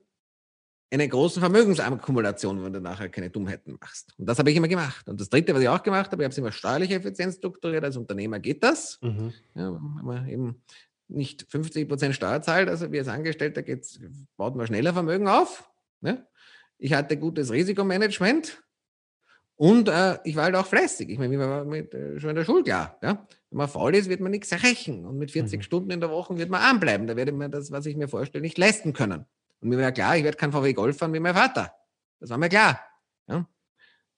eine 0.95 1.10
große 1.10 1.39
Vermögensakkumulation, 1.39 2.63
wenn 2.63 2.73
du 2.73 2.79
nachher 2.81 3.10
keine 3.10 3.29
Dummheiten 3.29 3.77
machst. 3.79 4.13
Und 4.17 4.27
das 4.27 4.39
habe 4.39 4.49
ich 4.49 4.55
immer 4.55 4.67
gemacht. 4.67 5.08
Und 5.08 5.19
das 5.19 5.29
Dritte, 5.29 5.53
was 5.53 5.62
ich 5.62 5.69
auch 5.69 5.84
gemacht 5.84 6.12
habe, 6.12 6.23
ich 6.23 6.25
habe 6.25 6.31
es 6.31 6.38
immer 6.38 6.51
steuerlich 6.51 6.91
effizient 6.91 7.34
strukturiert. 7.34 7.84
Als 7.84 7.97
Unternehmer 7.97 8.39
geht 8.39 8.63
das. 8.63 8.99
Mhm. 9.01 9.34
Ja, 9.55 9.71
wenn 9.73 10.05
man 10.05 10.27
eben 10.27 10.62
nicht 11.08 11.45
50 11.49 11.88
Prozent 11.88 12.15
Steuer 12.15 12.41
zahlt, 12.41 12.69
also 12.69 12.91
wie 12.91 12.99
als 12.99 13.08
Angestellter 13.08 13.62
geht's, 13.62 13.99
baut 14.38 14.55
man 14.55 14.67
schneller 14.67 14.93
Vermögen 14.93 15.27
auf. 15.27 15.69
Ne? 16.01 16.25
Ich 16.77 16.93
hatte 16.93 17.17
gutes 17.17 17.51
Risikomanagement 17.51 18.63
und 19.55 19.88
äh, 19.88 20.17
ich 20.23 20.36
war 20.36 20.45
halt 20.45 20.55
auch 20.55 20.65
fleißig. 20.65 21.10
Ich 21.10 21.17
meine, 21.17 21.34
ich 21.34 21.39
war 21.39 21.63
mit, 21.63 21.93
äh, 21.93 22.19
schon 22.19 22.31
in 22.31 22.36
der 22.36 22.45
Schule 22.45 22.63
klar. 22.63 22.97
Ja? 23.01 23.25
Wenn 23.49 23.58
man 23.58 23.69
faul 23.69 23.95
ist, 23.95 24.10
wird 24.10 24.19
man 24.19 24.31
nichts 24.31 24.51
erreichen. 24.51 25.05
Und 25.05 25.17
mit 25.17 25.31
40 25.31 25.60
mhm. 25.60 25.63
Stunden 25.63 25.91
in 25.91 26.01
der 26.01 26.10
Woche 26.10 26.38
wird 26.38 26.49
man 26.49 26.62
anbleiben. 26.62 27.08
Da 27.08 27.15
werde 27.15 27.31
ich 27.31 27.38
mir 27.38 27.49
das, 27.49 27.71
was 27.71 27.86
ich 27.86 27.95
mir 27.95 28.08
vorstelle, 28.08 28.41
nicht 28.41 28.58
leisten 28.58 28.93
können. 28.93 29.25
Und 29.65 29.71
mir 29.71 29.80
war 29.80 29.91
klar, 29.91 30.15
ich 30.15 30.23
werde 30.23 30.38
kein 30.38 30.51
VW 30.51 30.73
Golf 30.73 30.95
fahren 30.95 31.12
wie 31.12 31.19
mein 31.19 31.34
Vater. 31.34 31.73
Das 32.19 32.30
war 32.30 32.38
mir 32.38 32.49
klar. 32.49 32.80
Ja? 33.28 33.47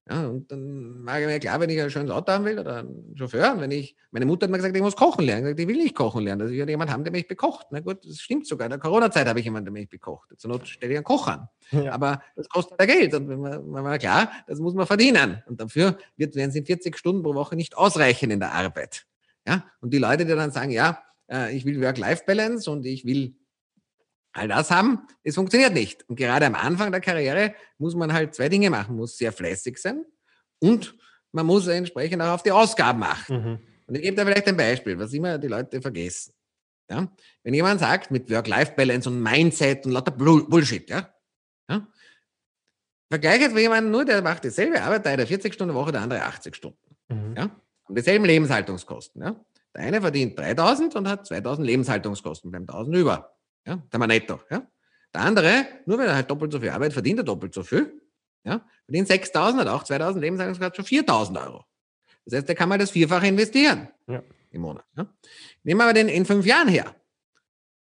Ja, 0.09 0.27
und 0.27 0.51
dann 0.51 1.05
war 1.05 1.19
mir 1.21 1.39
klar, 1.39 1.57
wenn 1.61 1.69
ich 1.69 1.81
ein 1.81 1.89
schönes 1.89 2.11
Auto 2.11 2.33
haben 2.33 2.43
will 2.43 2.59
oder 2.59 2.79
einen 2.79 3.15
Chauffeur, 3.17 3.53
und 3.53 3.61
wenn 3.61 3.71
ich, 3.71 3.95
meine 4.11 4.25
Mutter 4.25 4.43
hat 4.43 4.51
mir 4.51 4.57
gesagt, 4.57 4.75
ich 4.75 4.81
muss 4.81 4.97
kochen 4.97 5.23
lernen. 5.23 5.47
Ich, 5.47 5.55
gesagt, 5.55 5.59
ich 5.61 5.67
will 5.69 5.81
nicht 5.81 5.95
kochen 5.95 6.25
lernen. 6.25 6.41
Also 6.41 6.51
ich 6.51 6.59
werde 6.59 6.73
jemanden 6.73 6.93
haben, 6.93 7.05
der 7.05 7.13
mich 7.13 7.29
bekocht. 7.29 7.67
Na 7.71 7.79
gut, 7.79 8.05
das 8.05 8.19
stimmt 8.19 8.45
sogar. 8.45 8.65
In 8.65 8.71
der 8.71 8.79
Corona-Zeit 8.79 9.25
habe 9.25 9.39
ich 9.39 9.45
jemanden, 9.45 9.67
der 9.67 9.71
mich 9.71 9.87
bekocht. 9.87 10.27
Zur 10.37 10.51
Not 10.51 10.67
stelle 10.67 10.91
ich 10.91 10.97
einen 10.97 11.05
Koch 11.05 11.29
an. 11.29 11.47
Ja. 11.71 11.93
Aber 11.93 12.21
das 12.35 12.49
kostet 12.49 12.77
ja 12.77 12.85
Geld. 12.85 13.13
Und 13.13 13.29
wenn 13.29 13.39
man, 13.39 13.69
man 13.69 13.85
war 13.85 13.97
klar, 13.99 14.29
das 14.47 14.59
muss 14.59 14.73
man 14.73 14.85
verdienen. 14.85 15.43
Und 15.47 15.61
dafür 15.61 15.97
wird, 16.17 16.35
werden 16.35 16.51
sie 16.51 16.61
40 16.61 16.97
Stunden 16.97 17.23
pro 17.23 17.35
Woche 17.35 17.55
nicht 17.55 17.77
ausreichen 17.77 18.31
in 18.31 18.41
der 18.41 18.51
Arbeit. 18.51 19.05
Ja, 19.47 19.63
und 19.79 19.93
die 19.93 19.97
Leute, 19.97 20.25
die 20.25 20.35
dann 20.35 20.51
sagen, 20.51 20.71
ja, 20.71 21.01
äh, 21.31 21.55
ich 21.55 21.63
will 21.63 21.81
Work-Life-Balance 21.81 22.69
und 22.69 22.85
ich 22.85 23.05
will 23.05 23.35
all 24.37 24.47
das 24.47 24.71
haben, 24.71 25.07
es 25.23 25.35
funktioniert 25.35 25.73
nicht. 25.73 26.07
Und 26.09 26.15
gerade 26.15 26.45
am 26.45 26.55
Anfang 26.55 26.91
der 26.91 27.01
Karriere 27.01 27.55
muss 27.77 27.95
man 27.95 28.13
halt 28.13 28.35
zwei 28.35 28.49
Dinge 28.49 28.69
machen. 28.69 28.91
Man 28.91 28.97
muss 28.97 29.17
sehr 29.17 29.31
fleißig 29.31 29.77
sein 29.77 30.05
und 30.59 30.95
man 31.31 31.45
muss 31.45 31.67
entsprechend 31.67 32.21
auch 32.21 32.33
auf 32.33 32.43
die 32.43 32.51
Ausgaben 32.51 33.03
achten. 33.03 33.35
Mhm. 33.35 33.59
Und 33.87 33.95
ich 33.95 34.01
gebe 34.01 34.15
da 34.15 34.25
vielleicht 34.25 34.47
ein 34.47 34.57
Beispiel, 34.57 34.97
was 34.99 35.13
immer 35.13 35.37
die 35.37 35.47
Leute 35.47 35.81
vergessen. 35.81 36.33
Ja? 36.89 37.07
Wenn 37.43 37.53
jemand 37.53 37.79
sagt, 37.79 38.11
mit 38.11 38.29
Work-Life-Balance 38.29 39.09
und 39.09 39.21
Mindset 39.21 39.85
und 39.85 39.91
lauter 39.93 40.11
Bullshit, 40.11 40.89
ja? 40.89 41.13
ja? 41.69 41.87
Vergleich 43.09 43.41
jetzt 43.41 43.53
mit 43.53 43.61
jemandem 43.61 43.91
nur, 43.91 44.03
der 44.03 44.21
macht 44.21 44.43
dieselbe 44.43 44.81
Arbeit, 44.81 45.05
der 45.05 45.13
eine 45.13 45.25
40 45.25 45.53
Stunden 45.53 45.73
Woche, 45.73 45.91
der 45.91 46.01
andere 46.01 46.23
80 46.23 46.55
Stunden. 46.55 46.97
Mhm. 47.09 47.35
Ja? 47.37 47.49
Und 47.87 47.97
dieselben 47.97 48.25
Lebenshaltungskosten. 48.25 49.21
Ja? 49.21 49.45
Der 49.73 49.83
eine 49.83 50.01
verdient 50.01 50.37
3000 50.37 50.95
und 50.95 51.07
hat 51.07 51.25
2000 51.25 51.65
Lebenshaltungskosten, 51.65 52.51
beim 52.51 52.63
1000 52.63 52.95
über. 52.97 53.36
Ja? 53.67 53.81
Der 53.91 53.99
mal 53.99 54.07
netto. 54.07 54.39
Ja? 54.49 54.65
Der 55.13 55.21
andere, 55.21 55.67
nur 55.85 55.97
wenn 55.97 56.07
er 56.07 56.15
halt 56.15 56.31
doppelt 56.31 56.51
so 56.51 56.59
viel 56.59 56.69
arbeitet, 56.69 56.93
verdient 56.93 57.19
er 57.19 57.25
doppelt 57.25 57.53
so 57.53 57.63
viel. 57.63 58.01
Ja? 58.43 58.61
Verdient 58.85 59.09
6.000, 59.09 59.57
hat 59.57 59.67
auch 59.67 59.83
2.000 59.83 60.19
Lebenshaltungskosten, 60.19 60.85
schon 60.85 61.05
4.000 61.05 61.45
Euro. 61.45 61.65
Das 62.25 62.35
heißt, 62.35 62.47
der 62.47 62.55
kann 62.55 62.69
mal 62.69 62.77
das 62.77 62.91
Vierfache 62.91 63.27
investieren 63.27 63.89
ja. 64.07 64.23
im 64.51 64.61
Monat. 64.61 64.85
Ja? 64.95 65.07
Nehmen 65.63 65.79
wir 65.79 65.83
aber 65.83 65.93
den 65.93 66.07
in 66.07 66.25
fünf 66.25 66.45
Jahren 66.45 66.67
her. 66.67 66.95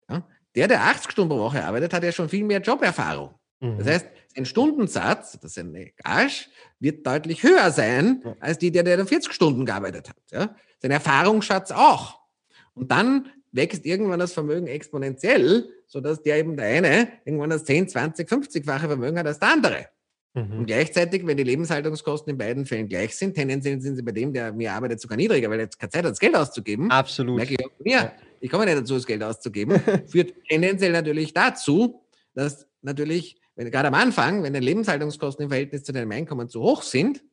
Ja? 0.09 0.27
Der, 0.55 0.68
der 0.68 0.83
80 0.85 1.12
Stunden 1.12 1.31
pro 1.31 1.38
Woche 1.38 1.64
arbeitet, 1.64 1.92
hat 1.92 2.03
ja 2.03 2.12
schon 2.12 2.29
viel 2.29 2.44
mehr 2.44 2.61
Joberfahrung. 2.61 3.35
Mhm. 3.61 3.79
Das 3.79 3.87
heißt, 3.87 4.07
sein 4.35 4.44
Stundensatz, 4.44 5.38
das 5.40 5.53
ist 5.53 5.59
eine 5.59 5.92
Gage, 5.92 6.46
wird 6.79 7.07
deutlich 7.07 7.42
höher 7.42 7.70
sein, 7.70 8.22
als 8.40 8.59
die, 8.59 8.70
der, 8.70 8.83
der 8.83 9.07
40 9.07 9.33
Stunden 9.33 9.64
gearbeitet 9.64 10.11
hat. 10.11 10.16
Ja? 10.31 10.57
Sein 10.81 10.90
Erfahrungsschatz 10.90 11.70
auch. 11.70 12.20
Und 12.75 12.90
dann 12.90 13.31
wächst 13.52 13.87
irgendwann 13.87 14.18
das 14.18 14.32
Vermögen 14.32 14.66
exponentiell, 14.66 15.68
sodass 15.87 16.22
der 16.22 16.38
eben 16.38 16.56
der 16.56 16.66
eine 16.66 17.09
irgendwann 17.24 17.50
das 17.50 17.64
10, 17.64 17.88
20, 17.88 18.28
50-fache 18.28 18.87
Vermögen 18.87 19.18
hat 19.18 19.26
als 19.26 19.38
der 19.38 19.52
andere. 19.52 19.87
Mhm. 20.37 20.59
Und 20.59 20.66
gleichzeitig, 20.66 21.26
wenn 21.26 21.37
die 21.38 21.44
Lebenshaltungskosten 21.44 22.30
in 22.30 22.38
beiden 22.38 22.66
Fällen 22.66 22.88
gleich 22.88 23.16
sind, 23.16 23.35
tendenziell 23.35 23.80
sind 23.80 23.96
sie 23.96 24.02
bei 24.02 24.12
dem, 24.12 24.32
der 24.32 24.52
mehr 24.52 24.74
arbeitet, 24.74 25.00
sogar 25.00 25.16
niedriger, 25.16 25.48
weil 25.48 25.59
er 25.59 25.64
jetzt 25.64 25.78
keine 25.78 25.90
Zeit 25.90 26.04
hat, 26.04 26.12
das 26.12 26.18
Geld 26.18 26.37
auszugeben. 26.37 26.90
Absolut. 26.90 27.37
Merke 27.37 27.54
ich 27.54 27.64
auch 27.64 27.70
mir. 27.82 27.92
Ja. 27.92 28.12
Ich 28.40 28.50
komme 28.50 28.66
nicht 28.66 28.76
dazu, 28.76 28.94
das 28.94 29.06
Geld 29.06 29.22
auszugeben. 29.22 29.80
Führt 30.06 30.35
tendenziell 30.48 30.92
natürlich 30.92 31.32
dazu, 31.32 32.02
dass 32.35 32.66
natürlich, 32.82 33.40
wenn 33.54 33.70
gerade 33.70 33.88
am 33.88 33.94
Anfang, 33.94 34.42
wenn 34.42 34.52
die 34.52 34.61
Lebenshaltungskosten 34.61 35.44
im 35.44 35.48
Verhältnis 35.48 35.85
zu 35.85 35.92
deinem 35.92 36.12
Einkommen 36.12 36.50
zu 36.50 36.61
hoch 36.61 36.82
sind, 36.82 37.24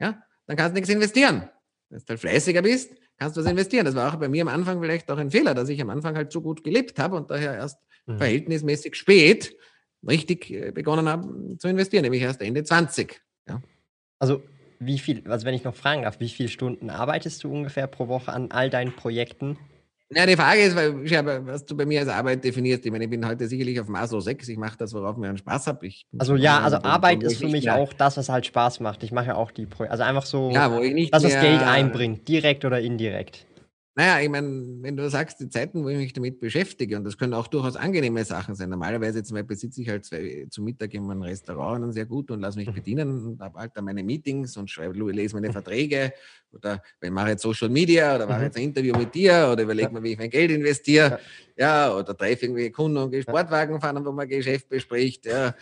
ja, 0.00 0.20
dann 0.46 0.56
kannst 0.56 0.72
du 0.72 0.74
nichts 0.74 0.90
investieren. 0.90 1.48
Wenn 1.88 2.00
du 2.00 2.04
halt 2.08 2.20
fleißiger 2.20 2.62
bist, 2.62 2.92
kannst 3.20 3.36
du 3.36 3.42
was 3.42 3.50
investieren. 3.50 3.84
Das 3.84 3.94
war 3.94 4.12
auch 4.12 4.16
bei 4.16 4.28
mir 4.28 4.42
am 4.42 4.48
Anfang 4.48 4.80
vielleicht 4.80 5.10
auch 5.10 5.18
ein 5.18 5.30
Fehler, 5.30 5.54
dass 5.54 5.68
ich 5.68 5.80
am 5.80 5.90
Anfang 5.90 6.16
halt 6.16 6.32
so 6.32 6.40
gut 6.40 6.64
gelebt 6.64 6.98
habe 6.98 7.16
und 7.16 7.30
daher 7.30 7.54
erst 7.54 7.78
mhm. 8.06 8.16
verhältnismäßig 8.16 8.96
spät 8.96 9.54
richtig 10.08 10.50
äh, 10.50 10.72
begonnen 10.72 11.08
habe 11.08 11.56
zu 11.58 11.68
investieren, 11.68 12.02
nämlich 12.02 12.22
erst 12.22 12.40
Ende 12.40 12.64
20. 12.64 13.20
Ja. 13.46 13.62
Also 14.18 14.42
wie 14.78 14.98
viel, 14.98 15.22
also 15.30 15.44
wenn 15.46 15.54
ich 15.54 15.64
noch 15.64 15.74
fragen 15.74 16.02
darf, 16.02 16.18
wie 16.20 16.30
viele 16.30 16.48
Stunden 16.48 16.88
arbeitest 16.88 17.44
du 17.44 17.52
ungefähr 17.52 17.86
pro 17.86 18.08
Woche 18.08 18.32
an 18.32 18.50
all 18.50 18.70
deinen 18.70 18.96
Projekten? 18.96 19.58
Ja, 20.12 20.26
die 20.26 20.34
Frage 20.34 20.62
ist, 20.62 20.74
weil, 20.74 21.46
was 21.46 21.64
du 21.64 21.76
bei 21.76 21.86
mir 21.86 22.00
als 22.00 22.08
Arbeit 22.08 22.42
definierst. 22.42 22.84
Ich 22.84 22.90
meine, 22.90 23.04
ich 23.04 23.10
bin 23.10 23.24
heute 23.24 23.46
sicherlich 23.46 23.80
auf 23.80 23.86
Maslow 23.86 24.20
6. 24.20 24.48
Ich 24.48 24.58
mache 24.58 24.76
das, 24.76 24.92
worauf 24.92 25.16
mir 25.16 25.28
einen 25.28 25.38
Spaß 25.38 25.68
habe. 25.68 25.88
Also 26.18 26.34
ja, 26.34 26.58
also 26.60 26.78
Arbeit 26.78 27.22
ist 27.22 27.36
für 27.36 27.48
mich 27.48 27.66
mehr, 27.66 27.76
auch 27.76 27.92
das, 27.92 28.16
was 28.16 28.28
halt 28.28 28.44
Spaß 28.44 28.80
macht. 28.80 29.04
Ich 29.04 29.12
mache 29.12 29.28
ja 29.28 29.34
auch 29.36 29.52
die 29.52 29.66
Projekte. 29.66 29.92
Also 29.92 30.02
einfach 30.02 30.26
so, 30.26 30.50
ja, 30.50 30.72
wo 30.72 30.80
ich 30.80 30.94
nicht 30.94 31.14
dass 31.14 31.22
das 31.22 31.40
Geld 31.40 31.62
einbringt, 31.62 32.26
direkt 32.26 32.64
oder 32.64 32.80
indirekt. 32.80 33.46
Naja, 34.00 34.18
ich 34.18 34.30
meine, 34.30 34.78
wenn 34.80 34.96
du 34.96 35.10
sagst, 35.10 35.40
die 35.40 35.50
Zeiten, 35.50 35.84
wo 35.84 35.88
ich 35.90 35.98
mich 35.98 36.14
damit 36.14 36.40
beschäftige, 36.40 36.96
und 36.96 37.04
das 37.04 37.18
können 37.18 37.34
auch 37.34 37.48
durchaus 37.48 37.76
angenehme 37.76 38.24
Sachen 38.24 38.54
sein. 38.54 38.70
Normalerweise 38.70 39.22
zum 39.22 39.34
Beispiel 39.34 39.58
sitze 39.58 39.82
ich 39.82 39.90
halt 39.90 40.06
zwei, 40.06 40.46
zum 40.48 40.64
Mittag 40.64 40.94
in 40.94 41.02
einem 41.10 41.20
Restaurant 41.20 41.84
und 41.84 41.92
sehr 41.92 42.06
gut 42.06 42.30
und 42.30 42.40
lasse 42.40 42.58
mich 42.58 42.68
mhm. 42.68 42.72
bedienen 42.72 43.26
und 43.26 43.40
habe 43.42 43.58
halt 43.58 43.72
dann 43.74 43.84
meine 43.84 44.02
Meetings 44.02 44.56
und 44.56 44.70
schreibe, 44.70 44.98
lese 45.12 45.34
meine 45.34 45.52
Verträge 45.52 46.14
oder 46.50 46.82
wenn 47.02 47.12
mache 47.12 47.28
jetzt 47.28 47.42
Social 47.42 47.68
Media 47.68 48.16
oder 48.16 48.26
mache 48.26 48.38
mhm. 48.38 48.44
jetzt 48.46 48.56
ein 48.56 48.62
Interview 48.62 48.96
mit 48.96 49.14
dir 49.14 49.50
oder 49.52 49.64
überlege 49.64 49.90
mir, 49.90 50.02
wie 50.02 50.12
ich 50.12 50.18
mein 50.18 50.30
Geld 50.30 50.50
investiere, 50.50 51.20
ja, 51.58 51.86
ja 51.86 51.94
oder 51.94 52.16
treffe 52.16 52.46
irgendwie 52.46 52.70
Kunden 52.70 52.96
und 52.96 53.10
gehe 53.10 53.20
Sportwagen 53.20 53.82
fahren, 53.82 54.02
wo 54.02 54.12
man 54.12 54.26
Geschäft 54.26 54.70
bespricht, 54.70 55.26
ja, 55.26 55.54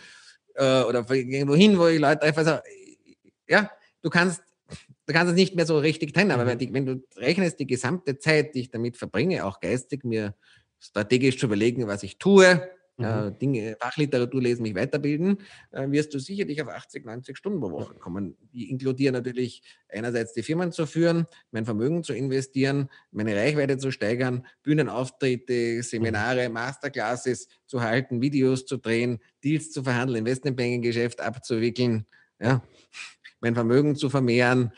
äh, 0.55 0.83
oder 0.83 1.05
irgendwo 1.09 1.55
hin, 1.55 1.77
wo 1.77 1.87
ich 1.87 1.99
Leute 1.99 2.21
einfach 2.21 2.45
so, 2.45 2.57
ja, 3.49 3.69
du 4.01 4.09
kannst 4.09 4.41
du 5.09 5.15
kannst 5.15 5.31
es 5.31 5.35
nicht 5.35 5.55
mehr 5.55 5.65
so 5.65 5.79
richtig 5.79 6.13
trennen, 6.13 6.29
aber 6.29 6.45
mhm. 6.45 6.59
wenn, 6.59 6.73
wenn, 6.73 6.85
du 6.85 7.03
rechnest, 7.17 7.59
die 7.59 7.65
gesamte 7.65 8.19
Zeit, 8.19 8.53
die 8.53 8.59
ich 8.61 8.69
damit 8.69 8.95
verbringe, 8.95 9.43
auch 9.43 9.59
geistig, 9.59 10.03
mir 10.03 10.35
strategisch 10.77 11.39
zu 11.39 11.47
überlegen, 11.47 11.87
was 11.87 12.03
ich 12.03 12.19
tue, 12.19 12.69
mhm. 12.97 13.05
äh, 13.05 13.31
Dinge, 13.31 13.75
Fachliteratur 13.79 14.39
lesen, 14.39 14.61
mich 14.61 14.75
weiterbilden, 14.75 15.39
äh, 15.71 15.89
wirst 15.89 16.13
du 16.13 16.19
sicherlich 16.19 16.61
auf 16.61 16.67
80, 16.67 17.05
90 17.05 17.35
Stunden 17.35 17.59
pro 17.59 17.71
Woche 17.71 17.95
kommen. 17.95 18.37
Die 18.53 18.69
inkludieren 18.69 19.13
natürlich 19.13 19.63
einerseits 19.91 20.33
die 20.33 20.43
Firmen 20.43 20.71
zu 20.71 20.85
führen, 20.85 21.25
mein 21.49 21.65
Vermögen 21.65 22.03
zu 22.03 22.13
investieren, 22.13 22.87
meine 23.09 23.35
Reichweite 23.35 23.79
zu 23.79 23.89
steigern, 23.89 24.45
Bühnenauftritte, 24.61 25.81
Seminare, 25.81 26.49
mhm. 26.49 26.53
Masterclasses 26.53 27.47
zu 27.65 27.81
halten, 27.81 28.21
Videos 28.21 28.67
zu 28.67 28.77
drehen, 28.77 29.17
Deals 29.43 29.71
zu 29.71 29.81
verhandeln, 29.81 30.19
Investmentbanking-Geschäft 30.19 31.19
abzuwickeln. 31.19 32.05
Ja, 32.39 32.61
mein 33.41 33.55
Vermögen 33.55 33.95
zu 33.95 34.09
vermehren, 34.09 34.71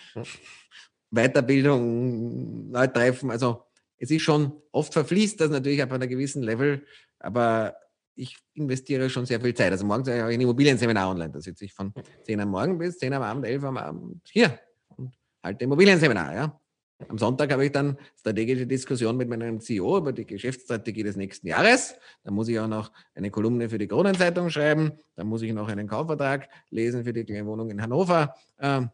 Weiterbildung, 1.12 2.72
Leute 2.72 2.94
treffen. 2.94 3.32
Also 3.32 3.66
es 3.98 4.12
ist 4.12 4.22
schon 4.22 4.54
oft 4.72 4.94
verfließt 4.94 5.40
das 5.40 5.50
natürlich 5.50 5.82
ab 5.82 5.92
einer 5.92 6.08
gewissen 6.08 6.42
Level, 6.42 6.86
aber 7.20 7.76
ich 8.16 8.38
investiere 8.54 9.10
schon 9.10 9.26
sehr 9.26 9.42
viel 9.42 9.54
Zeit. 9.54 9.72
Also 9.72 9.86
morgens 9.86 10.08
habe 10.10 10.32
ich 10.32 10.38
ein 10.38 10.42
Immobilienseminar 10.42 11.10
online. 11.10 11.32
Da 11.32 11.42
sitze 11.42 11.66
ich 11.66 11.74
von 11.74 11.94
10 12.24 12.40
am 12.40 12.50
Morgen 12.50 12.78
bis 12.78 12.98
10 12.98 13.14
am 13.14 13.24
Abend, 13.24 13.46
11 13.46 13.64
am 13.64 13.78
Abend 13.78 14.22
hier 14.30 14.60
und 14.96 15.16
halte 15.44 15.64
Immobilienseminar. 15.64 16.36
Ja. 16.36 16.61
Am 17.08 17.18
Sonntag 17.18 17.52
habe 17.52 17.66
ich 17.66 17.72
dann 17.72 17.98
strategische 18.20 18.68
Diskussion 18.68 19.18
mit 19.18 19.30
meinem 19.30 19.60
CEO 19.60 19.98
über 19.98 20.12
die 20.12 20.26
Geschäftsstrategie 20.26 21.04
des 21.04 21.16
nächsten 21.16 21.48
Jahres. 21.48 21.96
Da 22.24 22.32
muss 22.32 22.48
ich 22.48 22.60
auch 22.60 22.68
noch 22.68 22.92
eine 23.16 23.32
Kolumne 23.32 23.70
für 23.70 23.78
die 23.78 23.88
Kronenzeitung 23.88 24.50
schreiben. 24.50 24.92
Da 25.16 25.24
muss 25.24 25.42
ich 25.42 25.54
noch 25.54 25.68
einen 25.68 25.88
Kaufvertrag 25.88 26.50
lesen 26.70 27.04
für 27.04 27.14
die 27.14 27.24
kleine 27.24 27.46
Wohnung 27.46 27.70
in 27.70 27.82
Hannover. 27.82 28.36
Ähm, 28.60 28.90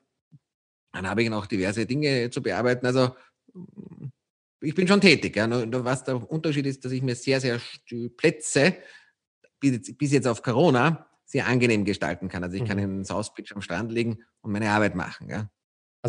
dann 0.91 1.09
habe 1.09 1.23
ich 1.23 1.29
noch 1.29 1.45
diverse 1.45 1.85
Dinge 1.85 2.29
zu 2.29 2.41
bearbeiten. 2.41 2.85
Also 2.85 3.15
ich 4.61 4.73
bin 4.73 4.87
schon 4.87 5.01
tätig. 5.01 5.35
Ja. 5.35 5.47
Was 5.83 6.03
der 6.03 6.29
Unterschied 6.31 6.65
ist, 6.65 6.83
dass 6.83 6.91
ich 6.91 7.01
mir 7.01 7.15
sehr, 7.15 7.39
sehr 7.39 7.59
die 7.89 8.09
Plätze 8.09 8.77
bis 9.59 10.11
jetzt 10.11 10.27
auf 10.27 10.41
Corona 10.41 11.07
sehr 11.25 11.45
angenehm 11.47 11.83
gestalten 11.83 12.29
kann. 12.29 12.43
Also 12.43 12.55
ich 12.55 12.65
kann 12.65 12.77
mhm. 12.77 12.99
in 12.99 13.03
Southbridge 13.03 13.53
am 13.53 13.61
Strand 13.61 13.91
liegen 13.91 14.23
und 14.41 14.51
meine 14.51 14.69
Arbeit 14.69 14.95
machen. 14.95 15.29
Ja. 15.29 15.49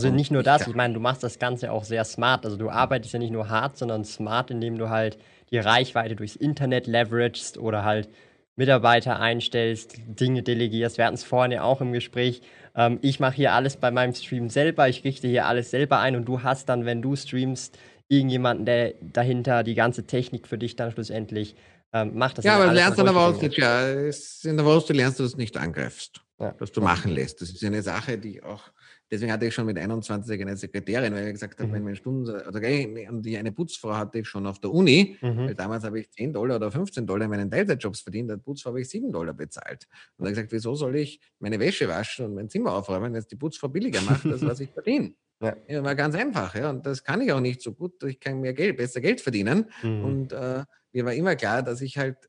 Also 0.04 0.14
nicht 0.14 0.30
nur 0.30 0.44
das, 0.44 0.68
ich 0.68 0.76
meine, 0.76 0.94
du 0.94 1.00
machst 1.00 1.24
das 1.24 1.40
Ganze 1.40 1.72
auch 1.72 1.82
sehr 1.82 2.04
smart. 2.04 2.44
Also 2.44 2.56
du 2.56 2.70
arbeitest 2.70 3.14
ja 3.14 3.18
nicht 3.18 3.32
nur 3.32 3.48
hart, 3.48 3.76
sondern 3.76 4.04
smart, 4.04 4.48
indem 4.52 4.78
du 4.78 4.90
halt 4.90 5.18
die 5.50 5.58
Reichweite 5.58 6.14
durchs 6.14 6.36
Internet 6.36 6.86
leveragest 6.86 7.58
oder 7.58 7.82
halt 7.82 8.08
Mitarbeiter 8.54 9.18
einstellst, 9.18 9.96
Dinge 10.06 10.44
delegierst. 10.44 10.98
Wir 10.98 11.06
hatten 11.06 11.16
es 11.16 11.24
vorhin 11.24 11.50
ja 11.50 11.64
auch 11.64 11.80
im 11.80 11.92
Gespräch. 11.92 12.42
Ähm, 12.76 13.00
ich 13.02 13.18
mache 13.18 13.34
hier 13.34 13.54
alles 13.54 13.76
bei 13.76 13.90
meinem 13.90 14.14
Stream 14.14 14.50
selber, 14.50 14.88
ich 14.88 15.02
richte 15.02 15.26
hier 15.26 15.46
alles 15.46 15.70
selber 15.70 15.98
ein 15.98 16.14
und 16.14 16.26
du 16.26 16.44
hast 16.44 16.68
dann, 16.68 16.84
wenn 16.84 17.02
du 17.02 17.16
streamst, 17.16 17.76
irgendjemanden, 18.06 18.66
der 18.66 18.94
dahinter 19.00 19.64
die 19.64 19.74
ganze 19.74 20.06
Technik 20.06 20.46
für 20.46 20.58
dich 20.58 20.76
dann 20.76 20.92
schlussendlich 20.92 21.56
ähm, 21.92 22.16
macht. 22.16 22.38
Das 22.38 22.44
ja, 22.44 22.54
aber 22.54 22.72
lernst 22.72 23.00
dann 23.00 23.08
aber 23.08 23.26
auch 23.26 23.42
nicht, 23.42 23.58
ja, 23.58 23.90
in 23.90 24.56
der 24.56 24.64
Wurst, 24.64 24.90
du 24.90 24.92
lernst, 24.92 25.18
dass 25.18 25.26
du 25.26 25.32
es 25.32 25.36
nicht 25.36 25.56
angreifst, 25.56 26.20
ja. 26.38 26.52
dass 26.52 26.70
du 26.70 26.82
machen 26.82 27.10
lässt. 27.10 27.42
Das 27.42 27.50
ist 27.50 27.64
eine 27.64 27.82
Sache, 27.82 28.16
die 28.16 28.44
auch 28.44 28.70
Deswegen 29.10 29.32
hatte 29.32 29.46
ich 29.46 29.54
schon 29.54 29.66
mit 29.66 29.78
21 29.78 30.40
eine 30.40 30.56
Sekretärin, 30.56 31.14
weil 31.14 31.28
ich 31.28 31.32
gesagt 31.32 31.58
habe, 31.58 31.68
mhm. 31.68 31.74
wenn 31.74 31.84
meine 31.84 31.96
Stunden, 31.96 32.30
also 32.30 32.58
und 32.58 33.22
die 33.22 33.38
eine 33.38 33.52
Putzfrau 33.52 33.94
hatte 33.94 34.18
ich 34.18 34.28
schon 34.28 34.46
auf 34.46 34.60
der 34.60 34.72
Uni, 34.72 35.16
mhm. 35.20 35.46
weil 35.46 35.54
damals 35.54 35.84
habe 35.84 36.00
ich 36.00 36.10
10 36.10 36.32
Dollar 36.32 36.56
oder 36.56 36.70
15 36.70 37.06
Dollar 37.06 37.24
in 37.24 37.30
meinen 37.30 37.50
Teilzeitjobs 37.50 38.00
verdient, 38.00 38.30
der 38.30 38.36
Putzfrau 38.36 38.70
habe 38.70 38.80
ich 38.80 38.88
7 38.88 39.10
Dollar 39.10 39.34
bezahlt. 39.34 39.86
Und 40.16 40.24
dann 40.24 40.34
gesagt, 40.34 40.52
wieso 40.52 40.74
soll 40.74 40.96
ich 40.96 41.20
meine 41.38 41.58
Wäsche 41.58 41.88
waschen 41.88 42.26
und 42.26 42.34
mein 42.34 42.48
Zimmer 42.48 42.72
aufräumen, 42.72 43.12
wenn 43.12 43.18
es 43.18 43.26
die 43.26 43.36
Putzfrau 43.36 43.68
billiger 43.68 44.02
macht, 44.02 44.26
als 44.26 44.44
was 44.44 44.60
ich 44.60 44.70
verdiene? 44.70 45.14
Ja. 45.40 45.56
ja, 45.68 45.84
war 45.84 45.94
ganz 45.94 46.16
einfach, 46.16 46.56
ja. 46.56 46.68
Und 46.70 46.84
das 46.84 47.04
kann 47.04 47.20
ich 47.20 47.30
auch 47.32 47.38
nicht 47.38 47.62
so 47.62 47.72
gut. 47.72 48.02
Ich 48.02 48.18
kann 48.18 48.40
mehr 48.40 48.54
Geld, 48.54 48.76
besser 48.76 49.00
Geld 49.00 49.20
verdienen. 49.20 49.70
Mhm. 49.84 50.04
Und 50.04 50.32
äh, 50.32 50.64
mir 50.92 51.04
war 51.04 51.14
immer 51.14 51.36
klar, 51.36 51.62
dass 51.62 51.80
ich 51.80 51.96
halt 51.96 52.27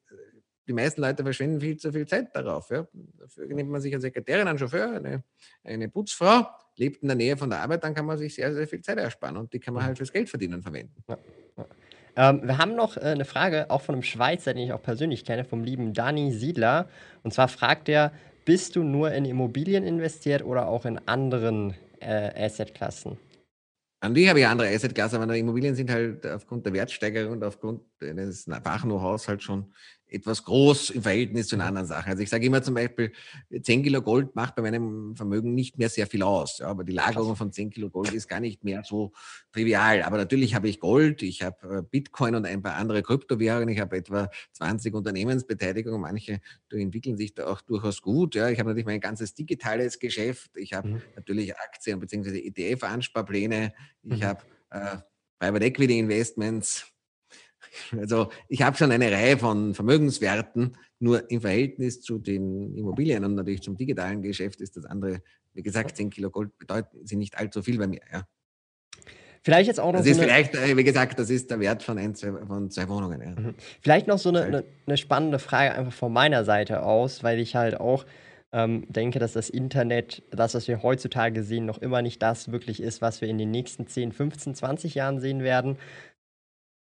die 0.70 0.74
meisten 0.74 1.02
Leute 1.02 1.24
verschwenden 1.24 1.60
viel 1.60 1.78
zu 1.78 1.92
viel 1.92 2.08
Zeit 2.08 2.34
darauf. 2.36 2.70
Ja. 2.70 2.88
Dafür 3.18 3.48
nimmt 3.48 3.70
man 3.70 3.82
sich 3.82 3.92
eine 3.92 4.02
Sekretärin, 4.02 4.48
einen 4.48 4.60
Chauffeur, 4.60 4.92
eine, 4.92 5.24
eine 5.64 5.90
Putzfrau, 5.90 6.48
lebt 6.78 7.02
in 7.02 7.08
der 7.08 7.18
Nähe 7.18 7.36
von 7.36 7.50
der 7.50 7.60
Arbeit, 7.60 7.84
dann 7.84 7.96
kann 7.96 8.06
man 8.06 8.18
sich 8.18 8.36
sehr, 8.36 8.54
sehr 8.54 8.68
viel 8.68 8.82
Zeit 8.82 9.00
ersparen 9.00 9.36
und 9.36 9.52
die 9.52 9.60
kann 9.60 9.74
man 9.74 9.84
halt 9.84 9.98
fürs 9.98 10.14
Geld 10.14 10.30
verdienen 10.30 10.62
verwenden. 10.62 11.04
Ja, 11.08 11.18
ja. 11.58 11.66
Ähm, 12.16 12.42
wir 12.44 12.58
haben 12.58 12.76
noch 12.76 12.98
äh, 12.98 13.02
eine 13.02 13.26
Frage 13.26 13.70
auch 13.70 13.82
von 13.82 13.96
einem 13.96 14.04
Schweizer, 14.04 14.54
den 14.54 14.64
ich 14.64 14.74
auch 14.74 14.82
persönlich 14.82 15.26
kenne, 15.26 15.44
vom 15.44 15.64
lieben 15.64 15.94
Dani 15.94 16.32
Siedler. 16.32 16.88
Und 17.24 17.34
zwar 17.34 17.48
fragt 17.48 17.90
er, 17.90 18.14
bist 18.46 18.76
du 18.76 18.84
nur 18.84 19.12
in 19.12 19.26
Immobilien 19.26 19.84
investiert 19.84 20.44
oder 20.44 20.68
auch 20.68 20.86
in 20.86 21.00
anderen 21.08 21.76
äh, 22.00 22.46
Assetklassen? 22.46 23.18
An 24.02 24.14
die 24.14 24.30
habe 24.30 24.40
ich 24.40 24.48
andere 24.48 24.70
Assetklassen, 24.70 25.22
aber 25.22 25.36
Immobilien 25.36 25.76
sind 25.76 25.92
halt 25.92 26.26
aufgrund 26.26 26.66
der 26.66 26.74
Wertsteigerung 26.74 27.34
und 27.34 27.44
aufgrund 27.44 27.82
des 28.02 28.46
Fachknow-hows 28.64 29.28
halt 29.28 29.44
schon 29.44 29.74
etwas 30.12 30.44
groß 30.44 30.90
im 30.92 31.04
Verhältnis 31.04 31.48
zu 31.48 31.56
den 31.56 31.62
anderen 31.62 31.88
Sachen. 31.88 32.10
Also 32.10 32.24
ich 32.24 32.30
sage 32.30 32.46
immer 32.46 32.62
zum 32.62 32.74
Beispiel, 32.74 33.12
10 33.62 33.84
Kilo 33.84 34.02
Gold 34.02 34.36
macht 34.36 34.56
bei 34.56 34.62
meinem 34.62 35.16
Vermögen 35.16 35.54
nicht 35.54 35.78
mehr 35.78 35.90
sehr 35.90 36.08
viel 36.08 36.24
aus. 36.24 36.60
Ja, 36.60 36.68
aber 36.68 36.84
die 36.84 36.94
Lagerung 36.94 37.36
von 37.36 37.52
10 37.52 37.70
Kilo 37.70 37.90
Gold 37.90 38.12
ist 38.14 38.28
gar 38.28 38.40
nicht 38.40 38.64
mehr 38.64 38.84
so 38.84 39.12
trivial. 39.52 40.02
Aber 40.02 40.18
natürlich 40.18 40.56
habe 40.56 40.68
ich 40.68 40.80
Gold, 40.80 41.22
ich 41.22 41.44
habe 41.44 41.78
äh, 41.78 41.82
Bitcoin 41.84 42.36
und 42.36 42.46
ein 42.46 42.62
paar 42.62 42.76
andere 42.76 43.04
Kryptowährungen. 43.04 43.70
Ich 43.70 43.80
habe 43.80 43.98
etwa 43.98 44.30
20 44.54 44.94
Unternehmensbeteiligungen. 44.94 46.02
Manche 46.02 46.42
entwickeln 46.72 47.18
sich 47.18 47.34
da 47.34 47.48
auch 47.48 47.62
durchaus 47.62 48.02
gut. 48.02 48.36
Ja, 48.36 48.50
ich 48.50 48.60
habe 48.60 48.70
natürlich 48.70 48.88
mein 48.88 49.00
ganzes 49.00 49.34
digitales 49.34 50.00
Geschäft. 50.00 50.52
Ich 50.56 50.74
habe 50.74 50.88
mhm. 50.90 51.02
natürlich 51.16 51.56
Aktien 51.56 52.00
bzw. 52.00 52.40
ETF-Ansparpläne. 52.48 53.74
Ich 54.04 54.20
mhm. 54.20 54.24
habe 54.24 54.42
äh, 54.72 54.98
Private 55.40 55.66
Equity 55.66 56.00
Investments 56.00 56.92
also 57.98 58.30
ich 58.48 58.62
habe 58.62 58.78
schon 58.78 58.92
eine 58.92 59.12
Reihe 59.12 59.38
von 59.38 59.74
Vermögenswerten, 59.74 60.78
nur 61.00 61.30
im 61.32 61.42
Verhältnis 61.42 62.02
zu 62.02 62.20
den 62.20 62.76
Immobilien 62.76 63.24
und 63.24 63.36
natürlich 63.36 63.62
zum 63.62 63.78
digitalen 63.78 64.22
Geschäft 64.22 64.62
ist 64.62 64.78
das 64.78 64.86
andere, 64.86 65.22
wie 65.54 65.64
gesagt, 65.64 65.98
10 65.98 66.10
Kilo 66.10 66.30
Gold 66.30 66.58
bedeuten 66.58 67.06
sie 67.06 67.16
nicht 67.16 67.38
allzu 67.38 67.62
viel 67.62 67.78
bei 67.78 67.88
mir. 67.88 68.02
Ja. 68.12 68.24
Vielleicht 69.42 69.68
jetzt 69.68 69.80
auch 69.80 69.94
noch. 69.94 70.00
Das 70.00 70.06
so 70.06 70.12
ist 70.12 70.20
vielleicht, 70.20 70.56
äh, 70.56 70.76
wie 70.76 70.84
gesagt, 70.84 71.18
das 71.18 71.30
ist 71.30 71.50
der 71.50 71.60
Wert 71.60 71.82
von, 71.82 71.98
ein, 71.98 72.14
zwei, 72.14 72.32
von 72.46 72.70
zwei 72.70 72.90
Wohnungen. 72.90 73.22
Ja. 73.22 73.30
Mhm. 73.30 73.56
Vielleicht 73.82 74.08
noch 74.08 74.18
so 74.18 74.30
eine, 74.30 74.44
eine, 74.44 74.64
eine, 74.86 74.98
spannende 74.98 75.40
Frage 75.40 75.74
einfach 75.74 75.94
von 75.94 76.12
meiner 76.12 76.44
Seite 76.44 76.84
aus, 76.84 77.24
weil 77.24 77.40
ich 77.40 77.56
halt 77.56 77.80
auch 77.80 78.06
ähm, 78.52 78.86
denke, 78.90 79.20
dass 79.20 79.34
das 79.34 79.50
Internet, 79.50 80.24
das, 80.32 80.56
was 80.56 80.68
wir 80.68 80.82
heutzutage 80.84 81.44
sehen, 81.44 81.66
noch 81.66 81.78
immer 81.78 82.02
nicht 82.02 82.22
das 82.22 82.52
wirklich 82.52 82.82
ist, 82.82 83.02
was 83.02 83.22
wir 83.22 83.30
in 83.30 83.38
den 83.38 83.52
nächsten 83.52 83.88
10, 83.88 84.12
15, 84.12 84.56
20 84.56 84.96
Jahren 84.96 85.20
sehen 85.20 85.44
werden. 85.44 85.78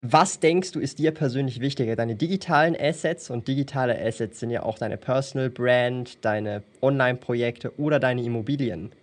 Was 0.01 0.39
denkst 0.39 0.71
du, 0.71 0.79
ist 0.79 0.99
dir 0.99 1.11
persönlich 1.11 1.59
wichtiger? 1.59 1.95
Deine 1.97 2.15
digitalen 2.15 2.75
Assets 2.79 3.29
und 3.29 3.47
digitale 3.49 3.99
Assets 3.99 4.39
sind 4.39 4.49
ja 4.49 4.63
auch 4.63 4.79
deine 4.79 4.95
Personal 4.95 5.49
Brand, 5.49 6.23
deine 6.23 6.63
Online-Projekte 6.81 7.77
oder 7.77 7.99
deine 7.99 8.23
Immobilien. 8.23 8.93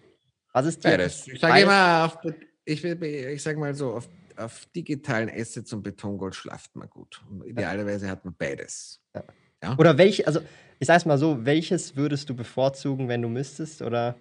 Was 0.54 0.64
ist 0.64 0.84
dir? 0.84 0.92
Beides. 0.92 1.28
Ich 1.28 1.38
sage 1.38 1.60
immer, 1.60 2.06
auf, 2.06 2.18
ich, 2.64 2.82
ich 2.82 3.42
sage 3.42 3.58
mal 3.58 3.74
so, 3.74 3.92
auf, 3.92 4.08
auf, 4.36 4.64
digitalen 4.74 5.28
Assets 5.28 5.70
und 5.74 5.82
Betongold 5.82 6.34
schlaft 6.34 6.74
man 6.76 6.88
gut. 6.88 7.22
Und 7.30 7.46
idealerweise 7.46 8.08
hat 8.08 8.24
man 8.24 8.34
beides. 8.38 8.98
Ja. 9.14 9.24
Ja? 9.62 9.76
Oder 9.76 9.98
welche, 9.98 10.26
also 10.26 10.40
ich 10.78 10.86
sage 10.86 10.98
es 10.98 11.04
mal 11.04 11.18
so, 11.18 11.44
welches 11.44 11.96
würdest 11.96 12.30
du 12.30 12.34
bevorzugen, 12.34 13.08
wenn 13.08 13.20
du 13.20 13.28
müsstest? 13.28 13.82
Oder? 13.82 14.16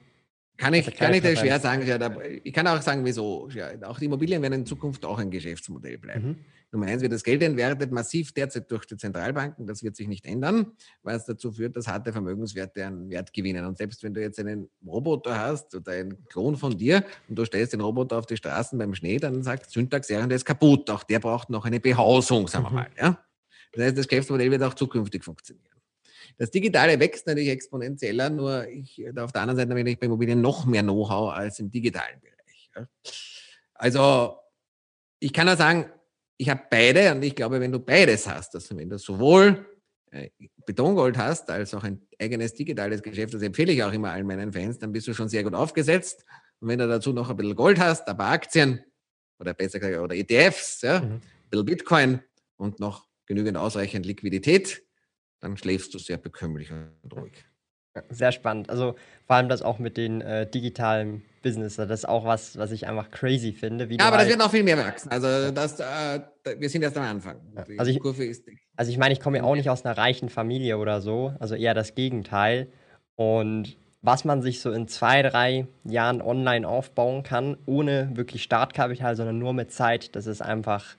Kann 0.58 0.74
ich, 0.74 0.86
also 0.86 0.98
kann 0.98 1.14
ich 1.14 1.22
dir 1.22 1.38
schwer 1.38 1.60
sagen. 1.60 1.88
Ja, 1.88 1.98
da, 1.98 2.18
ich 2.44 2.54
kann 2.54 2.68
auch 2.68 2.82
sagen, 2.82 3.06
wieso. 3.06 3.48
Ja, 3.54 3.70
auch 3.84 4.00
die 4.00 4.06
Immobilien 4.06 4.42
werden 4.42 4.54
in 4.54 4.66
Zukunft 4.66 5.06
auch 5.06 5.20
ein 5.20 5.32
Geschäftsmodell 5.32 5.98
bleiben. 5.98 6.28
Mhm. 6.28 6.36
Nummer 6.72 6.88
eins 6.88 7.02
wird 7.02 7.14
das 7.14 7.24
Geld 7.24 7.42
entwertet 7.42 7.92
massiv 7.92 8.34
derzeit 8.34 8.70
durch 8.70 8.86
die 8.86 8.98
Zentralbanken. 8.98 9.66
Das 9.66 9.84
wird 9.84 9.96
sich 9.96 10.08
nicht 10.08 10.26
ändern, 10.26 10.74
weil 11.04 11.16
es 11.16 11.26
dazu 11.26 11.52
führt, 11.52 11.76
dass 11.76 11.88
harte 11.88 12.12
Vermögenswerte 12.12 12.86
an 12.86 13.10
Wert 13.10 13.32
gewinnen. 13.34 13.66
Und 13.66 13.78
selbst 13.78 14.04
wenn 14.04 14.14
du 14.14 14.22
jetzt 14.22 14.40
einen 14.40 14.70
Roboter 14.86 15.40
hast 15.40 15.74
oder 15.76 15.94
einen 15.94 16.26
Klon 16.26 16.58
von 16.58 16.78
dir 16.78 17.06
und 17.30 17.38
du 17.38 17.46
stellst 17.46 17.74
den 17.74 17.82
Roboter 17.82 18.18
auf 18.18 18.26
die 18.26 18.38
Straßen 18.38 18.78
beim 18.78 18.94
Schnee, 18.94 19.18
dann 19.18 19.44
sagt 19.44 19.70
Syntax, 19.70 20.10
ja, 20.10 20.26
der 20.26 20.36
ist 20.36 20.46
kaputt. 20.46 20.90
Auch 20.90 21.04
der 21.04 21.20
braucht 21.20 21.50
noch 21.50 21.66
eine 21.66 21.80
Behausung, 21.80 22.48
sagen 22.48 22.66
wir 22.66 22.70
mhm. 22.70 22.76
mal. 22.76 22.90
Ja? 23.00 23.26
Das 23.72 23.86
heißt, 23.86 23.98
das 23.98 24.08
Geschäftsmodell 24.08 24.52
wird 24.52 24.64
auch 24.64 24.74
zukünftig 24.74 25.24
funktionieren. 25.24 25.76
Das 26.38 26.52
Digitale 26.52 27.00
wächst 27.00 27.28
natürlich 27.28 27.50
exponentieller, 27.50 28.30
nur 28.30 28.68
ich, 28.68 29.02
auf 29.18 29.32
der 29.32 29.42
anderen 29.42 29.58
Seite 29.58 29.70
habe 29.70 29.90
ich 29.90 30.00
bei 30.00 30.08
Immobilien 30.08 30.42
noch 30.42 30.66
mehr 30.66 30.84
Know-how 30.84 31.34
als 31.34 31.60
im 31.60 31.72
digitalen 31.72 32.20
Bereich. 32.20 32.88
Also 33.74 34.38
ich 35.20 35.32
kann 35.32 35.48
nur 35.48 35.56
sagen, 35.56 35.90
ich 36.38 36.50
habe 36.50 36.62
beide 36.70 37.12
und 37.12 37.24
ich 37.24 37.36
glaube, 37.36 37.60
wenn 37.60 37.72
du 37.72 37.80
beides 37.80 38.28
hast, 38.28 38.56
also 38.56 38.78
wenn 38.78 38.90
du 38.90 38.98
sowohl 38.98 39.66
äh, 40.12 40.30
Betongold 40.66 41.18
hast, 41.18 41.50
als 41.50 41.74
auch 41.74 41.84
ein 41.84 42.02
eigenes 42.20 42.54
digitales 42.54 43.02
Geschäft, 43.02 43.34
das 43.34 43.42
empfehle 43.42 43.72
ich 43.72 43.84
auch 43.84 43.94
immer 43.94 44.12
allen 44.12 44.28
meinen 44.28 44.52
Fans, 44.52 44.80
dann 44.80 44.92
bist 44.92 45.08
du 45.08 45.14
schon 45.14 45.30
sehr 45.30 45.44
gut 45.44 45.54
aufgesetzt. 45.54 46.26
Und 46.60 46.70
wenn 46.70 46.80
du 46.80 46.88
dazu 46.88 47.14
noch 47.14 47.30
ein 47.30 47.38
bisschen 47.38 47.56
Gold 47.56 47.80
hast, 47.80 48.08
ein 48.08 48.18
paar 48.18 48.32
Aktien 48.32 48.84
oder 49.40 49.54
besser 49.54 49.80
gesagt, 49.80 50.00
oder 50.00 50.16
ETFs, 50.16 50.82
ja, 50.82 51.02
mhm. 51.02 51.14
ein 51.14 51.22
bisschen 51.50 51.66
Bitcoin 51.66 52.20
und 52.58 52.80
noch 52.80 53.08
genügend 53.26 53.58
ausreichend 53.58 54.06
Liquidität, 54.06 54.84
dann 55.40 55.58
schläfst 55.58 55.94
du 55.94 56.00
sehr 56.00 56.18
bekömmlich 56.18 56.72
und 56.72 57.14
ruhig. 57.14 57.46
Sehr 58.10 58.32
spannend. 58.32 58.70
Also 58.70 58.96
vor 59.26 59.36
allem 59.36 59.50
das 59.50 59.62
auch 59.62 59.80
mit 59.80 59.98
den 59.98 60.22
äh, 60.22 60.46
digitalen 60.50 61.24
Business, 61.42 61.76
das 61.76 61.90
ist 61.90 62.10
auch 62.10 62.26
was, 62.26 62.58
was 62.58 62.72
ich 62.72 62.88
einfach 62.88 63.12
crazy 63.12 63.54
finde. 63.54 63.88
ja, 63.90 64.08
aber 64.08 64.18
halt 64.18 64.22
das 64.22 64.30
wird 64.30 64.40
noch 64.40 64.52
viel 64.52 64.64
mehr 64.64 64.78
wachsen. 64.78 65.10
Also 65.12 65.52
das, 65.52 65.80
äh, 65.80 66.20
wir 66.58 66.70
sind 66.70 66.82
erst 66.82 66.98
am 66.98 67.04
Anfang. 67.04 67.38
Also 67.78 67.92
ich, 67.92 68.02
also 68.76 68.92
ich 68.92 68.98
meine, 68.98 69.14
ich 69.14 69.20
komme 69.20 69.38
ja 69.38 69.44
auch 69.44 69.56
nicht 69.56 69.70
aus 69.70 69.86
einer 69.86 69.98
reichen 69.98 70.30
Familie 70.30 70.78
oder 70.78 71.02
so, 71.02 71.34
also 71.40 71.56
eher 71.56 71.74
das 71.74 71.96
Gegenteil. 71.96 72.68
Und 73.16 73.78
was 74.02 74.26
man 74.26 74.42
sich 74.42 74.60
so 74.60 74.72
in 74.72 74.88
zwei, 74.88 75.22
drei 75.22 75.68
Jahren 75.84 76.22
online 76.22 76.68
aufbauen 76.68 77.24
kann, 77.24 77.58
ohne 77.66 78.10
wirklich 78.14 78.44
Startkapital, 78.44 79.16
sondern 79.16 79.40
nur 79.40 79.54
mit 79.54 79.72
Zeit, 79.72 80.16
das 80.16 80.28
ist 80.28 80.42
einfach 80.42 80.96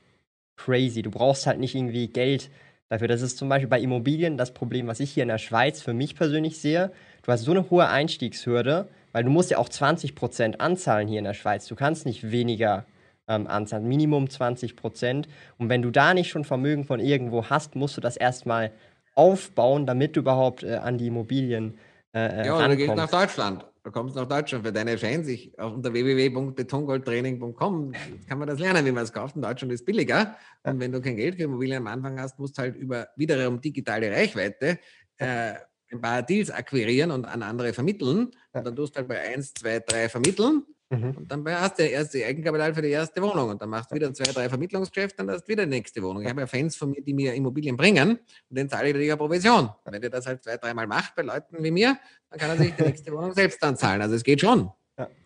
crazy. 0.56 1.02
Du 1.02 1.10
brauchst 1.10 1.46
halt 1.46 1.60
nicht 1.60 1.74
irgendwie 1.74 2.08
Geld 2.08 2.50
dafür. 2.88 3.08
Das 3.08 3.22
ist 3.22 3.38
zum 3.38 3.48
Beispiel 3.48 3.68
bei 3.68 3.80
Immobilien 3.80 4.36
das 4.36 4.52
Problem, 4.52 4.86
was 4.86 5.00
ich 5.00 5.10
hier 5.10 5.22
in 5.22 5.28
der 5.28 5.38
Schweiz 5.38 5.80
für 5.80 5.94
mich 5.94 6.14
persönlich 6.14 6.58
sehe. 6.58 6.92
Du 7.22 7.32
hast 7.32 7.42
so 7.42 7.50
eine 7.50 7.70
hohe 7.70 7.88
Einstiegshürde, 7.88 8.88
weil 9.12 9.24
du 9.24 9.30
musst 9.30 9.50
ja 9.50 9.58
auch 9.58 9.68
20% 9.68 10.58
anzahlen 10.58 11.08
hier 11.08 11.18
in 11.18 11.24
der 11.24 11.34
Schweiz. 11.34 11.66
Du 11.66 11.74
kannst 11.74 12.06
nicht 12.06 12.30
weniger 12.30 12.84
ähm, 13.28 13.46
anzahlen, 13.46 13.86
Minimum 13.88 14.26
20%. 14.26 15.24
Und 15.58 15.68
wenn 15.68 15.82
du 15.82 15.90
da 15.90 16.14
nicht 16.14 16.30
schon 16.30 16.44
Vermögen 16.44 16.84
von 16.84 17.00
irgendwo 17.00 17.46
hast, 17.46 17.74
musst 17.74 17.96
du 17.96 18.00
das 18.00 18.16
erstmal 18.16 18.70
aufbauen, 19.14 19.86
damit 19.86 20.16
du 20.16 20.20
überhaupt 20.20 20.62
äh, 20.62 20.76
an 20.76 20.98
die 20.98 21.08
Immobilien 21.08 21.78
äh, 22.14 22.42
äh 22.42 22.46
Ja, 22.46 22.68
du 22.68 22.76
gehst 22.76 22.94
nach 22.94 23.10
Deutschland. 23.10 23.64
Du 23.86 23.92
kommst 23.92 24.16
nach 24.16 24.26
Deutschland 24.26 24.66
für 24.66 24.72
deine 24.72 24.98
Fans. 24.98 25.28
Ich, 25.28 25.56
unter 25.58 25.92
www.betongoldtraining.com 25.92 27.92
kann 28.28 28.36
man 28.36 28.48
das 28.48 28.58
lernen, 28.58 28.84
wie 28.84 28.90
man 28.90 29.04
es 29.04 29.12
kauft. 29.12 29.36
In 29.36 29.42
Deutschland 29.42 29.72
ist 29.72 29.82
es 29.82 29.84
billiger. 29.84 30.36
Und 30.64 30.80
wenn 30.80 30.90
du 30.90 31.00
kein 31.00 31.14
Geld 31.14 31.36
für 31.36 31.44
Immobilien 31.44 31.78
am 31.78 31.86
Anfang 31.86 32.18
hast, 32.18 32.36
musst 32.36 32.58
du 32.58 32.62
halt 32.62 32.74
über 32.74 33.06
wiederum 33.14 33.60
digitale 33.60 34.10
Reichweite 34.10 34.80
äh, 35.18 35.52
ein 35.92 36.00
paar 36.00 36.24
Deals 36.24 36.50
akquirieren 36.50 37.12
und 37.12 37.26
an 37.26 37.44
andere 37.44 37.72
vermitteln. 37.72 38.32
Und 38.52 38.66
dann 38.66 38.74
tust 38.74 38.96
du 38.96 38.98
halt 38.98 39.06
bei 39.06 39.20
1, 39.20 39.54
2, 39.54 39.78
3 39.78 40.08
vermitteln 40.08 40.64
Mhm. 40.90 41.16
Und 41.16 41.32
dann 41.32 41.44
hast 41.48 41.78
du 41.78 41.82
erst 41.82 42.14
die 42.14 42.24
Eigenkapital 42.24 42.72
für 42.74 42.82
die 42.82 42.90
erste 42.90 43.20
Wohnung 43.20 43.50
und 43.50 43.60
dann 43.60 43.68
machst 43.68 43.90
du 43.90 43.96
wieder 43.96 44.12
zwei, 44.14 44.30
drei 44.32 44.48
Vermittlungsgeschäfte 44.48 45.22
und 45.22 45.26
dann 45.26 45.36
hast 45.36 45.44
du 45.44 45.48
wieder 45.48 45.64
die 45.64 45.70
nächste 45.70 46.00
Wohnung. 46.02 46.22
Ich 46.22 46.28
habe 46.28 46.42
ja 46.42 46.46
Fans 46.46 46.76
von 46.76 46.90
mir, 46.90 47.02
die 47.02 47.12
mir 47.12 47.34
Immobilien 47.34 47.76
bringen 47.76 48.12
und 48.48 48.56
denen 48.56 48.68
zahle 48.68 48.90
ich 48.90 48.96
wieder 48.96 49.16
Provision. 49.16 49.68
Und 49.84 49.92
wenn 49.92 50.02
ihr 50.02 50.10
das 50.10 50.26
halt 50.26 50.44
zwei, 50.44 50.56
dreimal 50.56 50.86
macht 50.86 51.16
bei 51.16 51.22
Leuten 51.22 51.62
wie 51.62 51.72
mir, 51.72 51.98
dann 52.30 52.38
kann 52.38 52.50
er 52.50 52.56
sich 52.56 52.72
die 52.74 52.82
nächste 52.82 53.12
Wohnung 53.12 53.32
selbst 53.32 53.60
dann 53.62 53.76
zahlen. 53.76 54.00
Also 54.00 54.14
es 54.14 54.22
geht 54.22 54.40
schon. 54.40 54.70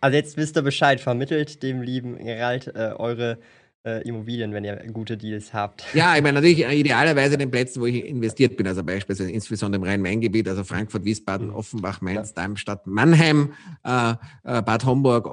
Also 0.01 0.17
jetzt 0.17 0.35
wisst 0.35 0.57
ihr 0.57 0.63
Bescheid, 0.63 0.99
vermittelt 0.99 1.63
dem 1.63 1.81
lieben 1.81 2.17
Gerald 2.17 2.67
äh, 2.75 2.93
eure 2.97 3.37
äh, 3.83 4.07
Immobilien, 4.07 4.53
wenn 4.53 4.63
ihr 4.63 4.75
gute 4.93 5.17
Deals 5.17 5.53
habt. 5.53 5.83
Ja, 5.93 6.15
ich 6.15 6.21
meine 6.21 6.35
natürlich 6.35 6.65
äh, 6.65 6.79
idealerweise 6.79 7.37
den 7.37 7.49
Plätzen, 7.49 7.81
wo 7.81 7.85
ich 7.85 8.05
investiert 8.05 8.57
bin, 8.57 8.67
also 8.67 8.83
beispielsweise 8.83 9.31
insbesondere 9.31 9.81
im 9.81 9.87
Rhein-Main-Gebiet, 9.87 10.47
also 10.47 10.63
Frankfurt, 10.63 11.03
Wiesbaden, 11.03 11.47
mhm. 11.47 11.55
Offenbach, 11.55 12.01
Mainz, 12.01 12.29
ja. 12.29 12.35
Darmstadt, 12.35 12.85
Mannheim, 12.85 13.53
äh, 13.83 14.11
äh 14.43 14.61
Bad 14.61 14.85
Homburg, 14.85 15.25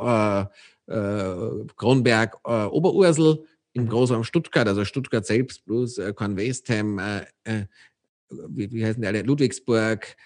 äh, 0.87 0.95
Kronberg, 1.77 2.39
Oberursel, 2.45 3.45
im 3.75 3.85
mhm. 3.85 3.89
Großraum 3.91 4.25
Stuttgart, 4.25 4.67
also 4.67 4.85
Stuttgart 4.85 5.27
selbst 5.27 5.67
plus 5.67 5.99
äh, 5.99 6.15
Kornwestheim, 6.15 6.99
wie, 8.31 8.73
wie 8.73 8.85
heißen 8.85 9.03
die 9.03 9.09
alle, 9.09 9.23
Ludwigsburg, 9.23 10.17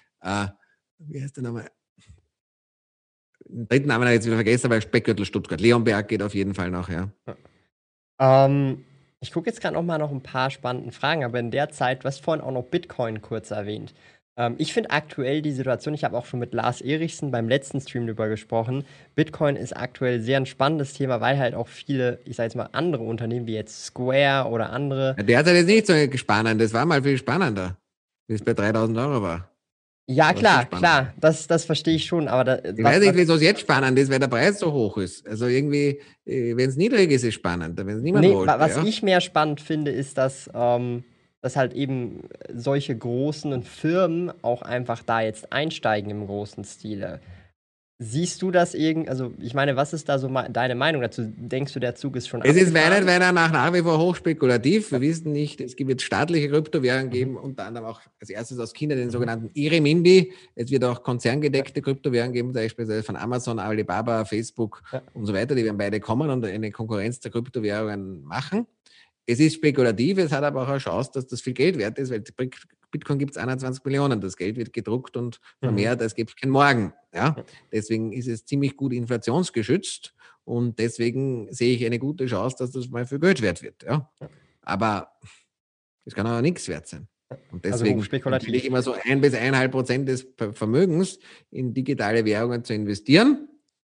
wie 0.99 1.21
heißt 1.21 1.37
der 1.37 1.43
nochmal? 1.43 1.69
Den 3.45 3.69
dritten 3.69 3.89
Namen 3.89 4.05
habe 4.05 4.15
ich 4.15 4.19
jetzt 4.19 4.27
wieder 4.27 4.37
vergessen, 4.37 4.67
aber 4.67 4.81
Speckgürtel 4.81 5.27
Stuttgart. 5.27 5.61
Leonberg 5.61 6.09
geht 6.09 6.23
auf 6.23 6.35
jeden 6.35 6.55
Fall 6.55 6.71
noch, 6.71 6.89
ja. 6.89 7.11
ja. 7.27 7.37
Ähm, 8.21 8.85
ich 9.21 9.33
gucke 9.33 9.49
jetzt 9.49 9.61
gerade 9.61 9.75
noch 9.75 9.83
mal 9.83 9.99
noch 9.99 10.11
ein 10.11 10.23
paar 10.23 10.51
spannende 10.51 10.93
Fragen, 10.93 11.25
aber 11.25 11.39
in 11.39 11.51
der 11.51 11.71
Zeit, 11.71 12.03
du 12.03 12.09
hast 12.09 12.23
vorhin 12.23 12.43
auch 12.43 12.51
noch 12.51 12.65
Bitcoin 12.65 13.23
kurz 13.23 13.51
erwähnt. 13.51 13.95
Ähm, 14.37 14.55
ich 14.59 14.73
finde 14.73 14.91
aktuell 14.91 15.43
die 15.43 15.53
Situation, 15.53 15.95
ich 15.95 16.05
habe 16.05 16.17
auch 16.17 16.27
schon 16.27 16.41
mit 16.41 16.55
Lars 16.55 16.81
Erichsen 16.81 17.31
beim 17.31 17.49
letzten 17.49 17.81
Stream 17.81 18.07
darüber 18.07 18.29
gesprochen, 18.29 18.85
Bitcoin 19.15 19.57
ist 19.57 19.77
aktuell 19.77 20.21
sehr 20.21 20.39
ein 20.39 20.47
spannendes 20.47 20.95
Thema, 20.95 21.21
weil 21.21 21.39
halt 21.39 21.55
auch 21.55 21.69
viele, 21.69 22.19
ich 22.25 22.37
sage 22.37 22.47
jetzt 22.47 22.57
mal, 22.57 22.71
andere 22.73 23.05
Unternehmen 23.05 23.47
wie 23.47 23.55
jetzt 23.55 23.85
Square 23.85 24.49
oder 24.49 24.71
andere. 24.71 25.15
Ja, 25.19 25.23
der 25.23 25.39
hat 25.39 25.47
jetzt 25.47 25.67
nicht 25.67 25.87
so 25.87 25.95
spannend, 26.17 26.61
das 26.61 26.73
war 26.73 26.87
mal 26.87 27.03
viel 27.03 27.19
spannender, 27.19 27.77
wie 28.29 28.35
es 28.35 28.43
bei 28.43 28.55
3000 28.55 28.99
Euro 28.99 29.23
war. 29.23 29.52
Ja, 30.07 30.33
klar, 30.33 30.67
klar, 30.67 31.15
das, 31.19 31.47
das 31.47 31.65
verstehe 31.65 31.95
ich 31.95 32.07
schon. 32.07 32.27
Aber 32.29 32.45
da, 32.45 32.59
ich 32.59 32.83
weiß 32.83 33.01
nicht, 33.01 33.15
wieso 33.15 33.35
es 33.35 33.43
jetzt 33.43 33.61
spannend 33.61 33.99
ist, 33.99 34.11
weil 34.11 34.19
der 34.19 34.29
Preis 34.29 34.59
so 34.59 34.73
hoch 34.73 34.99
ist. 34.99 35.27
Also 35.27 35.47
irgendwie, 35.47 36.01
äh, 36.25 36.57
wenn 36.57 36.69
es 36.69 36.77
niedrig 36.77 37.11
ist, 37.11 37.23
ist 37.23 37.29
es 37.29 37.35
spannend. 37.35 37.79
Wenn 37.79 37.89
es 37.89 38.03
niemand 38.03 38.27
nee, 38.27 38.35
wollte, 38.35 38.59
was 38.59 38.77
ja? 38.77 38.85
ich 38.85 39.03
mehr 39.03 39.21
spannend 39.21 39.61
finde, 39.61 39.93
ist, 39.93 40.19
dass, 40.19 40.51
ähm, 40.55 41.05
dass 41.41 41.57
halt 41.57 41.73
eben 41.73 42.25
solche 42.53 42.97
großen 42.97 43.63
Firmen 43.63 44.33
auch 44.43 44.63
einfach 44.63 45.03
da 45.05 45.21
jetzt 45.21 45.53
einsteigen 45.53 46.11
im 46.11 46.27
großen 46.27 46.65
Stile. 46.65 47.21
Siehst 47.99 48.43
du 48.43 48.51
das 48.51 48.75
irgendwie, 48.75 49.09
also 49.09 49.33
ich 49.39 49.55
meine, 49.55 49.77
was 49.77 49.93
ist 49.93 50.09
da 50.09 50.19
so 50.19 50.29
deine 50.29 50.75
Meinung 50.75 51.03
dazu? 51.03 51.23
Denkst 51.25 51.73
du, 51.73 51.79
der 51.79 51.95
Zug 51.95 52.17
ist 52.17 52.27
schon 52.27 52.43
Es 52.43 52.57
ist 52.57 52.73
meiner 52.73 53.01
Meinung 53.01 53.35
nach 53.35 53.53
nach 53.53 53.73
wie 53.73 53.81
vor 53.83 53.99
hochspekulativ. 53.99 54.91
Wir 54.91 55.01
wissen 55.01 55.33
nicht, 55.33 55.61
es 55.61 55.79
wird 55.79 56.03
staatliche 56.03 56.49
Kryptowährungen 56.49 57.11
geben, 57.11 57.37
unter 57.37 57.65
anderem 57.65 57.87
auch 57.87 58.01
als 58.21 58.31
erstes 58.31 58.59
aus 58.59 58.73
China 58.73 58.97
den 58.97 59.11
sogenannten 59.11 59.51
Iremimbi. 59.55 60.33
Es 60.57 60.71
wird 60.73 60.85
auch 60.85 61.03
konzerngedeckte 61.05 61.81
Kryptowährungen 61.81 62.33
geben, 62.33 62.53
beispielsweise 62.53 63.05
von 63.05 63.15
Amazon, 63.15 63.61
Alibaba, 63.61 64.25
Facebook 64.25 64.83
ja. 64.93 65.01
und 65.15 65.27
so 65.27 65.33
weiter. 65.33 65.55
Die 65.55 65.65
werden 65.65 65.79
beide 65.79 66.01
kommen 66.01 66.29
und 66.29 66.45
eine 66.45 66.73
Konkurrenz 66.73 67.21
der 67.21 67.31
Kryptowährungen 67.31 68.25
machen. 68.25 68.67
Es 69.27 69.39
ist 69.39 69.55
spekulativ, 69.55 70.19
es 70.19 70.33
hat 70.33 70.43
aber 70.43 70.63
auch 70.63 70.69
eine 70.69 70.79
Chance, 70.79 71.13
dass 71.15 71.29
das 71.29 71.41
viel 71.41 71.53
Geld 71.53 71.79
wert 71.79 71.99
ist, 71.99 72.11
weil 72.11 72.25
Bitcoin 72.93 73.19
gibt 73.19 73.33
es 73.33 73.37
21 73.37 73.85
Millionen. 73.85 74.21
Das 74.21 74.37
Geld 74.37 74.57
wird 74.57 74.73
gedruckt 74.73 75.17
und 75.17 75.41
vermehrt, 75.59 75.99
mhm. 75.99 76.07
es 76.07 76.15
gibt 76.15 76.41
kein 76.41 76.51
Morgen. 76.51 76.93
Ja? 77.13 77.35
Deswegen 77.73 78.13
ist 78.13 78.29
es 78.29 78.45
ziemlich 78.45 78.77
gut 78.77 78.93
inflationsgeschützt 78.93 80.15
und 80.45 80.79
deswegen 80.79 81.53
sehe 81.53 81.75
ich 81.75 81.85
eine 81.85 81.99
gute 81.99 82.27
Chance, 82.27 82.57
dass 82.59 82.71
das 82.71 82.89
mal 82.89 83.05
für 83.07 83.19
Geld 83.19 83.43
wert 83.43 83.63
wird. 83.63 83.83
Ja? 83.83 84.09
Aber 84.61 85.13
es 86.05 86.15
kann 86.15 86.27
auch 86.27 86.41
nichts 86.41 86.69
wert 86.69 86.87
sein. 86.87 87.09
Und 87.51 87.65
also 87.65 87.85
deswegen 87.85 88.01
also 88.33 88.47
will 88.47 88.55
ich 88.55 88.67
immer 88.67 88.83
so 88.83 88.95
ein 89.05 89.21
bis 89.21 89.35
eineinhalb 89.35 89.73
Prozent 89.73 90.09
des 90.09 90.27
Vermögens 90.53 91.19
in 91.51 91.73
digitale 91.73 92.25
Währungen 92.25 92.63
zu 92.63 92.75
investieren. 92.75 93.49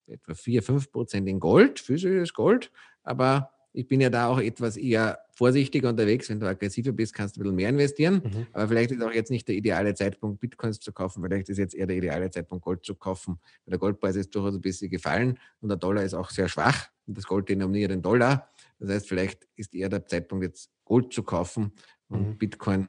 Etwa 0.06 0.34
vier, 0.34 0.62
fünf 0.62 0.92
Prozent 0.92 1.28
in 1.28 1.40
Gold, 1.40 1.80
physisches 1.80 2.32
Gold. 2.32 2.70
Aber 3.02 3.50
ich 3.72 3.88
bin 3.88 4.00
ja 4.00 4.10
da 4.10 4.28
auch 4.28 4.38
etwas 4.38 4.76
eher 4.76 5.18
vorsichtiger 5.34 5.88
unterwegs. 5.88 6.28
Wenn 6.28 6.40
du 6.40 6.46
aggressiver 6.46 6.92
bist, 6.92 7.14
kannst 7.14 7.36
du 7.36 7.40
ein 7.40 7.42
bisschen 7.42 7.56
mehr 7.56 7.68
investieren. 7.68 8.22
Mhm. 8.24 8.46
Aber 8.52 8.68
vielleicht 8.68 8.92
ist 8.92 9.02
auch 9.02 9.12
jetzt 9.12 9.30
nicht 9.30 9.46
der 9.48 9.56
ideale 9.56 9.94
Zeitpunkt, 9.94 10.40
Bitcoins 10.40 10.80
zu 10.80 10.92
kaufen. 10.92 11.22
Vielleicht 11.22 11.48
ist 11.48 11.58
jetzt 11.58 11.74
eher 11.74 11.86
der 11.86 11.96
ideale 11.96 12.30
Zeitpunkt, 12.30 12.64
Gold 12.64 12.84
zu 12.84 12.94
kaufen. 12.94 13.38
Weil 13.64 13.72
der 13.72 13.78
Goldpreis 13.78 14.16
ist 14.16 14.34
durchaus 14.34 14.54
ein 14.54 14.60
bisschen 14.60 14.90
gefallen 14.90 15.38
und 15.60 15.68
der 15.68 15.78
Dollar 15.78 16.02
ist 16.04 16.14
auch 16.14 16.30
sehr 16.30 16.48
schwach. 16.48 16.88
Und 17.06 17.18
das 17.18 17.24
Gold 17.24 17.48
denominiert 17.48 17.90
den 17.90 18.02
Dollar. 18.02 18.48
Das 18.78 18.90
heißt, 18.90 19.08
vielleicht 19.08 19.46
ist 19.56 19.74
eher 19.74 19.88
der 19.88 20.06
Zeitpunkt, 20.06 20.44
jetzt 20.44 20.70
Gold 20.84 21.12
zu 21.12 21.22
kaufen 21.22 21.72
und 22.08 22.28
mhm. 22.28 22.38
Bitcoin 22.38 22.88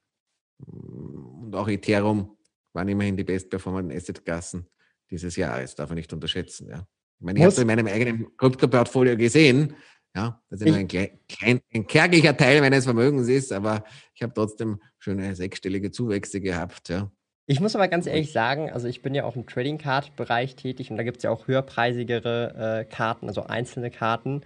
mm, 0.59 1.43
und 1.45 1.55
auch 1.55 1.67
Ethereum 1.67 2.37
waren 2.73 2.87
immerhin 2.87 3.17
die 3.17 3.23
bestperformenden 3.23 3.97
Assetklassen 3.97 4.67
dieses 5.09 5.35
Jahres. 5.35 5.75
Darf 5.75 5.89
man 5.89 5.95
nicht 5.95 6.11
unterschätzen. 6.11 6.67
Ja. 6.69 6.87
Ich 7.19 7.25
meine, 7.25 7.39
ich 7.39 7.43
habe 7.43 7.53
es 7.53 7.59
in 7.59 7.67
meinem 7.67 7.87
eigenen 7.87 8.35
Krypto-Portfolio 8.37 9.15
gesehen. 9.15 9.75
Ja, 10.15 10.41
das 10.49 10.61
ist 10.61 10.73
ein, 10.73 10.87
klein, 10.87 11.59
ein 11.73 11.87
kärglicher 11.87 12.37
Teil 12.37 12.61
meines 12.61 12.85
Vermögens 12.85 13.27
ist, 13.27 13.51
aber 13.51 13.83
ich 14.13 14.23
habe 14.23 14.33
trotzdem 14.33 14.79
schöne 14.97 15.35
sechsstellige 15.35 15.91
Zuwächse 15.91 16.39
gehabt. 16.39 16.87
Ja. 16.87 17.11
Ich 17.47 17.59
muss 17.59 17.75
aber 17.75 17.89
ganz 17.89 18.07
ehrlich 18.07 18.31
sagen, 18.31 18.71
also 18.71 18.87
ich 18.87 19.01
bin 19.01 19.13
ja 19.13 19.25
auch 19.25 19.35
im 19.35 19.45
Trading 19.45 19.77
Card 19.77 20.15
Bereich 20.15 20.55
tätig 20.55 20.89
und 20.89 20.97
da 20.97 21.03
gibt 21.03 21.17
es 21.17 21.23
ja 21.23 21.31
auch 21.31 21.47
höherpreisigere 21.47 22.79
äh, 22.79 22.85
Karten, 22.85 23.27
also 23.27 23.43
einzelne 23.43 23.91
Karten. 23.91 24.41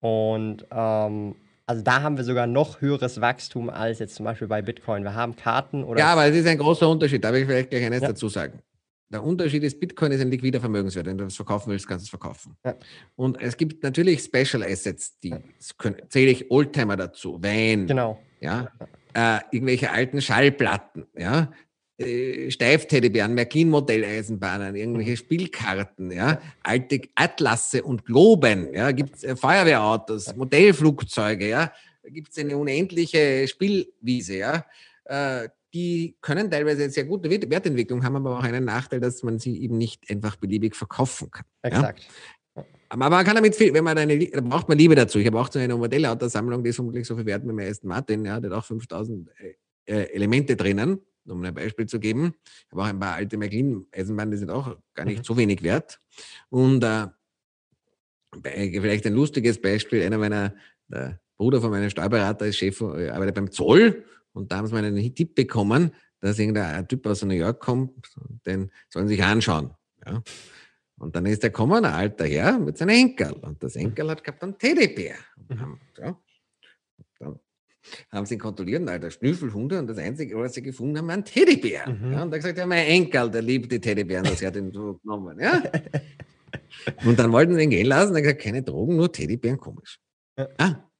Und 0.00 0.66
ähm, 0.72 1.36
also 1.66 1.82
da 1.82 2.02
haben 2.02 2.16
wir 2.16 2.24
sogar 2.24 2.48
noch 2.48 2.80
höheres 2.80 3.20
Wachstum 3.20 3.70
als 3.70 4.00
jetzt 4.00 4.16
zum 4.16 4.24
Beispiel 4.24 4.48
bei 4.48 4.60
Bitcoin. 4.60 5.04
Wir 5.04 5.14
haben 5.14 5.36
Karten 5.36 5.84
oder. 5.84 6.00
Ja, 6.00 6.12
aber 6.12 6.26
es 6.26 6.36
ist 6.36 6.46
ein 6.48 6.58
großer 6.58 6.88
Unterschied. 6.88 7.22
Da 7.22 7.32
will 7.32 7.42
ich 7.42 7.46
vielleicht 7.46 7.70
gleich 7.70 7.84
eines 7.84 8.02
ja. 8.02 8.08
dazu 8.08 8.28
sagen. 8.28 8.58
Der 9.12 9.22
Unterschied 9.22 9.62
ist, 9.62 9.78
Bitcoin 9.78 10.10
ist 10.12 10.22
ein 10.22 10.30
liquider 10.30 10.58
Vermögenswert. 10.58 11.06
Wenn 11.06 11.18
du 11.18 11.24
das 11.24 11.36
verkaufen 11.36 11.70
willst, 11.70 11.86
kannst 11.86 12.04
du 12.04 12.06
es 12.06 12.10
verkaufen. 12.10 12.56
Ja. 12.64 12.74
Und 13.14 13.40
es 13.40 13.56
gibt 13.56 13.82
natürlich 13.82 14.20
Special 14.20 14.62
Assets, 14.62 15.18
die 15.20 15.34
können, 15.76 15.96
zähle 16.08 16.30
ich 16.30 16.50
Oldtimer 16.50 16.96
dazu, 16.96 17.42
Wein. 17.42 17.86
Genau. 17.86 18.18
Ja. 18.40 18.72
Äh, 19.14 19.40
irgendwelche 19.50 19.90
alten 19.90 20.22
Schallplatten, 20.22 21.06
ja, 21.16 21.52
äh, 21.98 22.50
Steifteddybären, 22.50 23.34
Märklin-Modelleisenbahnen, 23.34 24.74
irgendwelche 24.74 25.10
mhm. 25.10 25.16
Spielkarten, 25.16 26.10
ja, 26.10 26.40
alte 26.62 27.02
Atlasse 27.14 27.82
und 27.82 28.06
Globen, 28.06 28.72
ja, 28.72 28.90
gibt 28.92 29.16
es 29.16 29.24
äh, 29.24 29.36
Feuerwehrautos, 29.36 30.34
Modellflugzeuge, 30.34 31.48
ja, 31.48 31.72
da 32.02 32.08
gibt 32.08 32.30
es 32.30 32.38
eine 32.38 32.56
unendliche 32.56 33.46
Spielwiese, 33.46 34.38
ja. 34.38 34.64
Äh, 35.04 35.48
die 35.72 36.16
können 36.20 36.50
teilweise 36.50 36.90
sehr 36.90 37.04
gute 37.04 37.30
Wertentwicklung 37.30 38.04
haben, 38.04 38.16
aber 38.16 38.38
auch 38.38 38.42
einen 38.42 38.64
Nachteil, 38.64 39.00
dass 39.00 39.22
man 39.22 39.38
sie 39.38 39.62
eben 39.62 39.78
nicht 39.78 40.10
einfach 40.10 40.36
beliebig 40.36 40.76
verkaufen 40.76 41.30
kann. 41.30 41.44
Exakt. 41.62 42.02
Ja? 42.02 42.64
Aber 42.90 43.08
man 43.08 43.24
kann 43.24 43.36
damit 43.36 43.56
viel, 43.56 43.72
wenn 43.72 43.84
man 43.84 43.96
eine, 43.96 44.18
da 44.18 44.42
braucht 44.42 44.68
man 44.68 44.76
Liebe 44.76 44.94
dazu. 44.94 45.18
Ich 45.18 45.26
habe 45.26 45.40
auch 45.40 45.50
so 45.50 45.58
eine 45.58 45.74
Modellautosammlung, 45.74 46.62
die 46.62 46.70
ist 46.70 46.76
vermutlich 46.76 47.06
so 47.06 47.16
viel 47.16 47.24
wert 47.24 47.42
wie 47.46 47.52
mein 47.52 47.70
Aston 47.70 47.88
Martin, 47.88 48.24
ja, 48.26 48.38
der 48.38 48.50
hat 48.50 48.58
auch 48.58 48.64
5000 48.66 49.30
äh, 49.86 49.94
Elemente 50.12 50.56
drinnen, 50.56 51.00
um 51.26 51.42
ein 51.42 51.54
Beispiel 51.54 51.86
zu 51.86 51.98
geben. 51.98 52.34
Ich 52.44 52.72
habe 52.72 52.82
auch 52.82 52.86
ein 52.86 53.00
paar 53.00 53.14
alte 53.14 53.38
Märklin-Eisenbahnen, 53.38 54.32
die 54.32 54.36
sind 54.36 54.50
auch 54.50 54.76
gar 54.92 55.06
nicht 55.06 55.20
mhm. 55.20 55.24
so 55.24 55.36
wenig 55.38 55.62
wert. 55.62 56.00
Und 56.50 56.84
äh, 56.84 57.06
vielleicht 58.42 59.06
ein 59.06 59.14
lustiges 59.14 59.58
Beispiel, 59.58 60.02
einer 60.02 60.18
meiner, 60.18 60.54
der 60.88 61.18
Bruder 61.38 61.62
von 61.62 61.70
meinem 61.70 61.88
Steuerberater 61.88 62.46
ist 62.46 62.58
Chef, 62.58 62.78
äh, 62.82 63.08
arbeitet 63.08 63.36
beim 63.36 63.50
Zoll 63.50 64.04
und 64.32 64.50
da 64.50 64.58
haben 64.58 64.66
sie 64.66 64.74
mal 64.74 64.84
einen 64.84 65.14
Tipp 65.14 65.34
bekommen, 65.34 65.92
dass 66.20 66.38
irgendein 66.38 66.86
Typ 66.88 67.06
aus 67.06 67.22
New 67.22 67.34
York 67.34 67.60
kommt, 67.60 67.90
den 68.46 68.70
sollen 68.88 69.08
sie 69.08 69.16
sich 69.16 69.24
anschauen. 69.24 69.70
Ja. 70.06 70.22
Und 70.98 71.16
dann 71.16 71.26
ist 71.26 71.42
er 71.42 71.50
gekommen, 71.50 71.84
ein 71.84 71.92
alter 71.92 72.26
Herr, 72.26 72.58
mit 72.58 72.78
seinem 72.78 72.90
Enkel. 72.90 73.32
Und 73.32 73.62
das 73.62 73.74
Enkel 73.74 74.08
hat 74.08 74.22
gehabt 74.22 74.42
einen 74.42 74.56
Teddybär. 74.56 75.16
Mhm. 75.48 75.80
Ja. 75.98 76.16
Dann 77.18 77.40
haben 78.12 78.26
sie 78.26 78.34
ihn 78.34 78.40
kontrolliert, 78.40 78.88
alter 78.88 79.10
Schnüffelhunde, 79.10 79.80
und 79.80 79.88
das 79.88 79.98
Einzige, 79.98 80.36
was 80.36 80.54
sie 80.54 80.62
gefunden 80.62 80.98
haben, 80.98 81.08
war 81.08 81.14
ein 81.14 81.24
Teddybär. 81.24 81.88
Mhm. 81.88 82.12
Ja, 82.12 82.22
und 82.22 82.30
er 82.30 82.36
hat 82.36 82.40
gesagt, 82.42 82.58
ja, 82.58 82.66
mein 82.66 82.86
Enkel, 82.86 83.30
der 83.30 83.42
liebt 83.42 83.72
die 83.72 83.80
Teddybären, 83.80 84.24
das 84.24 84.42
hat 84.42 84.56
ihn 84.56 84.72
so 84.72 84.94
genommen. 85.02 85.38
Ja. 85.40 85.60
und 87.04 87.18
dann 87.18 87.32
wollten 87.32 87.54
sie 87.54 87.62
ihn 87.62 87.70
gehen 87.70 87.86
lassen, 87.86 88.12
er 88.12 88.18
hat 88.18 88.22
gesagt, 88.22 88.42
keine 88.42 88.62
Drogen, 88.62 88.96
nur 88.96 89.10
Teddybären, 89.10 89.58
komisch. 89.58 89.98
Ja. 90.38 90.48
Ah, 90.58 90.91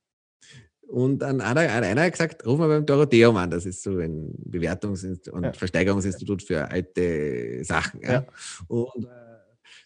und 0.93 1.21
dann 1.21 1.43
hat 1.43 1.57
einer 1.57 2.11
gesagt, 2.11 2.45
ruf 2.47 2.59
mal 2.59 2.69
beim 2.69 2.85
Dorotheum 2.85 3.35
an. 3.39 3.51
Das 3.51 3.65
ist 3.65 3.83
so 3.83 3.99
ein 3.99 4.35
Bewertungs- 4.45 5.31
und 5.31 5.45
ja. 5.45 5.53
Versteigerungsinstitut 5.55 6.43
für 6.43 6.71
alte 6.71 7.65
Sachen. 7.65 8.03
Ja. 8.03 8.13
ja. 8.13 8.27
Und 8.69 9.07
äh, 9.07 9.09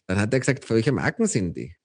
dann 0.09 0.19
hat 0.19 0.35
er 0.35 0.41
gesagt, 0.41 0.65
für 0.65 0.75
welche 0.75 0.91
Marken 0.91 1.27
sind 1.27 1.57
die? 1.57 1.77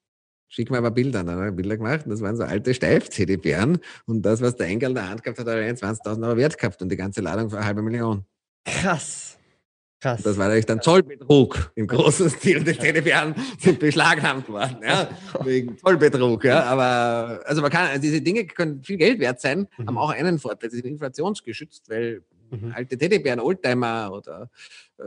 Schick 0.48 0.72
mir 0.72 0.78
aber 0.78 0.90
Bilder. 0.90 1.22
Dann 1.22 1.38
hat 1.38 1.44
er 1.44 1.52
Bilder 1.52 1.76
gemacht. 1.76 2.04
Das 2.06 2.20
waren 2.20 2.36
so 2.36 2.42
alte 2.42 2.74
Steif-CD-Bären. 2.74 3.78
Und 4.06 4.22
das, 4.22 4.40
was 4.40 4.56
der 4.56 4.66
Engel 4.66 4.88
in 4.88 4.94
der 4.96 5.08
Hand 5.08 5.22
gehabt 5.22 5.38
hat, 5.38 5.46
hat 5.46 5.54
20.000 5.54 6.26
Euro 6.26 6.36
wert 6.36 6.58
gehabt. 6.58 6.82
Und 6.82 6.88
die 6.88 6.96
ganze 6.96 7.20
Ladung 7.20 7.48
für 7.48 7.58
eine 7.58 7.66
halbe 7.66 7.82
Million. 7.82 8.26
Krass. 8.64 9.31
Krass. 10.02 10.20
Das 10.20 10.36
war 10.36 10.46
natürlich 10.46 10.66
dann 10.66 10.82
Zollbetrug 10.82 11.70
im 11.76 11.86
großen 11.86 12.28
Stil. 12.28 12.64
Die 12.64 12.72
Teddybären 12.72 13.36
sind 13.58 13.78
beschlagnahmt 13.78 14.48
worden, 14.48 14.78
ja, 14.82 15.08
wegen 15.44 15.78
Zollbetrug. 15.78 16.42
Ja. 16.42 16.64
Aber 16.64 17.40
also 17.44 17.62
man 17.62 17.70
kann, 17.70 17.86
also 17.86 18.02
diese 18.02 18.20
Dinge 18.20 18.44
können 18.44 18.82
viel 18.82 18.96
Geld 18.96 19.20
wert 19.20 19.40
sein, 19.40 19.68
mhm. 19.78 19.86
haben 19.86 19.98
auch 19.98 20.10
einen 20.10 20.40
Vorteil, 20.40 20.70
sie 20.72 20.78
sind 20.78 20.86
inflationsgeschützt, 20.86 21.88
weil 21.88 22.22
mhm. 22.50 22.72
alte 22.74 22.98
Teddybären, 22.98 23.38
Oldtimer 23.38 24.10
oder 24.12 24.50
äh, 24.98 25.04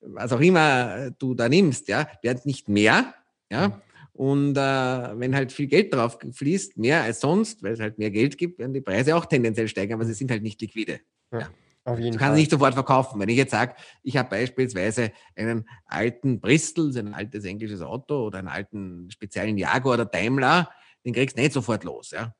was 0.00 0.32
auch 0.32 0.40
immer 0.40 1.10
du 1.18 1.34
da 1.34 1.46
nimmst, 1.50 1.88
ja, 1.88 2.08
werden 2.22 2.40
nicht 2.44 2.70
mehr, 2.70 3.12
ja. 3.50 3.68
Mhm. 3.68 3.74
Und 4.14 4.56
äh, 4.56 4.60
wenn 4.60 5.34
halt 5.34 5.52
viel 5.52 5.66
Geld 5.66 5.92
drauf 5.92 6.18
fließt, 6.32 6.78
mehr 6.78 7.02
als 7.02 7.20
sonst, 7.20 7.62
weil 7.62 7.72
es 7.72 7.80
halt 7.80 7.98
mehr 7.98 8.10
Geld 8.10 8.38
gibt, 8.38 8.58
werden 8.58 8.72
die 8.72 8.80
Preise 8.80 9.14
auch 9.14 9.26
tendenziell 9.26 9.68
steigen, 9.68 9.92
aber 9.92 10.06
sie 10.06 10.14
sind 10.14 10.30
halt 10.30 10.42
nicht 10.42 10.60
liquide. 10.60 11.00
Ja. 11.32 11.40
ja. 11.40 11.48
Auf 11.84 11.98
jeden 11.98 12.12
du 12.12 12.18
kannst 12.18 12.30
Fall. 12.30 12.38
nicht 12.38 12.50
sofort 12.50 12.74
verkaufen. 12.74 13.20
Wenn 13.20 13.28
ich 13.28 13.36
jetzt 13.36 13.50
sage, 13.50 13.74
ich 14.02 14.16
habe 14.16 14.30
beispielsweise 14.30 15.10
einen 15.36 15.68
alten 15.86 16.40
Bristol, 16.40 16.96
ein 16.96 17.14
altes 17.14 17.44
englisches 17.44 17.82
Auto 17.82 18.26
oder 18.26 18.38
einen 18.38 18.48
alten 18.48 19.10
speziellen 19.10 19.58
Jaguar 19.58 19.94
oder 19.94 20.04
Daimler, 20.04 20.70
den 21.04 21.12
kriegst 21.12 21.36
du 21.36 21.42
nicht 21.42 21.52
sofort 21.52 21.82
los. 21.82 22.12
Ja? 22.12 22.34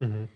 Mhm. 0.00 0.28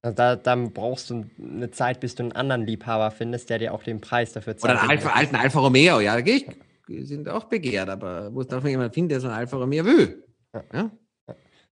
Also 0.00 0.16
da, 0.16 0.36
dann 0.36 0.72
brauchst 0.72 1.10
du 1.10 1.24
eine 1.38 1.70
Zeit, 1.70 2.00
bis 2.00 2.14
du 2.14 2.24
einen 2.24 2.32
anderen 2.32 2.66
Liebhaber 2.66 3.10
findest, 3.10 3.50
der 3.50 3.58
dir 3.58 3.74
auch 3.74 3.82
den 3.82 4.00
Preis 4.00 4.32
dafür 4.32 4.56
zahlt. 4.56 4.72
Oder 4.72 4.82
einen 4.82 4.90
Alfa, 4.90 5.10
alten 5.10 5.36
Alfa 5.36 5.60
Romeo, 5.60 6.00
ja, 6.00 6.18
ich, 6.18 6.46
die 6.88 7.04
sind 7.04 7.28
auch 7.28 7.44
begehrt, 7.44 7.88
aber 7.88 8.30
muss 8.30 8.46
darf 8.46 8.62
man 8.62 8.70
jemand 8.70 8.94
finden, 8.94 9.10
der 9.10 9.20
so 9.20 9.28
einen 9.28 9.36
Alfa 9.36 9.56
Romeo 9.56 9.84
will. 9.84 10.24
Ja. 10.54 10.64
Ja? 10.72 10.90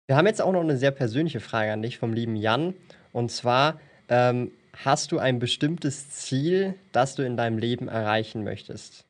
Wir 0.06 0.16
haben 0.16 0.26
jetzt 0.26 0.42
auch 0.42 0.52
noch 0.52 0.62
eine 0.62 0.76
sehr 0.76 0.90
persönliche 0.90 1.40
Frage 1.40 1.72
an 1.72 1.82
dich 1.82 1.98
vom 1.98 2.12
lieben 2.12 2.36
Jan. 2.36 2.74
Und 3.12 3.30
zwar, 3.30 3.80
ähm, 4.08 4.50
hast 4.77 5.12
du 5.12 5.18
ein 5.18 5.39
bestimmtes 5.39 6.11
Ziel, 6.11 6.75
das 6.93 7.14
du 7.14 7.25
in 7.25 7.37
deinem 7.37 7.59
Leben 7.59 7.89
erreichen 7.89 8.45
möchtest? 8.45 9.07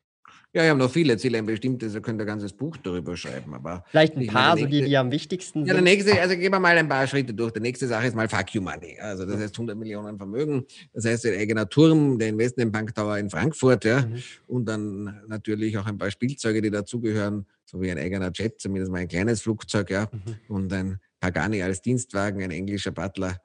Ja, 0.55 0.65
ich 0.65 0.69
habe 0.69 0.79
noch 0.79 0.91
viele 0.91 1.17
Ziele, 1.17 1.39
ein 1.39 1.47
bestimmtes, 1.47 1.95
ihr 1.95 2.03
könnt 2.03 2.21
ein 2.21 2.27
ganzes 2.27 2.53
Buch 2.53 2.77
darüber 2.77 3.17
schreiben. 3.17 3.55
Aber 3.55 3.85
Vielleicht 3.89 4.17
ein 4.19 4.27
paar, 4.27 4.59
so 4.59 4.67
die, 4.67 4.83
die 4.83 4.97
am 4.99 5.11
wichtigsten 5.11 5.61
sind. 5.61 5.69
Ja, 5.69 5.73
der 5.73 5.83
nächste, 5.83 6.21
also 6.21 6.37
gehen 6.37 6.53
wir 6.53 6.61
mal 6.61 6.77
ein 6.77 6.89
paar 6.89 7.07
Schritte 7.07 7.33
durch. 7.33 7.53
Die 7.53 7.61
nächste 7.61 7.87
Sache 7.87 8.09
ist 8.09 8.15
mal 8.15 8.29
Fuck 8.29 8.55
You 8.55 8.61
Money. 8.61 8.99
Also 9.01 9.25
das 9.25 9.41
heißt 9.41 9.55
100 9.55 9.79
Millionen 9.79 10.19
Vermögen. 10.19 10.67
Das 10.93 11.07
heißt 11.07 11.25
ein 11.25 11.39
eigener 11.39 11.67
Turm, 11.67 12.19
der 12.19 12.29
Investmentbank 12.29 12.95
Tower 12.95 13.17
in 13.17 13.31
Frankfurt, 13.31 13.87
ja. 13.87 14.03
Mhm. 14.03 14.23
Und 14.47 14.67
dann 14.67 15.23
natürlich 15.27 15.79
auch 15.79 15.87
ein 15.87 15.97
paar 15.97 16.11
Spielzeuge, 16.11 16.61
die 16.61 16.71
dazugehören, 16.71 17.47
so 17.65 17.81
wie 17.81 17.91
ein 17.91 17.97
eigener 17.97 18.31
Jet, 18.35 18.61
zumindest 18.61 18.93
mal 18.93 18.99
ein 18.99 19.09
kleines 19.09 19.41
Flugzeug, 19.41 19.89
ja. 19.89 20.11
Mhm. 20.13 20.55
Und 20.55 20.73
ein 20.75 21.01
Pagani 21.19 21.63
als 21.63 21.81
Dienstwagen, 21.81 22.43
ein 22.43 22.51
englischer 22.51 22.91
Butler 22.91 23.39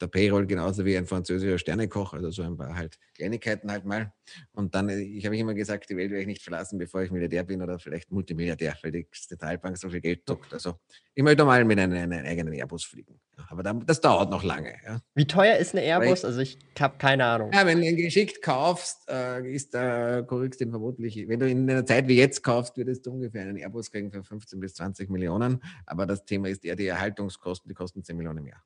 der 0.00 0.06
Payroll 0.06 0.46
genauso 0.46 0.84
wie 0.84 0.96
ein 0.96 1.06
französischer 1.06 1.58
Sternekoch, 1.58 2.14
also 2.14 2.30
so 2.30 2.42
ein 2.42 2.56
paar 2.56 2.74
halt 2.74 2.98
Kleinigkeiten 3.14 3.70
halt 3.70 3.84
mal. 3.84 4.12
Und 4.52 4.74
dann, 4.74 4.88
äh, 4.88 5.00
ich 5.00 5.26
habe 5.26 5.36
immer 5.36 5.54
gesagt, 5.54 5.90
die 5.90 5.96
Welt 5.96 6.10
werde 6.10 6.22
ich 6.22 6.26
nicht 6.26 6.42
verlassen, 6.42 6.78
bevor 6.78 7.02
ich 7.02 7.10
Milliardär 7.10 7.44
bin 7.44 7.60
oder 7.60 7.78
vielleicht 7.78 8.10
Multimilliardär, 8.10 8.76
weil 8.82 8.92
die 8.92 9.06
Zentralbank 9.10 9.76
so 9.76 9.90
viel 9.90 10.00
Geld 10.00 10.28
druckt. 10.28 10.52
Also 10.54 10.76
ich 11.14 11.22
möchte 11.22 11.44
mal 11.44 11.64
mit 11.64 11.78
einem, 11.78 12.12
einem 12.12 12.24
eigenen 12.24 12.54
Airbus 12.54 12.84
fliegen. 12.84 13.20
Aber 13.48 13.62
dann, 13.62 13.84
das 13.84 14.00
dauert 14.00 14.30
noch 14.30 14.42
lange. 14.42 14.74
Ja. 14.84 15.00
Wie 15.14 15.26
teuer 15.26 15.56
ist 15.56 15.74
eine 15.74 15.84
Airbus? 15.84 16.20
Ich, 16.20 16.24
also 16.24 16.40
ich 16.40 16.58
habe 16.78 16.96
keine 16.98 17.26
Ahnung. 17.26 17.52
Ja, 17.52 17.66
wenn 17.66 17.80
du 17.80 17.86
ihn 17.86 17.96
geschickt 17.96 18.42
kaufst, 18.42 19.08
äh, 19.08 19.46
ist 19.52 19.74
der 19.74 20.24
kriegst 20.26 20.60
den 20.60 20.70
vermutlich, 20.70 21.28
wenn 21.28 21.40
du 21.40 21.48
in 21.48 21.68
einer 21.68 21.84
Zeit 21.84 22.08
wie 22.08 22.16
jetzt 22.16 22.42
kaufst, 22.42 22.76
würdest 22.76 23.06
du 23.06 23.12
ungefähr 23.12 23.42
einen 23.42 23.56
Airbus 23.56 23.90
kriegen 23.90 24.10
für 24.10 24.24
15 24.24 24.60
bis 24.60 24.74
20 24.74 25.10
Millionen. 25.10 25.62
Aber 25.86 26.06
das 26.06 26.24
Thema 26.24 26.48
ist 26.48 26.64
eher 26.64 26.76
die 26.76 26.86
Erhaltungskosten, 26.86 27.68
die 27.68 27.74
kosten 27.74 28.02
10 28.02 28.16
Millionen 28.16 28.44
mehr. 28.44 28.62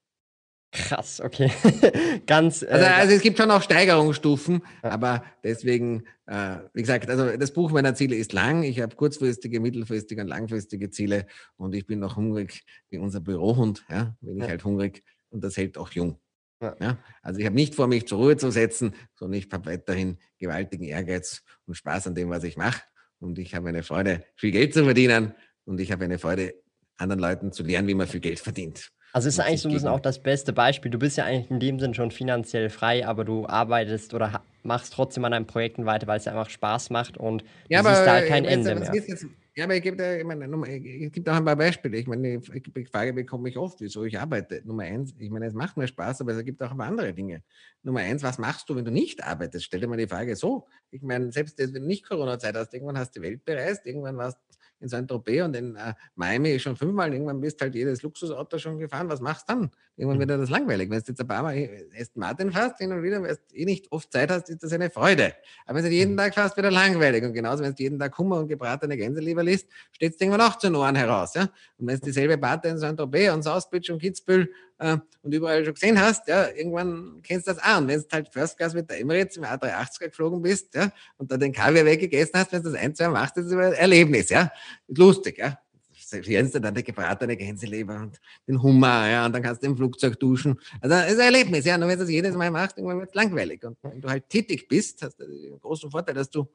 Krass, 0.72 1.20
okay. 1.20 1.52
Ganz. 2.26 2.62
Äh, 2.62 2.68
also, 2.68 2.86
also, 2.86 3.14
es 3.14 3.20
gibt 3.20 3.36
schon 3.36 3.50
auch 3.50 3.62
Steigerungsstufen, 3.62 4.62
ja. 4.82 4.90
aber 4.90 5.22
deswegen, 5.44 6.04
äh, 6.24 6.56
wie 6.72 6.80
gesagt, 6.80 7.10
also 7.10 7.36
das 7.36 7.52
Buch 7.52 7.70
meiner 7.72 7.94
Ziele 7.94 8.16
ist 8.16 8.32
lang. 8.32 8.62
Ich 8.62 8.80
habe 8.80 8.96
kurzfristige, 8.96 9.60
mittelfristige 9.60 10.22
und 10.22 10.28
langfristige 10.28 10.88
Ziele 10.88 11.26
und 11.56 11.74
ich 11.74 11.86
bin 11.86 11.98
noch 11.98 12.16
hungrig 12.16 12.64
wie 12.88 12.96
unser 12.96 13.20
Bürohund. 13.20 13.84
Ja, 13.90 14.16
bin 14.22 14.38
ich 14.38 14.44
ja. 14.44 14.48
halt 14.48 14.64
hungrig 14.64 15.04
und 15.28 15.44
das 15.44 15.58
hält 15.58 15.76
auch 15.76 15.90
jung. 15.92 16.18
Ja. 16.62 16.74
ja. 16.80 16.98
Also 17.20 17.38
ich 17.38 17.44
habe 17.44 17.56
nicht 17.56 17.74
vor, 17.74 17.86
mich 17.86 18.08
zur 18.08 18.18
Ruhe 18.18 18.38
zu 18.38 18.50
setzen, 18.50 18.94
sondern 19.14 19.38
ich 19.38 19.48
habe 19.52 19.66
weiterhin 19.66 20.16
gewaltigen 20.38 20.84
Ehrgeiz 20.84 21.42
und 21.66 21.74
Spaß 21.74 22.06
an 22.06 22.14
dem, 22.14 22.30
was 22.30 22.44
ich 22.44 22.56
mache. 22.56 22.80
Und 23.18 23.38
ich 23.38 23.54
habe 23.54 23.68
eine 23.68 23.82
Freude, 23.82 24.24
viel 24.36 24.52
Geld 24.52 24.72
zu 24.72 24.84
verdienen 24.84 25.34
und 25.64 25.80
ich 25.80 25.92
habe 25.92 26.04
eine 26.04 26.18
Freude, 26.18 26.54
anderen 26.96 27.20
Leuten 27.20 27.52
zu 27.52 27.62
lernen, 27.62 27.88
wie 27.88 27.94
man 27.94 28.06
viel 28.06 28.20
Geld 28.20 28.40
verdient. 28.40 28.90
Also 29.12 29.28
ist 29.28 29.38
eigentlich 29.40 29.60
so 29.60 29.68
ein 29.68 29.74
bisschen 29.74 29.88
auch 29.88 30.00
das 30.00 30.22
beste 30.22 30.52
Beispiel. 30.52 30.90
Du 30.90 30.98
bist 30.98 31.16
ja 31.18 31.24
eigentlich 31.24 31.50
in 31.50 31.60
dem 31.60 31.78
Sinn 31.78 31.94
schon 31.94 32.10
finanziell 32.10 32.70
frei, 32.70 33.06
aber 33.06 33.24
du 33.24 33.46
arbeitest 33.46 34.14
oder 34.14 34.42
machst 34.62 34.92
trotzdem 34.94 35.24
an 35.24 35.32
deinen 35.32 35.46
Projekten 35.46 35.84
weiter, 35.84 36.06
weil 36.06 36.18
es 36.18 36.24
ja 36.24 36.32
einfach 36.32 36.50
Spaß 36.50 36.90
macht 36.90 37.18
und 37.18 37.44
ja, 37.68 37.82
du 37.82 37.88
siehst 37.88 38.06
da 38.06 38.12
halt 38.12 38.28
kein 38.28 38.44
Ende 38.44 38.74
mehr. 38.74 38.94
Jetzt, 38.94 39.26
ja, 39.54 39.64
aber 39.64 39.76
ich 39.76 39.82
gebe 39.82 39.98
da, 39.98 40.16
ich 40.16 40.24
meine, 40.24 40.46
es 40.46 41.12
gibt 41.12 41.28
auch 41.28 41.34
ein 41.34 41.44
paar 41.44 41.56
Beispiele. 41.56 41.98
Ich 41.98 42.06
meine, 42.06 42.40
die 42.40 42.86
Frage 42.86 43.12
bekomme 43.12 43.50
ich 43.50 43.58
oft, 43.58 43.82
wieso 43.82 44.04
ich 44.04 44.18
arbeite. 44.18 44.62
Nummer 44.64 44.84
eins, 44.84 45.14
ich 45.18 45.28
meine, 45.28 45.46
es 45.46 45.52
macht 45.52 45.76
mir 45.76 45.86
Spaß, 45.86 46.22
aber 46.22 46.32
es 46.32 46.42
gibt 46.42 46.62
auch 46.62 46.70
ein 46.70 46.78
paar 46.78 46.86
andere 46.86 47.12
Dinge. 47.12 47.42
Nummer 47.82 48.00
eins, 48.00 48.22
was 48.22 48.38
machst 48.38 48.70
du, 48.70 48.76
wenn 48.76 48.86
du 48.86 48.90
nicht 48.90 49.22
arbeitest? 49.22 49.66
Stell 49.66 49.80
dir 49.80 49.88
mal 49.88 49.98
die 49.98 50.06
Frage 50.06 50.36
so. 50.36 50.66
Ich 50.90 51.02
meine, 51.02 51.30
selbst 51.32 51.58
wenn 51.58 51.74
du 51.74 51.80
nicht 51.80 52.08
Corona-Zeit 52.08 52.54
hast, 52.54 52.72
irgendwann 52.72 52.96
hast 52.96 53.14
du 53.14 53.20
die 53.20 53.26
Welt 53.26 53.44
bereist, 53.44 53.84
irgendwann 53.84 54.16
warst 54.16 54.38
in 54.82 54.88
Saint-Tropez 54.88 55.42
und 55.44 55.56
in 55.56 55.76
äh, 55.76 55.94
Miami 56.16 56.58
schon 56.58 56.76
fünfmal. 56.76 57.12
Irgendwann 57.12 57.40
bist 57.40 57.60
halt 57.60 57.74
jedes 57.74 58.02
Luxusauto 58.02 58.58
schon 58.58 58.78
gefahren. 58.78 59.08
Was 59.08 59.20
machst 59.20 59.48
du 59.48 59.54
dann? 59.54 59.70
Irgendwann 59.96 60.18
wird 60.18 60.30
das 60.30 60.50
langweilig. 60.50 60.90
Wenn 60.90 61.00
du 61.00 61.04
jetzt 61.06 61.20
ein 61.20 61.26
paar 61.26 61.42
Mal 61.42 61.68
Aston 61.98 62.20
Martin 62.20 62.52
fährst, 62.52 62.78
hin 62.78 62.92
und 62.92 63.02
wieder, 63.02 63.22
weil 63.22 63.36
du 63.36 63.56
eh 63.56 63.64
nicht 63.64 63.90
oft 63.92 64.12
Zeit 64.12 64.30
hast, 64.30 64.48
ist 64.48 64.62
das 64.62 64.72
eine 64.72 64.90
Freude. 64.90 65.34
Aber 65.66 65.78
wenn 65.78 65.84
du 65.84 65.90
jeden 65.90 66.14
mhm. 66.14 66.18
Tag 66.18 66.34
fährst, 66.34 66.56
wird 66.56 66.64
er 66.64 66.72
langweilig. 66.72 67.22
Und 67.24 67.32
genauso, 67.32 67.62
wenn 67.62 67.74
du 67.74 67.82
jeden 67.82 67.98
Tag 67.98 68.16
Hummer 68.18 68.38
und 68.38 68.48
gebratene 68.48 68.96
Gänseleber 68.96 69.42
liest, 69.42 69.68
steht 69.92 70.14
es 70.14 70.20
irgendwann 70.20 70.40
auch 70.40 70.58
zu 70.58 70.74
Ohren 70.74 70.96
heraus. 70.96 71.34
Ja? 71.34 71.42
Und 71.78 71.86
wenn 71.86 71.98
du 71.98 72.06
dieselbe 72.06 72.36
Party 72.36 72.68
in 72.68 72.78
Saint-Tropez 72.78 73.32
und 73.32 73.42
South 73.42 73.70
Beach 73.70 73.90
und 73.90 74.00
Kitzbühel 74.00 74.50
äh, 74.82 74.98
und 75.22 75.32
überall 75.32 75.64
schon 75.64 75.74
gesehen 75.74 76.00
hast, 76.00 76.26
ja, 76.28 76.48
irgendwann 76.48 77.20
kennst 77.22 77.46
du 77.46 77.52
das 77.52 77.62
an. 77.62 77.86
Wenn 77.86 78.00
du 78.00 78.06
halt 78.12 78.28
First 78.32 78.56
Class 78.58 78.74
mit 78.74 78.90
der 78.90 79.00
Emirates 79.00 79.36
im 79.36 79.44
A380er 79.44 80.08
geflogen 80.08 80.42
bist, 80.42 80.74
ja, 80.74 80.90
und 81.16 81.30
da 81.30 81.36
den 81.36 81.52
Kaviar 81.52 81.84
weggegessen 81.84 82.32
hast, 82.34 82.52
wenn 82.52 82.62
du 82.62 82.70
das 82.70 82.80
ein, 82.80 82.94
zwei 82.94 83.08
machst, 83.08 83.36
das 83.36 83.46
ist 83.46 83.52
ein 83.52 83.72
Erlebnis, 83.72 84.28
ja. 84.30 84.50
Lustig, 84.88 85.38
ja. 85.38 85.58
Servieren 85.94 86.50
du 86.50 86.60
dann 86.60 86.74
die 86.74 86.84
gebratene 86.84 87.36
Gänseleber 87.36 87.94
und 87.94 88.20
den 88.46 88.60
Hummer, 88.62 89.08
ja, 89.08 89.24
und 89.24 89.32
dann 89.32 89.42
kannst 89.42 89.62
du 89.62 89.66
im 89.68 89.76
Flugzeug 89.76 90.20
duschen. 90.20 90.60
Also, 90.80 90.94
das 90.94 91.12
ist 91.12 91.18
ein 91.18 91.26
Erlebnis, 91.26 91.64
ja. 91.64 91.78
Nur 91.78 91.88
wenn 91.88 91.96
du 91.96 92.04
das 92.04 92.10
jedes 92.10 92.34
Mal 92.34 92.50
machst, 92.50 92.76
irgendwann 92.76 92.98
wird 92.98 93.10
es 93.10 93.14
langweilig. 93.14 93.64
Und 93.64 93.78
wenn 93.82 94.00
du 94.00 94.10
halt 94.10 94.28
tätig 94.28 94.68
bist, 94.68 95.00
hast 95.02 95.18
du 95.18 95.26
den 95.26 95.58
großen 95.60 95.90
Vorteil, 95.90 96.14
dass 96.14 96.28
du 96.28 96.46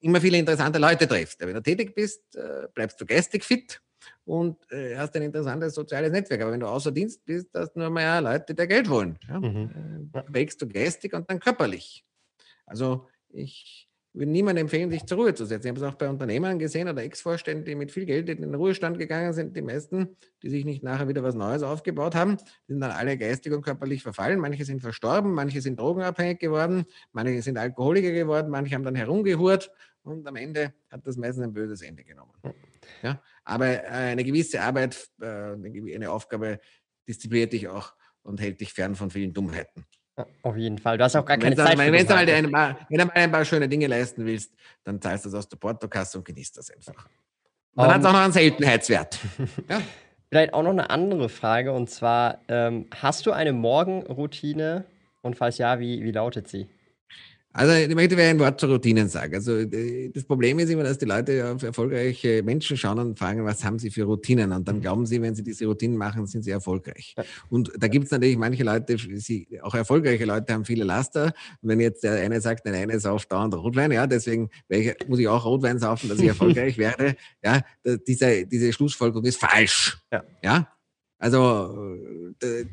immer 0.00 0.20
viele 0.20 0.38
interessante 0.38 0.78
Leute 0.78 1.06
triffst. 1.06 1.40
Wenn 1.40 1.52
du 1.52 1.62
tätig 1.62 1.94
bist, 1.94 2.36
äh, 2.36 2.68
bleibst 2.72 2.98
du 3.00 3.04
geistig 3.04 3.44
fit 3.44 3.82
und 4.24 4.56
äh, 4.70 4.96
hast 4.96 5.14
ein 5.16 5.22
interessantes 5.22 5.74
soziales 5.74 6.12
Netzwerk. 6.12 6.42
Aber 6.42 6.52
wenn 6.52 6.60
du 6.60 6.66
außer 6.66 6.92
Dienst 6.92 7.24
bist, 7.24 7.48
hast 7.54 7.72
du 7.72 7.80
nur 7.80 7.90
mehr 7.90 8.20
Leute, 8.20 8.46
die 8.48 8.54
dir 8.54 8.66
Geld 8.66 8.88
wollen. 8.88 9.18
Ja? 9.28 9.40
Mhm. 9.40 10.10
Äh, 10.12 10.22
wächst 10.28 10.60
du 10.62 10.68
geistig 10.68 11.12
und 11.14 11.28
dann 11.30 11.40
körperlich. 11.40 12.04
Also 12.66 13.08
ich 13.28 13.88
würde 14.14 14.30
niemandem 14.30 14.66
empfehlen, 14.66 14.90
sich 14.90 15.06
zur 15.06 15.18
Ruhe 15.18 15.34
zu 15.34 15.46
setzen. 15.46 15.68
Ich 15.68 15.70
habe 15.70 15.86
es 15.86 15.92
auch 15.92 15.96
bei 15.96 16.08
Unternehmern 16.08 16.58
gesehen 16.58 16.88
oder 16.88 17.02
Ex-Vorständen, 17.02 17.64
die 17.64 17.74
mit 17.74 17.90
viel 17.90 18.04
Geld 18.04 18.28
in 18.28 18.42
den 18.42 18.54
Ruhestand 18.54 18.98
gegangen 18.98 19.32
sind. 19.32 19.56
Die 19.56 19.62
meisten, 19.62 20.16
die 20.42 20.50
sich 20.50 20.64
nicht 20.64 20.82
nachher 20.82 21.08
wieder 21.08 21.22
was 21.22 21.34
Neues 21.34 21.62
aufgebaut 21.62 22.14
haben, 22.14 22.36
sind 22.66 22.80
dann 22.80 22.90
alle 22.90 23.16
geistig 23.16 23.52
und 23.52 23.62
körperlich 23.62 24.02
verfallen. 24.02 24.38
Manche 24.38 24.64
sind 24.64 24.82
verstorben, 24.82 25.32
manche 25.32 25.62
sind 25.62 25.80
drogenabhängig 25.80 26.40
geworden, 26.40 26.84
manche 27.12 27.40
sind 27.40 27.56
Alkoholiker 27.56 28.12
geworden, 28.12 28.50
manche 28.50 28.74
haben 28.74 28.84
dann 28.84 28.94
herumgehurt 28.94 29.70
und 30.02 30.26
am 30.26 30.36
Ende 30.36 30.72
hat 30.90 31.06
das 31.06 31.16
meistens 31.16 31.44
ein 31.44 31.52
böses 31.52 31.82
Ende 31.82 32.04
genommen. 32.04 32.32
Ja? 33.02 33.20
Aber 33.44 33.66
äh, 33.66 33.86
eine 33.86 34.24
gewisse 34.24 34.60
Arbeit, 34.60 35.08
äh, 35.20 35.26
eine 35.26 36.10
Aufgabe 36.10 36.60
diszipliniert 37.06 37.52
dich 37.52 37.68
auch 37.68 37.94
und 38.22 38.40
hält 38.40 38.60
dich 38.60 38.72
fern 38.72 38.94
von 38.94 39.10
vielen 39.10 39.32
Dummheiten. 39.32 39.84
Auf 40.42 40.56
jeden 40.56 40.78
Fall. 40.78 40.98
Du 40.98 41.04
hast 41.04 41.16
auch 41.16 41.24
gar 41.24 41.38
keine 41.38 41.56
Zeit. 41.56 41.76
Mal, 41.76 41.90
wenn, 41.90 42.06
du 42.06 42.14
mal 42.14 42.28
ein 42.28 42.50
paar, 42.50 42.86
wenn 42.88 42.98
du 42.98 43.04
mal 43.06 43.12
ein 43.14 43.32
paar 43.32 43.44
schöne 43.44 43.68
Dinge 43.68 43.86
leisten 43.86 44.26
willst, 44.26 44.52
dann 44.84 45.00
zahlst 45.00 45.24
du 45.24 45.30
das 45.30 45.38
aus 45.38 45.48
der 45.48 45.56
Portokasse 45.56 46.18
und 46.18 46.24
genießt 46.24 46.58
das 46.58 46.70
einfach. 46.70 47.08
Dann 47.74 47.86
um, 47.86 47.94
hat 47.94 48.00
es 48.00 48.06
auch 48.06 48.12
noch 48.12 48.20
einen 48.20 48.32
Seltenheitswert. 48.32 49.18
ja. 49.70 49.80
Vielleicht 50.28 50.52
auch 50.52 50.62
noch 50.62 50.70
eine 50.70 50.90
andere 50.90 51.28
Frage 51.28 51.72
und 51.72 51.88
zwar: 51.88 52.40
ähm, 52.48 52.88
Hast 52.94 53.24
du 53.24 53.32
eine 53.32 53.54
Morgenroutine 53.54 54.84
und 55.22 55.36
falls 55.36 55.56
ja, 55.58 55.80
wie, 55.80 56.02
wie 56.02 56.12
lautet 56.12 56.46
sie? 56.48 56.68
Also 57.54 57.74
ich 57.74 57.94
möchte 57.94 58.16
ein 58.16 58.38
Wort 58.38 58.58
zu 58.58 58.66
Routinen 58.66 59.08
sagen. 59.08 59.34
Also 59.34 59.64
das 59.64 60.24
Problem 60.24 60.58
ist 60.58 60.70
immer, 60.70 60.84
dass 60.84 60.96
die 60.96 61.04
Leute 61.04 61.52
auf 61.52 61.62
erfolgreiche 61.62 62.42
Menschen 62.42 62.76
schauen 62.78 62.98
und 62.98 63.18
fragen, 63.18 63.44
was 63.44 63.62
haben 63.62 63.78
sie 63.78 63.90
für 63.90 64.04
Routinen? 64.04 64.52
Und 64.52 64.66
dann 64.66 64.76
mhm. 64.76 64.80
glauben 64.80 65.06
sie, 65.06 65.20
wenn 65.20 65.34
sie 65.34 65.42
diese 65.42 65.66
Routinen 65.66 65.98
machen, 65.98 66.26
sind 66.26 66.44
sie 66.44 66.50
erfolgreich. 66.50 67.14
Und 67.50 67.70
da 67.76 67.88
gibt 67.88 68.06
es 68.06 68.10
natürlich 68.10 68.38
manche 68.38 68.64
Leute, 68.64 68.96
sie, 68.96 69.46
auch 69.62 69.74
erfolgreiche 69.74 70.24
Leute 70.24 70.52
haben 70.54 70.64
viele 70.64 70.84
Laster. 70.84 71.34
Und 71.60 71.68
wenn 71.68 71.80
jetzt 71.80 72.04
der 72.04 72.14
eine 72.22 72.40
sagt, 72.40 72.64
der 72.64 72.74
eine 72.74 72.98
sauft 72.98 73.30
dauernd 73.30 73.54
Rotwein, 73.54 73.92
ja, 73.92 74.06
deswegen 74.06 74.48
muss 75.06 75.18
ich 75.18 75.28
auch 75.28 75.44
Rotwein 75.44 75.78
saufen, 75.78 76.08
dass 76.08 76.20
ich 76.20 76.28
erfolgreich 76.28 76.78
werde. 76.78 77.16
Ja, 77.44 77.60
diese, 78.06 78.46
diese 78.46 78.72
Schlussfolgerung 78.72 79.24
ist 79.24 79.38
falsch. 79.38 79.98
Ja. 80.10 80.24
ja? 80.42 80.68
Also, 81.18 81.96
ich 82.40 82.66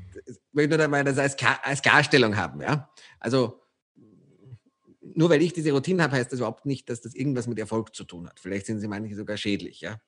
möchte 0.54 0.78
nur 0.78 0.88
mal 0.88 1.04
das 1.04 1.18
als, 1.18 1.36
als 1.64 1.82
Klarstellung 1.82 2.36
haben. 2.38 2.62
Ja? 2.62 2.90
Also, 3.20 3.60
nur 5.16 5.30
weil 5.30 5.41
ich 5.41 5.53
diese 5.53 5.72
Routine 5.72 6.03
habe, 6.03 6.16
heißt 6.16 6.32
das 6.32 6.39
überhaupt 6.39 6.66
nicht, 6.66 6.89
dass 6.89 7.01
das 7.01 7.16
irgendwas 7.16 7.47
mit 7.47 7.60
Erfolg 7.60 7.95
zu 7.95 8.03
tun 8.03 8.28
hat. 8.28 8.39
Vielleicht 8.39 8.66
sind 8.66 8.80
sie 8.80 8.88
manche 8.88 9.16
sogar 9.16 9.38
schädlich, 9.38 9.82
ja. 9.82 9.99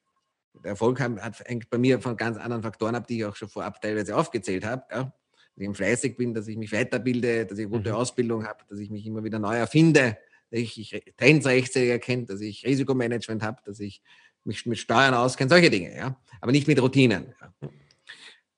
Der 0.63 0.71
Erfolg 0.71 0.99
hat, 0.99 1.39
hängt 1.47 1.69
bei 1.69 1.77
mir 1.77 2.01
von 2.01 2.17
ganz 2.17 2.37
anderen 2.37 2.61
Faktoren 2.61 2.95
ab, 2.95 3.07
die 3.07 3.19
ich 3.19 3.25
auch 3.25 3.35
schon 3.35 3.47
vorab 3.47 3.81
teilweise 3.81 4.15
aufgezählt 4.17 4.65
habe. 4.65 4.83
Ja? 4.91 5.13
Dass 5.55 5.67
ich 5.67 5.77
fleißig 5.77 6.17
bin, 6.17 6.33
dass 6.33 6.47
ich 6.47 6.57
mich 6.57 6.71
weiterbilde, 6.73 7.45
dass 7.45 7.57
ich 7.57 7.65
eine 7.65 7.77
gute 7.77 7.91
mhm. 7.91 7.95
Ausbildung 7.95 8.45
habe, 8.45 8.59
dass 8.67 8.79
ich 8.79 8.89
mich 8.89 9.05
immer 9.05 9.23
wieder 9.23 9.39
neu 9.39 9.55
erfinde, 9.55 10.17
dass 10.49 10.59
ich 10.59 11.01
Trends 11.17 11.45
rechtzeitig 11.45 11.89
erkenne, 11.89 12.25
dass 12.25 12.41
ich 12.41 12.65
Risikomanagement 12.65 13.43
habe, 13.43 13.61
dass 13.63 13.79
ich 13.79 14.01
mich 14.43 14.65
mit 14.65 14.77
Steuern 14.77 15.13
auskenne, 15.13 15.49
solche 15.49 15.69
Dinge, 15.69 15.95
ja. 15.95 16.19
Aber 16.41 16.51
nicht 16.51 16.67
mit 16.67 16.81
Routinen. 16.81 17.33
Ja? 17.39 17.69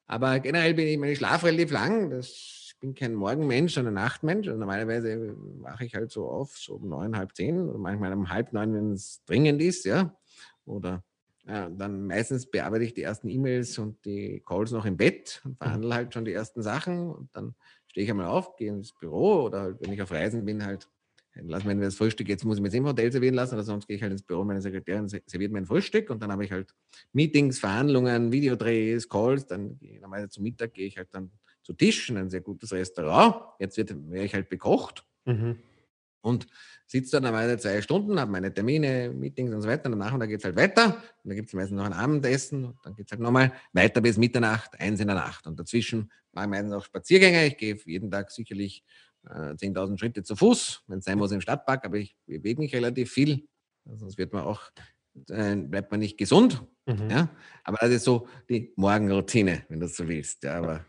Aber 0.05 0.39
generell 0.39 0.73
bin 0.73 0.87
ich, 0.87 0.97
meine 0.97 1.15
Schlaf 1.15 1.43
relativ 1.43 1.71
lang. 1.71 2.09
Das 2.09 2.27
bin 2.83 2.93
kein 2.93 3.13
Morgenmensch, 3.13 3.75
sondern 3.75 3.93
Nachtmensch. 3.93 4.49
Und 4.49 4.59
normalerweise 4.59 5.33
wache 5.61 5.85
ich 5.85 5.95
halt 5.95 6.11
so 6.11 6.27
auf, 6.27 6.57
so 6.57 6.75
um 6.75 6.89
neun, 6.89 7.15
halb 7.15 7.33
zehn 7.33 7.69
oder 7.69 7.79
manchmal 7.79 8.11
um 8.11 8.29
halb 8.29 8.51
neun, 8.51 8.73
wenn 8.73 8.91
es 8.91 9.23
dringend 9.23 9.61
ist, 9.61 9.85
ja. 9.85 10.13
Oder 10.65 11.01
ja, 11.47 11.69
dann 11.69 12.07
meistens 12.07 12.45
bearbeite 12.45 12.83
ich 12.83 12.93
die 12.93 13.03
ersten 13.03 13.29
E-Mails 13.29 13.77
und 13.77 14.03
die 14.03 14.43
Calls 14.45 14.71
noch 14.71 14.83
im 14.83 14.97
Bett 14.97 15.41
und 15.45 15.51
mhm. 15.51 15.57
verhandle 15.63 15.95
halt 15.95 16.13
schon 16.13 16.25
die 16.25 16.33
ersten 16.33 16.61
Sachen 16.61 17.09
und 17.09 17.33
dann 17.33 17.55
stehe 17.87 18.03
ich 18.03 18.11
einmal 18.11 18.27
auf, 18.27 18.57
gehe 18.57 18.69
ins 18.69 18.91
Büro 18.91 19.43
oder 19.43 19.61
halt, 19.61 19.77
wenn 19.79 19.93
ich 19.93 20.01
auf 20.01 20.11
Reisen 20.11 20.43
bin, 20.43 20.65
halt 20.65 20.89
lass 21.35 21.63
mir 21.63 21.75
das 21.77 21.95
Frühstück, 21.95 22.27
jetzt 22.27 22.43
muss 22.43 22.57
ich 22.57 22.61
mir 22.61 22.67
jetzt 22.67 22.75
im 22.75 22.85
Hotel 22.85 23.11
servieren 23.11 23.33
lassen, 23.33 23.55
oder 23.55 23.63
sonst 23.63 23.87
gehe 23.87 23.95
ich 23.95 24.03
halt 24.03 24.11
ins 24.11 24.23
Büro, 24.23 24.43
meine 24.43 24.61
Sekretärin 24.61 25.07
serviert 25.07 25.51
mir 25.51 25.59
ein 25.59 25.65
Frühstück 25.65 26.09
und 26.09 26.21
dann 26.21 26.31
habe 26.31 26.43
ich 26.43 26.51
halt 26.51 26.75
Meetings, 27.13 27.59
Verhandlungen, 27.59 28.31
Videodrehs, 28.31 29.07
Calls, 29.07 29.47
dann 29.47 29.79
normalerweise 30.01 30.29
zum 30.29 30.43
Mittag 30.43 30.73
gehe 30.73 30.87
ich 30.87 30.97
halt 30.97 31.07
dann 31.11 31.31
zu 31.63 31.73
Tisch 31.73 32.09
in 32.09 32.17
ein 32.17 32.29
sehr 32.29 32.41
gutes 32.41 32.71
Restaurant. 32.71 33.35
Jetzt 33.59 33.77
wird, 33.77 33.89
werde 34.11 34.25
ich 34.25 34.33
halt 34.33 34.49
bekocht 34.49 35.05
mhm. 35.25 35.57
und 36.21 36.47
sitze 36.85 37.11
da 37.11 37.19
normalerweise 37.21 37.57
zwei 37.57 37.81
Stunden, 37.81 38.19
habe 38.19 38.31
meine 38.31 38.53
Termine, 38.53 39.09
Meetings 39.09 39.53
und 39.53 39.61
so 39.61 39.67
weiter. 39.67 39.91
Und 39.91 39.99
danach 39.99 40.19
geht 40.27 40.39
es 40.39 40.45
halt 40.45 40.55
weiter. 40.55 40.95
Und 41.23 41.29
dann 41.29 41.35
gibt 41.35 41.47
es 41.47 41.53
meistens 41.53 41.77
noch 41.77 41.85
ein 41.85 41.93
Abendessen. 41.93 42.65
Und 42.65 42.77
dann 42.83 42.95
geht 42.95 43.07
es 43.07 43.11
halt 43.11 43.21
nochmal 43.21 43.51
weiter 43.71 44.01
bis 44.01 44.17
Mitternacht, 44.17 44.79
eins 44.79 44.99
in 44.99 45.07
der 45.07 45.15
Nacht. 45.15 45.47
Und 45.47 45.59
dazwischen 45.59 46.11
mache 46.33 46.45
ich 46.45 46.49
meistens 46.51 46.73
auch 46.73 46.83
Spaziergänge. 46.83 47.47
Ich 47.47 47.57
gehe 47.57 47.77
jeden 47.85 48.11
Tag 48.11 48.29
sicherlich 48.31 48.83
äh, 49.29 49.53
10.000 49.53 49.97
Schritte 49.97 50.23
zu 50.23 50.35
Fuß, 50.35 50.83
wenn 50.87 50.99
es 50.99 51.05
sein 51.05 51.17
muss 51.17 51.31
im 51.31 51.41
Stadtpark, 51.41 51.85
aber 51.85 51.97
ich 51.97 52.15
bewege 52.25 52.61
mich 52.61 52.75
relativ 52.75 53.11
viel. 53.11 53.47
Sonst 53.85 54.17
wird 54.17 54.33
man 54.33 54.43
auch, 54.43 54.61
äh, 55.29 55.55
bleibt 55.55 55.91
man 55.91 55.99
nicht 55.99 56.17
gesund. 56.17 56.63
Mhm. 56.85 57.09
Ja? 57.09 57.29
Aber 57.63 57.77
das 57.79 57.91
ist 57.91 58.03
so 58.03 58.27
die 58.49 58.73
Morgenroutine, 58.75 59.65
wenn 59.69 59.79
du 59.79 59.87
so 59.87 60.07
willst. 60.07 60.43
Ja, 60.43 60.57
aber 60.57 60.85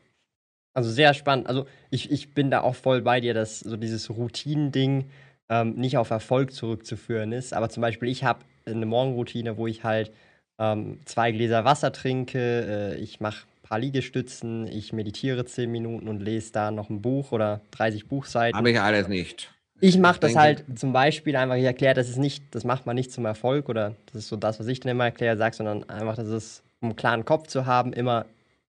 also 0.75 0.91
sehr 0.91 1.15
spannend. 1.15 1.47
Also 1.47 1.67
ich, 1.91 2.11
ich 2.11 2.35
bin 2.35 2.51
da 2.51 2.61
auch 2.61 2.75
voll 2.75 3.01
bei 3.01 3.21
dir, 3.21 3.33
dass 3.33 3.61
so 3.61 3.77
dieses 3.77 4.11
Routinending 4.11 5.07
ähm, 5.49 5.75
nicht 5.75 5.97
auf 5.97 6.11
Erfolg 6.11 6.53
zurückzuführen 6.53 7.33
ist. 7.33 7.55
Aber 7.55 7.69
zum 7.69 7.81
Beispiel, 7.81 8.09
ich 8.09 8.25
habe 8.25 8.41
eine 8.67 8.87
Morgenroutine, 8.87 9.57
wo 9.57 9.67
ich 9.67 9.85
halt 9.85 10.13
ähm, 10.59 10.99
zwei 11.05 11.33
Gläser 11.33 11.65
Wasser 11.65 11.93
trinke, 11.93 12.95
äh, 12.97 12.97
ich 12.97 13.21
mache 13.21 13.45
ein 13.47 13.69
paar 13.69 13.79
Liegestützen, 13.79 14.67
ich 14.67 14.93
meditiere 14.93 15.45
zehn 15.45 15.71
Minuten 15.71 16.09
und 16.09 16.21
lese 16.21 16.53
da 16.53 16.71
noch 16.71 16.91
ein 16.91 17.03
Buch 17.03 17.33
oder 17.33 17.61
30 17.73 18.09
Buchseiten. 18.09 18.57
Habe 18.57 18.71
ich 18.71 18.81
alles 18.81 19.09
nicht. 19.09 19.51
Ich 19.81 19.99
mache 19.99 20.21
das 20.21 20.37
halt 20.37 20.65
zum 20.77 20.93
Beispiel 20.93 21.37
einfach, 21.37 21.57
ich 21.57 21.65
erkläre, 21.65 21.95
das 21.95 22.09
ist 22.09 22.17
nicht, 22.17 22.55
das 22.55 22.65
macht 22.65 22.87
man 22.87 22.95
nicht 22.95 23.13
zum 23.13 23.27
Erfolg 23.27 23.69
oder 23.69 23.95
das 24.07 24.23
ist 24.23 24.29
so 24.29 24.37
das, 24.37 24.59
was 24.61 24.67
ich 24.69 24.81
dann 24.81 24.93
immer 24.93 25.05
erkläre, 25.05 25.37
sage, 25.37 25.57
sondern 25.57 25.89
einfach, 25.91 26.17
das 26.17 26.29
ist, 26.29 26.63
um 26.81 26.91
einen 26.91 26.97
klaren 26.97 27.25
Kopf 27.25 27.49
zu 27.49 27.67
haben, 27.67 27.93
immer 27.93 28.25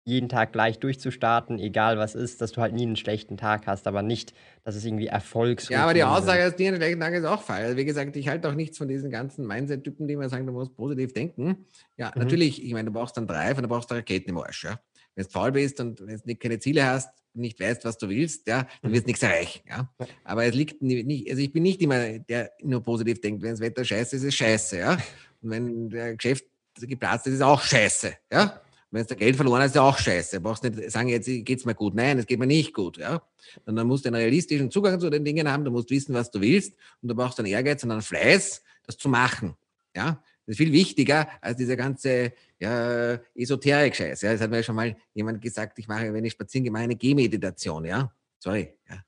jeden 0.04 0.28
Tag 0.28 0.52
gleich 0.52 0.78
durchzustarten, 0.78 1.58
egal 1.58 1.96
was 1.96 2.14
ist, 2.14 2.42
dass 2.42 2.52
du 2.52 2.60
halt 2.60 2.74
nie 2.74 2.82
einen 2.82 2.96
schlechten 2.96 3.38
Tag 3.38 3.66
hast, 3.66 3.86
aber 3.86 4.02
nicht, 4.02 4.34
dass 4.62 4.76
es 4.76 4.84
irgendwie 4.84 5.06
Erfolgs. 5.06 5.70
Ja, 5.70 5.84
aber 5.84 5.94
die 5.94 6.04
Aussage, 6.04 6.42
dass 6.42 6.58
nie 6.58 6.68
einen 6.68 6.76
schlechten 6.76 7.00
Tag 7.00 7.14
ist 7.14 7.24
auch 7.24 7.42
falsch. 7.42 7.64
Also 7.64 7.76
wie 7.78 7.86
gesagt, 7.86 8.14
ich 8.14 8.28
halte 8.28 8.48
auch 8.48 8.54
nichts 8.54 8.76
von 8.76 8.86
diesen 8.86 9.10
ganzen 9.10 9.46
Mindset-Typen, 9.46 10.06
die 10.06 10.14
immer 10.14 10.28
sagen, 10.28 10.46
du 10.46 10.52
musst 10.52 10.76
positiv 10.76 11.14
denken. 11.14 11.66
Ja, 11.96 12.12
mhm. 12.14 12.22
natürlich, 12.22 12.62
ich 12.62 12.72
meine, 12.72 12.86
du 12.86 12.92
brauchst 12.92 13.16
dann 13.16 13.26
Drive 13.26 13.56
und 13.56 13.62
du 13.62 13.68
brauchst 13.68 13.90
Raketen 13.90 14.30
im 14.30 14.38
Arsch. 14.38 14.64
Ja? 14.64 14.78
Wenn 15.14 15.24
du 15.24 15.30
faul 15.30 15.52
bist 15.52 15.80
und 15.80 16.06
wenn 16.06 16.20
du 16.22 16.36
keine 16.36 16.58
Ziele 16.58 16.84
hast, 16.84 17.08
nicht 17.32 17.58
weißt, 17.58 17.84
was 17.86 17.96
du 17.96 18.08
willst, 18.08 18.46
ja, 18.46 18.66
dann 18.82 18.92
wirst 18.92 19.04
du 19.04 19.08
nichts 19.08 19.22
erreichen. 19.22 19.62
Ja? 19.68 19.88
Aber 20.22 20.44
es 20.44 20.54
liegt 20.54 20.82
nicht, 20.82 21.30
also 21.30 21.40
ich 21.40 21.52
bin 21.52 21.62
nicht 21.62 21.80
immer 21.80 22.18
der 22.18 22.52
nur 22.62 22.82
positiv 22.82 23.22
denkt. 23.22 23.42
Wenn 23.42 23.52
das 23.52 23.60
Wetter 23.60 23.84
scheiße 23.84 24.16
ist, 24.16 24.22
ist 24.22 24.28
es 24.28 24.34
scheiße, 24.34 24.78
ja. 24.78 24.98
Und 25.42 25.50
wenn 25.50 25.88
der 25.88 26.14
Geschäft 26.14 26.44
geplatzt 26.80 27.26
ist, 27.26 27.34
ist 27.34 27.38
es 27.40 27.44
auch 27.44 27.62
scheiße, 27.62 28.12
ja. 28.30 28.60
Wenn 28.94 29.04
du 29.04 29.16
Geld 29.16 29.34
verloren 29.34 29.60
hast, 29.60 29.70
ist 29.70 29.74
ja 29.74 29.82
auch 29.82 29.98
scheiße. 29.98 30.36
Du 30.36 30.42
brauchst 30.42 30.62
nicht 30.62 30.88
sagen, 30.92 31.08
jetzt 31.08 31.26
geht 31.26 31.58
es 31.58 31.64
mir 31.64 31.74
gut. 31.74 31.96
Nein, 31.96 32.16
es 32.16 32.26
geht 32.26 32.38
mir 32.38 32.46
nicht 32.46 32.72
gut. 32.72 32.96
Ja? 32.96 33.20
Und 33.66 33.74
dann 33.74 33.88
musst 33.88 34.04
du 34.04 34.08
einen 34.08 34.14
realistischen 34.14 34.70
Zugang 34.70 35.00
zu 35.00 35.10
den 35.10 35.24
Dingen 35.24 35.50
haben. 35.50 35.64
Du 35.64 35.72
musst 35.72 35.90
wissen, 35.90 36.14
was 36.14 36.30
du 36.30 36.40
willst. 36.40 36.74
Und 37.02 37.08
du 37.08 37.14
brauchst 37.16 37.40
einen 37.40 37.48
Ehrgeiz 37.48 37.82
und 37.82 37.90
einen 37.90 38.02
Fleiß, 38.02 38.62
das 38.86 38.96
zu 38.96 39.08
machen. 39.08 39.56
Ja? 39.96 40.22
Das 40.46 40.52
ist 40.52 40.58
viel 40.58 40.70
wichtiger 40.70 41.26
als 41.40 41.56
dieser 41.56 41.74
ganze 41.74 42.34
ja, 42.60 43.18
Esoterik-Scheiß. 43.34 44.22
Ja? 44.22 44.32
Das 44.32 44.40
hat 44.40 44.50
mir 44.50 44.62
schon 44.62 44.76
mal 44.76 44.96
jemand 45.12 45.42
gesagt, 45.42 45.76
ich 45.80 45.88
mache, 45.88 46.14
wenn 46.14 46.24
ich 46.24 46.34
spazieren 46.34 46.62
gehe, 46.62 46.70
mache 46.70 46.84
eine 46.84 46.94
Gehmeditation. 46.94 47.86
Ja? 47.86 48.12
Sorry. 48.38 48.74
Ja? 48.88 48.98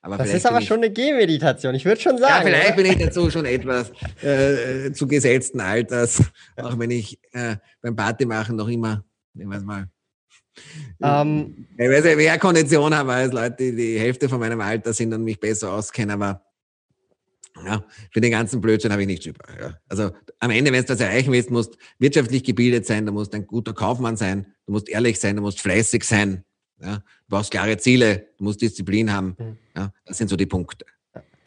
Aber 0.00 0.16
das 0.16 0.32
ist 0.32 0.46
aber 0.46 0.62
schon 0.62 0.78
eine 0.78 0.90
Gehmeditation, 0.90 1.74
ich 1.74 1.84
würde 1.84 2.00
schon 2.00 2.16
sagen. 2.16 2.46
Ja, 2.46 2.54
vielleicht 2.54 2.68
oder? 2.68 2.76
bin 2.76 2.86
ich 2.86 3.04
dazu 3.04 3.28
schon 3.30 3.44
etwas 3.44 3.90
äh, 4.22 4.92
zu 4.92 5.06
gesetzten 5.06 5.60
Alters, 5.60 6.22
auch 6.56 6.78
wenn 6.78 6.90
ich 6.90 7.18
äh, 7.32 7.56
beim 7.82 7.96
Party 7.96 8.24
machen 8.24 8.56
noch 8.56 8.68
immer, 8.68 9.04
nehmen 9.36 9.50
wir 9.50 9.58
es 9.58 9.64
mal, 9.64 9.88
ähm, 11.02 11.66
ich 11.76 11.88
weiß 11.88 12.04
nicht, 12.04 12.18
wer 12.18 12.38
Kondition 12.38 12.94
habe 12.94 13.12
als 13.12 13.32
Leute, 13.32 13.56
die 13.58 13.76
die 13.76 13.98
Hälfte 13.98 14.28
von 14.28 14.40
meinem 14.40 14.60
Alter 14.60 14.92
sind 14.92 15.12
und 15.12 15.22
mich 15.22 15.38
besser 15.38 15.72
auskennen, 15.72 16.10
aber 16.10 16.42
ja, 17.64 17.84
für 18.10 18.20
den 18.20 18.30
ganzen 18.30 18.60
Blödsinn 18.60 18.92
habe 18.92 19.02
ich 19.02 19.08
nichts 19.08 19.26
über. 19.26 19.44
Ja. 19.58 19.78
Also 19.88 20.10
am 20.40 20.50
Ende, 20.50 20.72
wenn 20.72 20.82
du 20.82 20.86
das 20.86 21.00
erreichen 21.00 21.32
willst, 21.32 21.50
musst 21.50 21.74
du 21.74 21.78
wirtschaftlich 21.98 22.44
gebildet 22.44 22.86
sein, 22.86 23.06
du 23.06 23.12
musst 23.12 23.34
ein 23.34 23.46
guter 23.46 23.72
Kaufmann 23.72 24.16
sein, 24.16 24.46
du 24.66 24.72
musst 24.72 24.88
ehrlich 24.88 25.18
sein, 25.20 25.36
du 25.36 25.42
musst 25.42 25.60
fleißig 25.60 26.04
sein, 26.04 26.44
ja. 26.80 26.96
du 26.96 27.02
brauchst 27.28 27.50
klare 27.50 27.76
Ziele, 27.78 28.28
du 28.38 28.44
musst 28.44 28.60
Disziplin 28.60 29.12
haben. 29.12 29.36
Mhm. 29.38 29.58
Ja. 29.74 29.92
Das 30.04 30.18
sind 30.18 30.28
so 30.28 30.36
die 30.36 30.46
Punkte. 30.46 30.84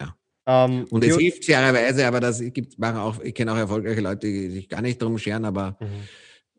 Ja. 0.00 0.64
Um, 0.64 0.72
ähm, 0.72 0.86
und 0.90 1.04
es 1.04 1.16
hilft 1.16 1.44
fairerweise, 1.44 2.06
aber 2.06 2.18
das 2.18 2.40
gibt, 2.40 2.78
machen 2.78 2.96
auch, 2.96 3.20
ich 3.20 3.34
kenne 3.34 3.52
auch 3.52 3.56
erfolgreiche 3.56 4.00
Leute, 4.00 4.26
die 4.26 4.50
sich 4.50 4.68
gar 4.68 4.82
nicht 4.82 5.00
drum 5.00 5.16
scheren, 5.18 5.44
aber 5.44 5.76
mhm. 5.80 6.08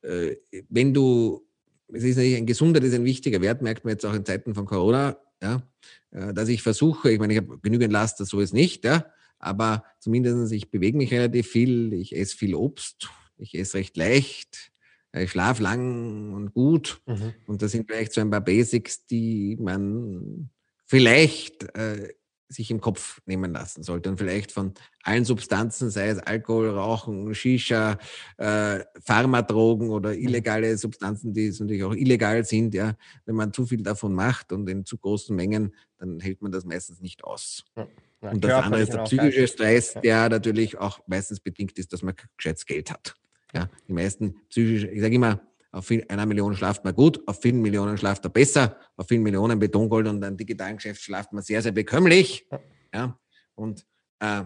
Äh, 0.01 0.35
wenn 0.69 0.93
du, 0.93 1.45
es 1.93 2.03
ist 2.03 2.17
natürlich 2.17 2.37
ein 2.37 2.45
Gesundheit 2.45 2.83
ist 2.83 2.93
ein 2.93 3.05
wichtiger 3.05 3.41
Wert, 3.41 3.61
merkt 3.61 3.85
man 3.85 3.93
jetzt 3.93 4.05
auch 4.05 4.13
in 4.13 4.25
Zeiten 4.25 4.55
von 4.55 4.65
Corona, 4.65 5.17
ja, 5.41 5.63
äh, 6.11 6.33
dass 6.33 6.49
ich 6.49 6.61
versuche, 6.61 7.11
ich 7.11 7.19
meine, 7.19 7.33
ich 7.33 7.39
habe 7.39 7.59
genügend 7.59 7.91
Last, 7.91 8.19
das 8.19 8.29
so 8.29 8.39
ist 8.39 8.53
nicht, 8.53 8.85
ja, 8.85 9.05
aber 9.39 9.83
zumindest 9.99 10.51
ich 10.51 10.69
bewege 10.69 10.97
mich 10.97 11.11
relativ 11.11 11.47
viel, 11.47 11.93
ich 11.93 12.15
esse 12.15 12.37
viel 12.37 12.55
Obst, 12.55 13.09
ich 13.37 13.57
esse 13.57 13.77
recht 13.77 13.97
leicht, 13.97 14.71
ich 15.13 15.31
schlafe 15.31 15.63
lang 15.63 16.33
und 16.33 16.53
gut. 16.53 17.01
Mhm. 17.05 17.33
Und 17.47 17.61
das 17.61 17.71
sind 17.71 17.87
vielleicht 17.87 18.13
so 18.13 18.21
ein 18.21 18.29
paar 18.29 18.41
Basics, 18.41 19.05
die 19.07 19.57
man 19.59 20.49
vielleicht 20.85 21.63
äh, 21.75 22.13
sich 22.51 22.69
im 22.71 22.81
Kopf 22.81 23.21
nehmen 23.25 23.53
lassen 23.53 23.83
sollte 23.83 24.09
und 24.09 24.17
vielleicht 24.17 24.51
von 24.51 24.73
allen 25.03 25.25
Substanzen, 25.25 25.89
sei 25.89 26.09
es 26.09 26.19
Alkohol, 26.19 26.69
Rauchen, 26.69 27.33
Shisha, 27.33 27.97
äh, 28.37 28.79
Pharmadrogen 29.03 29.89
oder 29.89 30.09
mhm. 30.11 30.19
illegale 30.19 30.77
Substanzen, 30.77 31.33
die 31.33 31.49
natürlich 31.49 31.83
auch 31.83 31.93
illegal 31.93 32.43
sind, 32.43 32.73
ja, 32.73 32.95
wenn 33.25 33.35
man 33.35 33.53
zu 33.53 33.65
viel 33.65 33.81
davon 33.81 34.13
macht 34.13 34.51
und 34.51 34.69
in 34.69 34.85
zu 34.85 34.97
großen 34.97 35.35
Mengen, 35.35 35.73
dann 35.97 36.19
hält 36.19 36.41
man 36.41 36.51
das 36.51 36.65
meistens 36.65 37.01
nicht 37.01 37.23
aus. 37.23 37.63
Ja. 37.75 37.87
Ja, 38.21 38.29
und 38.29 38.43
das 38.43 38.51
andere 38.51 38.81
ist 38.83 38.93
der 38.93 39.03
psychische 39.03 39.47
Stress, 39.47 39.95
ja. 39.95 40.01
der 40.01 40.29
natürlich 40.29 40.77
auch 40.77 40.99
meistens 41.07 41.39
bedingt 41.39 41.79
ist, 41.79 41.91
dass 41.91 42.03
man 42.03 42.13
gescheites 42.37 42.67
Geld 42.67 42.91
hat. 42.91 43.15
Ja, 43.51 43.67
die 43.87 43.93
meisten 43.93 44.35
psychische, 44.49 44.87
ich 44.89 45.01
sage 45.01 45.15
immer, 45.15 45.41
auf 45.71 45.89
einer 46.09 46.25
Million 46.25 46.55
schlaft 46.55 46.83
man 46.83 46.93
gut, 46.93 47.21
auf 47.27 47.41
vielen 47.41 47.61
Millionen 47.61 47.97
schlaft 47.97 48.23
man 48.23 48.33
besser, 48.33 48.77
auf 48.97 49.07
vielen 49.07 49.23
Millionen 49.23 49.57
Betongold 49.59 50.07
und 50.07 50.23
einem 50.23 50.37
digitalen 50.37 50.75
Geschäft 50.75 51.01
schlaft 51.01 51.31
man 51.31 51.43
sehr, 51.43 51.61
sehr 51.61 51.71
bekömmlich. 51.71 52.47
Ja, 52.93 53.17
und 53.55 53.85
äh, 54.19 54.43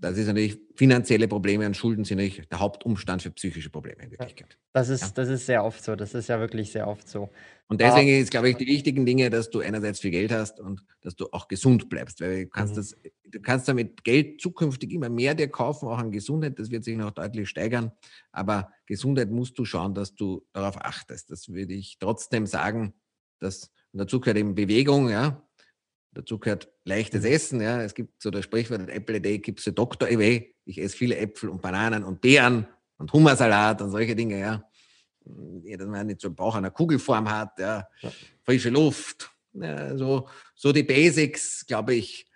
das 0.00 0.16
ist 0.16 0.26
natürlich 0.26 0.58
finanzielle 0.76 1.28
Probleme 1.28 1.66
und 1.66 1.76
Schulden 1.76 2.04
sind 2.04 2.18
natürlich 2.18 2.48
der 2.48 2.58
Hauptumstand 2.58 3.22
für 3.22 3.30
psychische 3.30 3.68
Probleme 3.68 4.02
in 4.02 4.10
Wirklichkeit. 4.10 4.58
Das 4.72 4.88
ist, 4.88 5.02
ja. 5.02 5.08
das 5.14 5.28
ist 5.28 5.46
sehr 5.46 5.62
oft 5.62 5.84
so. 5.84 5.94
Das 5.94 6.14
ist 6.14 6.28
ja 6.28 6.40
wirklich 6.40 6.72
sehr 6.72 6.88
oft 6.88 7.06
so. 7.08 7.28
Und 7.68 7.80
deswegen 7.80 8.08
Aber, 8.08 8.18
ist, 8.18 8.30
glaube 8.30 8.48
ich, 8.48 8.56
die 8.56 8.66
wichtigen 8.66 9.04
Dinge, 9.04 9.28
dass 9.28 9.50
du 9.50 9.60
einerseits 9.60 10.00
viel 10.00 10.10
Geld 10.10 10.32
hast 10.32 10.58
und 10.58 10.82
dass 11.02 11.16
du 11.16 11.28
auch 11.32 11.48
gesund 11.48 11.88
bleibst, 11.90 12.20
weil 12.20 12.44
du 12.44 12.50
kannst, 12.50 12.72
mhm. 12.72 12.76
das, 12.76 12.96
du 13.24 13.40
kannst 13.40 13.68
damit 13.68 14.02
Geld 14.02 14.40
zukünftig 14.40 14.90
immer 14.92 15.10
mehr 15.10 15.34
dir 15.34 15.48
kaufen, 15.48 15.86
auch 15.88 15.98
an 15.98 16.10
Gesundheit. 16.10 16.58
Das 16.58 16.70
wird 16.70 16.84
sich 16.84 16.96
noch 16.96 17.10
deutlich 17.10 17.48
steigern. 17.48 17.92
Aber 18.32 18.72
Gesundheit 18.86 19.30
musst 19.30 19.58
du 19.58 19.64
schauen, 19.64 19.94
dass 19.94 20.14
du 20.14 20.46
darauf 20.52 20.76
achtest. 20.78 21.30
Das 21.30 21.48
würde 21.48 21.74
ich 21.74 21.98
trotzdem 21.98 22.46
sagen, 22.46 22.94
dass 23.38 23.70
und 23.92 23.98
dazu 23.98 24.20
gehört 24.20 24.38
eben 24.38 24.54
Bewegung, 24.54 25.08
ja, 25.08 25.42
Dazu 26.12 26.38
gehört 26.38 26.68
leichtes 26.84 27.22
mhm. 27.22 27.30
Essen. 27.30 27.60
Ja. 27.60 27.82
Es 27.82 27.94
gibt 27.94 28.22
so 28.22 28.30
das 28.30 28.44
Sprichwort, 28.44 28.88
Apple 28.88 29.16
a 29.16 29.18
day 29.20 29.38
keeps 29.38 29.64
the 29.64 29.74
doctor 29.74 30.08
away. 30.08 30.54
Ich 30.64 30.80
esse 30.80 30.96
viele 30.96 31.16
Äpfel 31.16 31.48
und 31.48 31.62
Bananen 31.62 32.04
und 32.04 32.20
Beeren 32.20 32.66
und 32.98 33.12
Hummersalat 33.12 33.80
und 33.82 33.90
solche 33.90 34.14
Dinge. 34.16 34.38
Ja. 34.38 34.64
ja 35.64 35.76
dass 35.76 35.86
man 35.86 36.06
nicht 36.06 36.20
so 36.20 36.28
einen 36.28 36.36
Bauch 36.36 36.54
einer 36.54 36.70
Kugelform 36.70 37.30
hat. 37.30 37.58
Ja. 37.58 37.88
Frische 38.42 38.70
Luft. 38.70 39.30
Ja, 39.52 39.96
so, 39.96 40.28
so 40.54 40.72
die 40.72 40.84
Basics, 40.84 41.66
glaube 41.66 41.94
ich, 41.94 42.30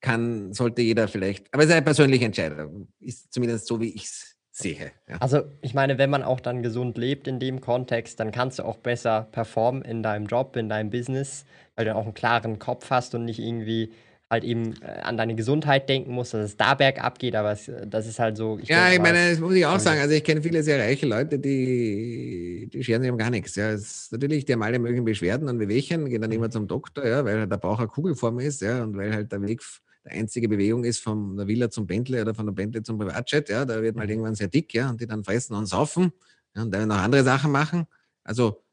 kann, 0.00 0.52
sollte 0.52 0.82
jeder 0.82 1.08
vielleicht, 1.08 1.52
aber 1.52 1.62
es 1.62 1.68
ist 1.68 1.74
eine 1.74 1.84
persönliche 1.84 2.24
Entscheidung. 2.24 2.88
Ist 3.00 3.32
zumindest 3.32 3.66
so, 3.66 3.80
wie 3.80 3.90
ich 3.90 4.04
es 4.04 4.36
sehe. 4.50 4.92
Ja. 5.08 5.16
Also 5.18 5.44
ich 5.60 5.74
meine, 5.74 5.98
wenn 5.98 6.10
man 6.10 6.22
auch 6.22 6.40
dann 6.40 6.62
gesund 6.62 6.98
lebt 6.98 7.28
in 7.28 7.38
dem 7.38 7.60
Kontext, 7.60 8.18
dann 8.20 8.32
kannst 8.32 8.58
du 8.58 8.64
auch 8.64 8.78
besser 8.78 9.28
performen 9.30 9.82
in 9.82 10.02
deinem 10.02 10.26
Job, 10.26 10.56
in 10.56 10.68
deinem 10.68 10.90
Business, 10.90 11.44
weil 11.78 11.84
du 11.84 11.94
auch 11.94 12.04
einen 12.04 12.14
klaren 12.14 12.58
Kopf 12.58 12.90
hast 12.90 13.14
und 13.14 13.24
nicht 13.24 13.38
irgendwie 13.38 13.92
halt 14.28 14.42
eben 14.42 14.74
äh, 14.82 15.00
an 15.02 15.16
deine 15.16 15.36
Gesundheit 15.36 15.88
denken 15.88 16.10
musst, 16.10 16.34
dass 16.34 16.44
es 16.44 16.56
da 16.56 16.74
bergab 16.74 17.20
geht, 17.20 17.36
aber 17.36 17.52
es, 17.52 17.70
das 17.86 18.08
ist 18.08 18.18
halt 18.18 18.36
so. 18.36 18.58
Ich 18.60 18.68
ja, 18.68 18.92
ich 18.92 18.98
meine, 18.98 19.30
das 19.30 19.38
muss 19.38 19.54
ich 19.54 19.64
auch 19.64 19.78
sagen. 19.78 20.00
Also 20.00 20.12
ich 20.12 20.24
kenne 20.24 20.42
viele 20.42 20.62
sehr 20.64 20.80
reiche 20.80 21.06
Leute, 21.06 21.38
die, 21.38 22.68
die 22.70 22.82
scheren 22.82 23.00
sich 23.00 23.10
um 23.12 23.16
gar 23.16 23.30
nichts. 23.30 23.54
Ja, 23.54 23.70
es 23.70 24.10
natürlich, 24.10 24.44
die 24.44 24.54
haben 24.54 24.62
alle 24.62 24.80
möglichen 24.80 25.04
Beschwerden 25.04 25.48
und 25.48 25.60
Wehwehchen, 25.60 26.10
gehen 26.10 26.20
dann 26.20 26.32
immer 26.32 26.50
zum 26.50 26.66
Doktor, 26.66 27.06
ja, 27.06 27.24
weil 27.24 27.38
halt 27.38 27.52
der 27.52 27.58
Bauch 27.58 27.78
eine 27.78 27.86
Kugelform 27.86 28.40
ist, 28.40 28.60
ja, 28.60 28.82
und 28.82 28.96
weil 28.96 29.14
halt 29.14 29.30
der 29.30 29.40
Weg 29.40 29.62
die 30.04 30.10
einzige 30.10 30.48
Bewegung 30.48 30.82
ist 30.82 30.98
von 30.98 31.36
der 31.36 31.46
Villa 31.46 31.70
zum 31.70 31.86
Bentley 31.86 32.20
oder 32.20 32.34
von 32.34 32.46
der 32.46 32.52
Bentley 32.52 32.82
zum 32.82 32.98
Privatjet, 32.98 33.48
ja, 33.48 33.64
da 33.64 33.80
wird 33.80 33.94
man 33.94 34.02
halt 34.02 34.10
irgendwann 34.10 34.34
sehr 34.34 34.48
dick, 34.48 34.74
ja, 34.74 34.90
und 34.90 35.00
die 35.00 35.06
dann 35.06 35.22
fressen 35.22 35.54
und 35.54 35.66
saufen 35.66 36.12
ja, 36.56 36.62
und 36.62 36.74
dann 36.74 36.88
noch 36.88 36.98
andere 36.98 37.22
Sachen 37.22 37.52
machen. 37.52 37.86
Also 38.24 38.64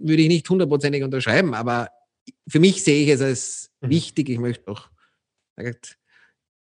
würde 0.00 0.22
ich 0.22 0.28
nicht 0.28 0.48
hundertprozentig 0.48 1.02
unterschreiben, 1.02 1.54
aber 1.54 1.88
für 2.48 2.60
mich 2.60 2.82
sehe 2.82 3.04
ich 3.04 3.10
es 3.10 3.20
als 3.22 3.70
mhm. 3.80 3.90
wichtig. 3.90 4.28
Ich 4.28 4.38
möchte 4.38 4.70
auch 4.70 4.88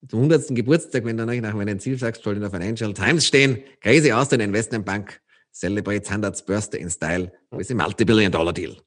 zum 0.08 0.20
100. 0.20 0.56
Geburtstag, 0.56 1.06
wenn 1.06 1.18
du 1.18 1.26
nach 1.26 1.54
meinem 1.54 1.80
Ziel 1.80 1.98
sagst, 1.98 2.24
soll 2.24 2.36
in 2.36 2.42
der 2.42 2.52
Financial 2.52 2.94
Times 2.94 3.26
stehen, 3.26 3.62
Crazy 3.82 4.12
Austrian 4.12 4.42
Investment 4.42 4.86
Bank 4.86 5.22
celebrates 5.52 6.10
100th 6.10 6.46
birthday 6.46 6.80
in 6.80 6.90
style 6.90 7.32
with 7.52 7.70
a 7.72 7.76
multi-billion 7.76 8.32
dollar 8.32 8.54
deal. 8.54 8.78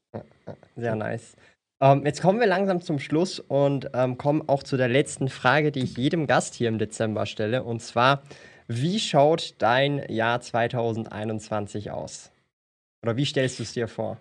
Sehr 0.76 0.95
nice. 0.95 1.36
Ähm, 1.80 2.07
jetzt 2.07 2.22
kommen 2.22 2.40
wir 2.40 2.47
langsam 2.47 2.80
zum 2.80 2.99
Schluss 2.99 3.40
und 3.40 3.90
ähm, 3.93 4.16
kommen 4.16 4.49
auch 4.49 4.62
zu 4.62 4.76
der 4.76 4.88
letzten 4.88 5.28
Frage, 5.28 5.72
die 5.72 5.80
ich 5.80 5.97
jedem 5.97 6.26
Gast 6.26 6.55
hier 6.55 6.68
im 6.68 6.78
Dezember 6.78 7.26
stelle. 7.26 7.64
Und 7.64 7.82
zwar, 7.82 8.22
wie 8.68 9.01
schaut 9.01 9.55
dein 9.59 10.09
Jahr 10.09 10.40
2021 10.40 11.90
aus? 11.90 12.30
Oder 13.03 13.16
wie 13.16 13.26
stellst 13.26 13.59
du 13.59 13.64
es 13.64 13.72
dir 13.72 13.88
vor? 13.88 14.18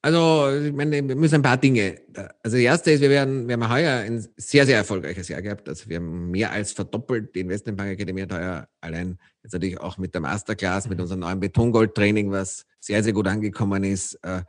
Also, 0.00 0.48
ich 0.64 0.72
meine, 0.72 1.08
wir 1.08 1.16
müssen 1.16 1.36
ein 1.36 1.42
paar 1.42 1.56
Dinge. 1.56 2.00
Also, 2.42 2.56
das 2.56 2.62
erste 2.62 2.92
ist, 2.92 3.00
wir 3.00 3.10
werden, 3.10 3.48
wir 3.48 3.54
haben 3.54 3.68
heuer 3.68 3.98
ein 3.98 4.24
sehr, 4.36 4.64
sehr 4.64 4.76
erfolgreiches 4.76 5.26
Jahr 5.28 5.42
gehabt. 5.42 5.68
Also, 5.68 5.88
wir 5.88 5.96
haben 5.96 6.30
mehr 6.30 6.52
als 6.52 6.70
verdoppelt 6.70 7.34
die 7.34 7.40
Investmentbank 7.40 7.90
Akademie 7.90 8.22
hat 8.22 8.32
heuer 8.32 8.68
allein 8.80 9.18
jetzt 9.42 9.54
natürlich 9.54 9.80
auch 9.80 9.98
mit 9.98 10.14
der 10.14 10.20
Masterclass, 10.20 10.88
mit 10.88 10.98
mhm. 10.98 11.02
unserem 11.02 11.20
neuen 11.20 11.40
Betongold-Training, 11.40 12.30
was 12.30 12.64
sehr, 12.78 13.02
sehr 13.02 13.12
gut 13.12 13.26
angekommen 13.26 13.82
ist, 13.82 14.14
äh, 14.22 14.42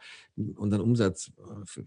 unseren 0.55 0.81
Umsatz 0.81 1.31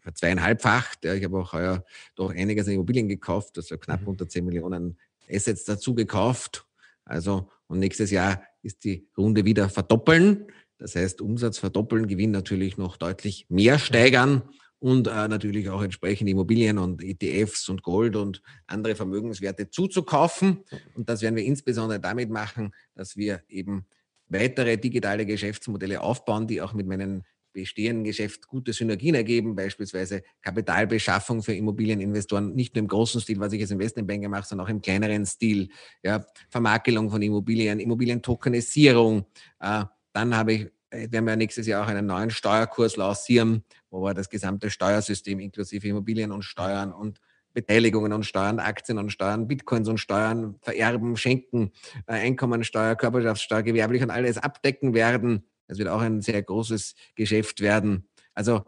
äh, 0.05 0.13
zweieinhalbfacht. 0.13 1.05
Ja, 1.05 1.15
ich 1.15 1.23
habe 1.23 1.39
auch 1.39 1.53
heuer 1.53 1.85
doch 2.17 2.35
einiges 2.35 2.67
an 2.67 2.75
Immobilien 2.75 3.09
gekauft, 3.09 3.57
also 3.59 3.79
knapp 3.79 4.03
mhm. 4.03 4.09
unter 4.09 4.29
10 4.29 4.45
Millionen 4.45 4.99
Assets 5.31 5.65
dazu 5.65 5.95
gekauft. 5.95 6.67
Also, 7.05 7.49
und 7.69 7.79
nächstes 7.79 8.11
Jahr 8.11 8.43
ist 8.63 8.85
die 8.85 9.07
Runde 9.17 9.45
wieder 9.45 9.69
verdoppeln. 9.69 10.47
Das 10.83 10.97
heißt, 10.97 11.21
Umsatz 11.21 11.59
verdoppeln, 11.59 12.09
Gewinn 12.09 12.33
natürlich 12.33 12.77
noch 12.77 12.97
deutlich 12.97 13.47
mehr 13.49 13.79
steigern 13.79 14.43
und 14.81 15.07
äh, 15.07 15.29
natürlich 15.29 15.71
auch 15.71 15.81
entsprechend 15.81 16.29
Immobilien 16.29 16.79
und 16.79 17.05
ETFs 17.05 17.69
und 17.69 17.85
Gold 17.85 18.17
und 18.17 18.43
andere 18.67 18.97
Vermögenswerte 18.97 19.71
zuzukaufen. 19.71 20.65
Und 20.95 21.09
das 21.09 21.23
werden 21.23 21.37
wir 21.37 21.45
insbesondere 21.45 22.01
damit 22.01 22.31
machen, 22.31 22.75
dass 22.97 23.17
wir 23.17 23.43
eben 23.49 23.87
weitere 24.27 24.77
digitale 24.77 25.25
Geschäftsmodelle 25.25 26.01
aufbauen, 26.01 26.49
die 26.49 26.61
auch 26.61 26.73
mit 26.73 26.89
meinem 26.89 27.23
bestehenden 27.53 28.03
Geschäft 28.03 28.49
gute 28.49 28.73
Synergien 28.73 29.15
ergeben, 29.15 29.55
beispielsweise 29.55 30.25
Kapitalbeschaffung 30.41 31.45
für 31.45 31.55
Immobilieninvestoren, 31.55 32.57
nicht 32.57 32.75
nur 32.75 32.81
im 32.81 32.89
großen 32.89 33.21
Stil, 33.21 33.39
was 33.39 33.53
ich 33.53 33.61
als 33.61 33.71
Investmentbanker 33.71 34.29
mache, 34.29 34.49
sondern 34.49 34.67
auch 34.67 34.71
im 34.71 34.83
kleineren 34.83 35.27
Stil, 35.27 35.69
ja, 36.03 36.27
Vermakelung 36.51 37.09
von 37.09 37.23
Immobilien, 37.23 37.79
Immobilientokenisierung, 37.79 39.27
äh, 39.61 39.85
dann 40.13 40.37
habe 40.37 40.53
ich, 40.53 40.61
äh, 40.91 41.11
werden 41.11 41.27
wir 41.27 41.37
nächstes 41.37 41.67
Jahr 41.67 41.85
auch 41.85 41.89
einen 41.89 42.07
neuen 42.07 42.31
Steuerkurs 42.31 42.97
lancieren, 42.97 43.65
wo 43.91 44.03
wir 44.03 44.15
das 44.15 44.29
gesamte 44.29 44.71
Steuersystem 44.71 45.41
inklusive 45.41 45.89
Immobilien 45.89 46.33
und 46.33 46.43
Steuern 46.43 46.93
und 46.93 47.21
Beteiligungen 47.53 48.13
und 48.13 48.25
Steuern, 48.25 48.59
Aktien 48.61 48.99
und 48.99 49.11
Steuern, 49.11 49.47
Bitcoins 49.47 49.89
und 49.89 49.99
Steuern, 49.99 50.57
Vererben, 50.63 51.17
Schenken, 51.17 51.73
äh, 52.07 52.15
Einkommensteuer, 52.15 52.97
Körperschaftssteuer, 52.97 53.63
gewerblich 53.63 54.03
und 54.03 54.11
alles 54.11 54.39
abdecken 54.39 54.95
werden. 54.95 55.45
Das 55.69 55.79
wird 55.79 55.89
auch 55.89 56.01
ein 56.01 56.21
sehr 56.21 56.43
großes 56.43 56.95
Geschäft 57.15 57.61
werden. 57.61 58.09
Also 58.35 58.65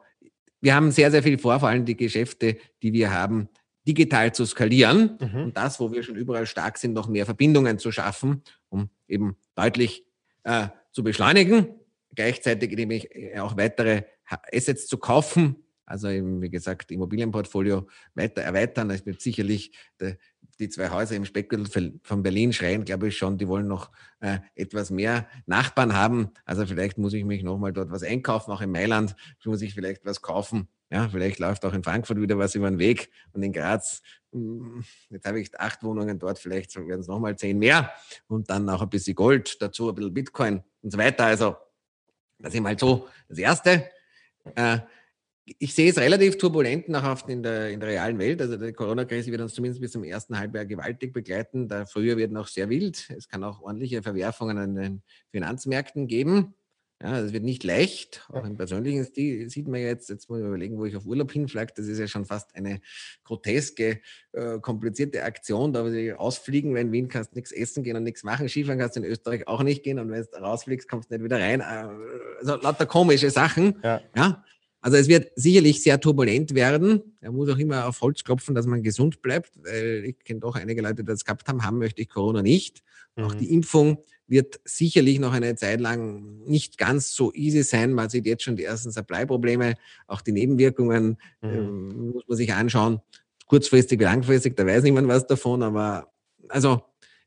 wir 0.61 0.75
haben 0.75 0.91
sehr, 0.91 1.11
sehr 1.11 1.23
viel 1.23 1.39
vor, 1.39 1.61
vor 1.61 1.69
allem 1.69 1.85
die 1.85 1.97
Geschäfte, 1.97 2.57
die 2.83 2.93
wir 2.93 3.13
haben, 3.13 3.49
digital 3.87 4.35
zu 4.35 4.47
skalieren 4.47 5.19
mhm. 5.21 5.43
und 5.45 5.57
das, 5.57 5.79
wo 5.79 5.93
wir 5.93 6.03
schon 6.03 6.17
überall 6.17 6.47
stark 6.47 6.79
sind, 6.79 6.95
noch 6.95 7.09
mehr 7.09 7.27
Verbindungen 7.27 7.79
zu 7.79 7.93
schaffen, 7.93 8.43
um 8.71 8.89
eben 9.07 9.37
deutlich 9.55 10.07
äh, 10.45 10.69
zu 10.95 11.03
beschleunigen, 11.03 11.67
gleichzeitig 12.15 12.75
nämlich 12.75 13.15
äh, 13.15 13.39
auch 13.41 13.57
weitere 13.57 14.05
Assets 14.53 14.87
zu 14.87 14.97
kaufen, 14.97 15.57
Also 15.87 16.09
eben, 16.09 16.41
wie 16.41 16.49
gesagt, 16.49 16.91
Immobilienportfolio 16.91 17.87
weiter 18.15 18.43
erweitern. 18.43 18.91
Es 18.91 19.05
wird 19.05 19.21
sicherlich 19.21 19.73
der, 20.01 20.17
die 20.59 20.69
zwei 20.71 20.89
Häuser 20.91 21.17
im 21.17 21.25
Speckgürtel 21.27 22.01
von 22.03 22.23
Berlin 22.23 22.53
schreien, 22.53 22.85
glaube 22.85 23.09
ich 23.09 23.19
schon, 23.19 23.37
die 23.37 23.49
wollen 23.49 23.67
noch 23.67 23.91
äh, 24.21 24.39
etwas 24.55 24.91
mehr 24.91 25.29
Nachbarn 25.47 25.95
haben. 25.95 26.31
Also 26.47 26.65
vielleicht 26.65 26.97
muss 26.97 27.13
ich 27.13 27.25
mich 27.25 27.43
nochmal 27.43 27.73
dort 27.73 27.91
was 27.91 28.03
einkaufen, 28.03 28.51
auch 28.53 28.63
in 28.63 28.71
Mailand 28.71 29.15
muss 29.45 29.61
ich 29.63 29.75
vielleicht 29.75 30.05
was 30.07 30.23
kaufen. 30.23 30.69
Ja, 30.91 31.09
vielleicht 31.09 31.39
läuft 31.39 31.65
auch 31.65 31.75
in 31.75 31.83
Frankfurt 31.83 32.21
wieder 32.21 32.39
was 32.39 32.55
über 32.55 32.71
den 32.71 32.79
Weg 32.79 33.11
und 33.33 33.43
in 33.43 33.53
Graz, 33.53 34.01
jetzt 35.11 35.27
habe 35.27 35.41
ich 35.41 35.59
acht 35.59 35.83
Wohnungen 35.83 36.19
dort, 36.19 36.39
vielleicht 36.39 36.75
werden 36.77 37.01
es 37.01 37.09
nochmal 37.09 37.37
zehn 37.37 37.59
mehr 37.59 37.93
und 38.27 38.51
dann 38.51 38.69
auch 38.69 38.83
ein 38.83 38.91
bisschen 38.91 39.15
Gold, 39.15 39.61
dazu 39.61 39.89
ein 39.89 39.95
bisschen 39.95 40.15
Bitcoin 40.15 40.63
und 40.83 40.91
so 40.91 40.99
weiter. 40.99 41.25
Also 41.25 41.57
das 42.39 42.55
ist 42.55 42.61
mal 42.61 42.79
so 42.79 43.09
das 43.29 43.39
Erste. 43.39 43.91
Äh, 44.55 44.79
ich 45.59 45.75
sehe 45.75 45.91
es 45.91 45.99
relativ 45.99 46.39
turbulent 46.39 46.89
nachher 46.89 47.29
in 47.29 47.43
der, 47.43 47.71
in 47.71 47.79
der 47.79 47.91
realen 47.91 48.19
Welt. 48.19 48.41
Also 48.41 48.57
die 48.57 48.73
Corona-Krise 48.73 49.31
wird 49.31 49.43
uns 49.43 49.55
zumindest 49.55 49.81
bis 49.81 49.93
zum 49.93 50.05
ersten 50.05 50.39
Halbjahr 50.39 50.65
gewaltig 50.65 51.13
begleiten. 51.13 51.69
Der 51.69 51.87
Frühjahr 51.87 52.17
wird 52.17 52.33
noch 52.33 52.49
sehr 52.49 52.71
wild. 52.71 53.11
Es 53.11 53.29
kann 53.29 53.45
auch 53.45 53.61
ordentliche 53.61 54.03
Verwerfungen 54.03 54.57
an 54.59 54.75
den 54.75 55.03
Finanzmärkten 55.31 56.07
geben. 56.07 56.55
Ja, 57.03 57.21
das 57.21 57.33
wird 57.33 57.45
nicht 57.45 57.65
leicht. 57.65 58.27
Auch 58.33 58.45
im 58.45 58.57
persönlichen 58.57 59.05
Stil 59.05 59.51
sieht 59.51 59.69
man 59.69 59.81
jetzt, 59.81 60.09
jetzt 60.09 60.31
muss 60.31 60.39
ich 60.39 60.47
überlegen, 60.47 60.79
wo 60.79 60.87
ich 60.87 60.97
auf 60.97 61.05
Urlaub 61.05 61.33
hinfliege. 61.33 61.73
Das 61.77 61.87
ist 61.87 61.99
ja 61.99 62.07
schon 62.07 62.25
fast 62.25 62.55
eine 62.55 62.81
groteske, 63.25 64.01
äh, 64.33 64.59
komplizierte 64.61 65.23
Aktion. 65.25 65.73
Da 65.73 65.85
will 65.85 65.95
ich 65.95 66.15
ausfliegen, 66.15 66.73
weil 66.73 66.83
in 66.83 66.93
Wien 66.93 67.09
kannst 67.09 67.33
du 67.33 67.37
nichts 67.37 67.53
essen 67.53 67.83
gehen 67.83 67.97
und 67.97 68.05
nichts 68.05 68.23
machen. 68.23 68.49
Skifahren 68.49 68.79
kannst 68.79 68.97
du 68.97 69.01
in 69.01 69.07
Österreich 69.07 69.47
auch 69.49 69.63
nicht 69.63 69.83
gehen. 69.83 69.99
Und 69.99 70.11
wenn 70.11 70.23
du 70.23 70.39
rausfliegst, 70.39 70.89
kommst 70.89 71.11
du 71.11 71.17
nicht 71.17 71.25
wieder 71.25 71.41
rein. 71.41 71.61
Also 71.61 72.57
lauter 72.57 72.87
komische 72.87 73.29
Sachen. 73.29 73.81
Ja. 73.83 74.01
ja. 74.17 74.45
Also 74.81 74.99
es 74.99 75.09
wird 75.09 75.33
sicherlich 75.35 75.83
sehr 75.83 75.99
turbulent 75.99 76.55
werden. 76.55 77.17
Er 77.21 77.33
muss 77.33 77.49
auch 77.49 77.59
immer 77.59 77.89
auf 77.89 78.03
Holz 78.03 78.23
klopfen, 78.23 78.55
dass 78.55 78.67
man 78.67 78.83
gesund 78.83 79.21
bleibt, 79.23 79.53
weil 79.63 80.05
ich 80.05 80.19
kenne 80.25 80.41
doch 80.41 80.57
einige 80.57 80.83
Leute, 80.83 80.97
die 80.97 81.05
das 81.05 81.25
gehabt 81.25 81.49
haben, 81.49 81.65
haben 81.65 81.79
möchte 81.79 82.03
ich 82.03 82.09
Corona 82.09 82.43
nicht. 82.43 82.83
Mhm. 83.17 83.25
Auch 83.25 83.35
die 83.35 83.53
Impfung 83.53 84.05
wird 84.27 84.61
sicherlich 84.65 85.19
noch 85.19 85.33
eine 85.33 85.55
Zeit 85.57 85.81
lang 85.81 86.43
nicht 86.47 86.79
ganz 86.79 87.15
so 87.15 87.33
easy 87.33 87.63
sein. 87.63 87.93
Man 87.93 88.09
sieht 88.09 88.27
jetzt 88.27 88.43
schon 88.43 88.57
die 88.57 88.65
ersten 88.65 88.91
Supply-Probleme, 88.91 89.75
auch 90.07 90.21
die 90.21 90.33
Nebenwirkungen 90.33 91.19
mhm. 91.43 91.49
äh, 91.49 91.61
muss 91.61 92.25
man 92.27 92.37
sich 92.37 92.53
anschauen. 92.53 93.01
Kurzfristig, 93.47 94.01
langfristig, 94.01 94.57
da 94.57 94.67
weiß 94.67 94.83
niemand 94.85 95.09
was 95.09 95.27
davon, 95.27 95.63
aber 95.63 96.11
also 96.49 96.83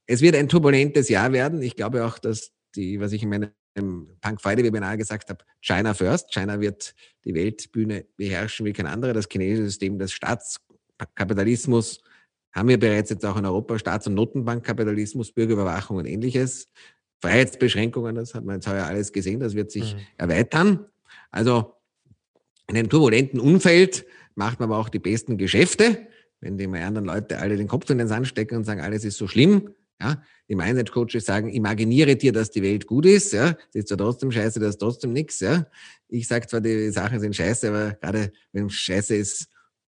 es 0.08 0.22
wird 0.22 0.36
ein 0.36 0.50
turbulentes 0.50 1.10
Jahr 1.10 1.32
werden. 1.34 1.62
Ich 1.62 1.76
glaube 1.76 2.06
auch, 2.06 2.18
dass 2.18 2.52
die, 2.76 3.00
was 3.00 3.12
ich 3.12 3.24
in 3.24 3.30
meinem 3.30 4.18
Punk 4.22 4.41
Friday 4.41 4.64
Webinar 4.64 4.98
gesagt 4.98 5.30
habe, 5.30 5.45
China 5.62 5.93
first. 5.93 6.34
China 6.34 6.60
wird 6.60 6.95
die 7.26 7.36
Weltbühne 7.36 8.06
beherrschen 8.16 8.66
wie 8.66 8.74
kein 8.74 8.88
anderer. 8.88 9.14
Das 9.14 9.28
chinesische 9.32 9.66
System 9.66 10.00
des 10.00 10.14
Staatskapitalismus 10.14 12.02
haben 12.52 12.70
wir 12.70 12.80
bereits 12.80 13.10
jetzt 13.10 13.26
auch 13.26 13.38
in 13.38 13.45
Europa 13.45 13.78
Staats- 13.78 14.08
und 14.08 14.16
Notenbankkapitalismus, 14.16 15.32
Bürgerüberwachung 15.32 15.98
und 15.98 16.06
ähnliches. 16.06 16.70
Freiheitsbeschränkungen, 17.20 18.16
das 18.16 18.34
hat 18.34 18.45
man 18.45 18.56
jetzt 18.56 18.68
heuer 18.68 18.86
alles 18.86 19.12
gesehen, 19.12 19.39
das 19.39 19.56
wird 19.56 19.72
sich 19.72 19.95
mhm. 19.95 20.00
erweitern. 20.18 20.86
Also 21.32 21.74
in 22.68 22.78
einem 22.78 22.89
turbulenten 22.89 23.39
Umfeld 23.39 24.06
macht 24.36 24.60
man 24.60 24.70
aber 24.70 24.80
auch 24.80 24.89
die 24.89 25.00
besten 25.00 25.38
Geschäfte, 25.38 26.08
wenn 26.41 26.58
die 26.58 26.68
anderen 26.68 27.06
Leute 27.06 27.39
alle 27.39 27.58
den 27.58 27.68
Kopf 27.68 27.89
in 27.89 27.98
den 27.98 28.08
Sand 28.08 28.28
stecken 28.28 28.58
und 28.58 28.66
sagen, 28.66 28.82
alles 28.82 29.04
ist 29.04 29.18
so 29.18 29.28
schlimm. 29.28 29.74
Ja, 30.00 30.22
die 30.48 30.54
Mindset-Coaches 30.54 31.26
sagen, 31.26 31.50
imaginiere 31.50 32.16
dir, 32.16 32.32
dass 32.32 32.52
die 32.52 32.62
Welt 32.62 32.86
gut 32.86 33.08
ist. 33.08 33.34
Ja, 33.34 33.54
das 33.54 33.60
ist 33.74 33.88
zwar 33.88 33.98
trotzdem 33.98 34.32
scheiße, 34.32 34.60
das 34.60 34.72
ist 34.72 34.78
trotzdem 34.78 35.12
nichts. 35.12 35.39
Ja, 35.39 35.66
ich 36.08 36.28
sage 36.28 36.45
zwar, 36.45 36.62
die 36.62 36.91
Sachen 36.91 37.20
sind 37.20 37.36
scheiße, 37.36 37.68
aber 37.70 37.93
gerade 37.93 38.32
wenn 38.52 38.68
es 38.68 38.74
scheiße 38.74 39.16
ist, 39.16 39.48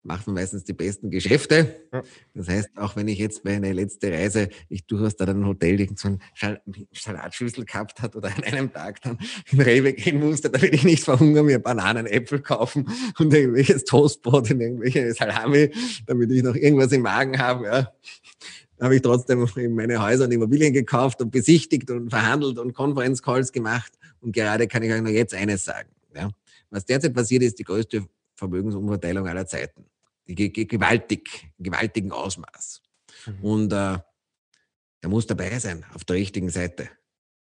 macht 0.04 0.26
man 0.26 0.34
meistens 0.34 0.64
die 0.64 0.72
besten 0.72 1.10
Geschäfte. 1.10 1.82
Ja. 1.92 2.02
Das 2.34 2.48
heißt, 2.48 2.70
auch 2.76 2.96
wenn 2.96 3.08
ich 3.08 3.18
jetzt 3.18 3.44
meine 3.44 3.72
letzte 3.72 4.10
Reise, 4.10 4.48
ich 4.68 4.86
durchaus 4.86 5.16
da 5.16 5.24
ein 5.26 5.46
Hotel 5.46 5.88
so 5.96 6.08
einen 6.08 6.20
Salatschüssel 6.92 7.64
gehabt 7.64 8.02
hat 8.02 8.16
oder 8.16 8.28
an 8.34 8.42
einem 8.44 8.72
Tag 8.72 9.00
dann 9.02 9.18
in 9.50 9.60
Rewe 9.60 9.92
gehen 9.92 10.18
musste, 10.18 10.50
da 10.50 10.60
will 10.60 10.74
ich 10.74 10.84
nicht 10.84 11.04
verhungern, 11.04 11.46
mir 11.46 11.60
Bananen, 11.60 12.06
Äpfel 12.06 12.40
kaufen 12.40 12.88
und 13.18 13.32
irgendwelches 13.32 13.84
Toastbrot 13.84 14.50
und 14.50 14.60
irgendwelche 14.60 15.12
Salami, 15.14 15.70
damit 16.06 16.32
ich 16.32 16.42
noch 16.42 16.56
irgendwas 16.56 16.92
im 16.92 17.02
Magen 17.02 17.38
habe. 17.38 17.66
Ja. 17.66 17.92
Da 18.78 18.86
habe 18.86 18.96
ich 18.96 19.02
trotzdem 19.02 19.46
meine 19.74 20.02
Häuser 20.02 20.24
und 20.24 20.32
Immobilien 20.32 20.72
gekauft 20.72 21.20
und 21.22 21.30
besichtigt 21.30 21.88
und 21.90 22.10
verhandelt 22.10 22.58
und 22.58 22.72
Konferenzcalls 22.72 23.52
gemacht. 23.52 23.92
Und 24.20 24.32
gerade 24.32 24.66
kann 24.66 24.82
ich 24.82 24.92
euch 24.92 25.02
nur 25.02 25.12
jetzt 25.12 25.34
eines 25.34 25.64
sagen. 25.64 25.90
Ja. 26.14 26.30
Was 26.70 26.84
derzeit 26.84 27.14
passiert, 27.14 27.44
ist 27.44 27.58
die 27.60 27.64
größte 27.64 28.04
Vermögensumverteilung 28.34 29.28
aller 29.28 29.46
Zeiten 29.46 29.84
gewaltig, 30.26 31.52
gewaltigen 31.58 32.12
Ausmaß. 32.12 32.82
Mhm. 33.26 33.44
Und 33.44 33.72
äh, 33.72 33.98
er 35.02 35.08
muss 35.08 35.26
dabei 35.26 35.58
sein, 35.58 35.84
auf 35.94 36.04
der 36.04 36.16
richtigen 36.16 36.50
Seite. 36.50 36.88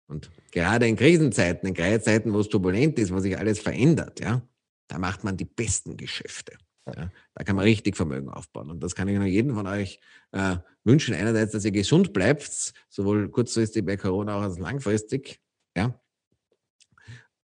Und 0.07 0.31
gerade 0.53 0.89
in 0.89 0.97
Krisenzeiten, 0.97 1.69
in 1.69 2.03
Zeiten, 2.03 2.33
wo 2.33 2.41
es 2.41 2.49
turbulent 2.49 2.99
ist, 2.99 3.13
wo 3.13 3.19
sich 3.19 3.37
alles 3.37 3.59
verändert, 3.59 4.21
ja, 4.21 4.43
da 4.89 4.99
macht 4.99 5.23
man 5.25 5.37
die 5.37 5.45
besten 5.45 5.97
Geschäfte. 5.97 6.57
Ja, 6.87 7.11
da 7.35 7.45
kann 7.45 7.57
man 7.57 7.65
richtig 7.65 7.97
Vermögen 7.97 8.31
aufbauen. 8.31 8.71
Und 8.71 8.83
das 8.83 8.95
kann 8.95 9.09
ich 9.09 9.17
nur 9.17 9.27
jedem 9.27 9.55
von 9.55 9.67
euch 9.67 10.01
äh, 10.33 10.57
wünschen. 10.85 11.15
Einerseits, 11.15 11.53
dass 11.53 11.65
ihr 11.67 11.71
gesund 11.71 12.15
bleibt, 12.15 12.73
sowohl 12.89 13.29
kurzfristig 13.29 13.85
bei 13.85 13.99
Corona 13.99 14.41
als 14.41 14.55
auch 14.55 14.61
langfristig. 14.61 15.43
Ja. 15.77 16.01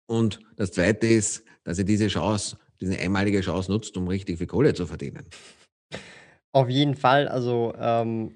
Und 0.07 0.41
das 0.57 0.72
Zweite 0.72 1.07
ist, 1.07 1.45
dass 1.62 1.78
ihr 1.78 1.85
diese 1.85 2.09
Chance 2.09 2.57
diese 2.85 2.99
einmalige 2.99 3.41
Chance 3.41 3.70
nutzt, 3.70 3.97
um 3.97 4.09
richtig 4.09 4.39
viel 4.39 4.47
Kohle 4.47 4.74
zu 4.74 4.87
verdienen. 4.87 5.24
Auf 6.53 6.68
jeden 6.68 6.95
Fall. 6.95 7.28
Also 7.28 7.74
ähm, 7.78 8.32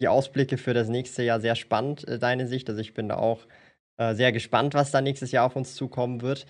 die 0.00 0.08
Ausblicke 0.08 0.58
für 0.58 0.74
das 0.74 0.88
nächste 0.88 1.22
Jahr 1.22 1.40
sehr 1.40 1.54
spannend, 1.54 2.06
äh, 2.08 2.18
deine 2.18 2.46
Sicht. 2.46 2.68
Also 2.68 2.80
ich 2.80 2.94
bin 2.94 3.08
da 3.08 3.16
auch 3.16 3.46
äh, 3.98 4.14
sehr 4.14 4.32
gespannt, 4.32 4.74
was 4.74 4.90
da 4.90 5.00
nächstes 5.00 5.32
Jahr 5.32 5.46
auf 5.46 5.56
uns 5.56 5.74
zukommen 5.74 6.22
wird. 6.22 6.46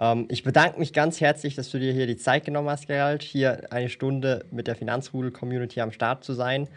Ähm, 0.00 0.26
ich 0.30 0.42
bedanke 0.42 0.78
mich 0.78 0.92
ganz 0.92 1.20
herzlich, 1.20 1.54
dass 1.54 1.70
du 1.70 1.78
dir 1.78 1.92
hier 1.92 2.06
die 2.06 2.16
Zeit 2.16 2.44
genommen 2.44 2.70
hast, 2.70 2.86
Gerald, 2.86 3.22
hier 3.22 3.70
eine 3.70 3.88
Stunde 3.88 4.46
mit 4.50 4.66
der 4.66 4.74
Finanzrudel-Community 4.74 5.80
am 5.80 5.92
Start 5.92 6.24
zu 6.24 6.32
sein. 6.32 6.68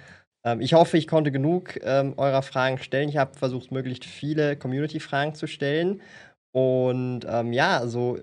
Ähm, 0.44 0.62
ich 0.62 0.74
hoffe, 0.74 0.98
ich 0.98 1.08
konnte 1.08 1.32
genug 1.32 1.80
ähm, 1.84 2.14
eurer 2.18 2.42
Fragen 2.42 2.78
stellen. 2.78 3.10
Ich 3.10 3.18
habe 3.18 3.38
versucht, 3.38 3.72
möglichst 3.72 4.06
viele 4.06 4.56
Community-Fragen 4.58 5.34
zu 5.34 5.48
stellen. 5.48 6.02
Und 6.52 7.22
ähm, 7.30 7.54
ja, 7.54 7.78
also 7.78 8.20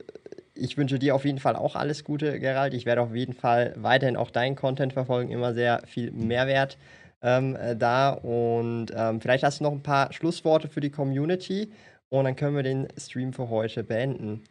ich 0.54 0.76
wünsche 0.76 0.98
dir 0.98 1.14
auf 1.14 1.24
jeden 1.24 1.38
Fall 1.38 1.56
auch 1.56 1.76
alles 1.76 2.04
Gute, 2.04 2.38
Gerald. 2.38 2.74
Ich 2.74 2.86
werde 2.86 3.02
auf 3.02 3.14
jeden 3.14 3.34
Fall 3.34 3.74
weiterhin 3.76 4.16
auch 4.16 4.30
deinen 4.30 4.56
Content 4.56 4.92
verfolgen, 4.92 5.30
immer 5.30 5.54
sehr 5.54 5.82
viel 5.86 6.10
Mehrwert 6.12 6.78
ähm, 7.22 7.56
äh, 7.56 7.76
da. 7.76 8.10
Und 8.10 8.86
ähm, 8.94 9.20
vielleicht 9.20 9.44
hast 9.44 9.60
du 9.60 9.64
noch 9.64 9.72
ein 9.72 9.82
paar 9.82 10.12
Schlussworte 10.12 10.68
für 10.68 10.80
die 10.80 10.90
Community 10.90 11.72
und 12.08 12.24
dann 12.24 12.36
können 12.36 12.54
wir 12.54 12.62
den 12.62 12.88
Stream 12.98 13.32
für 13.32 13.48
heute 13.48 13.82
beenden. 13.82 14.44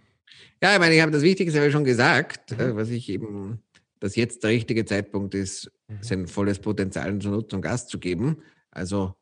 Ja, 0.61 0.73
ich 0.73 0.79
meine, 0.79 0.95
ich 0.95 1.01
habe 1.01 1.11
das 1.11 1.21
Wichtigste 1.21 1.59
ja 1.59 1.71
schon 1.71 1.83
gesagt, 1.83 2.51
mhm. 2.51 2.59
äh, 2.59 2.75
was 2.75 2.89
ich 2.89 3.07
eben, 3.09 3.61
dass 3.99 4.15
jetzt 4.15 4.43
der 4.43 4.51
richtige 4.51 4.85
Zeitpunkt 4.85 5.33
ist, 5.35 5.71
mhm. 5.87 5.97
sein 6.01 6.27
volles 6.27 6.59
Potenzial 6.59 7.17
zur 7.19 7.31
Nutzung 7.31 7.61
Gas 7.61 7.87
zu 7.87 7.99
geben. 7.99 8.41
Also 8.71 9.13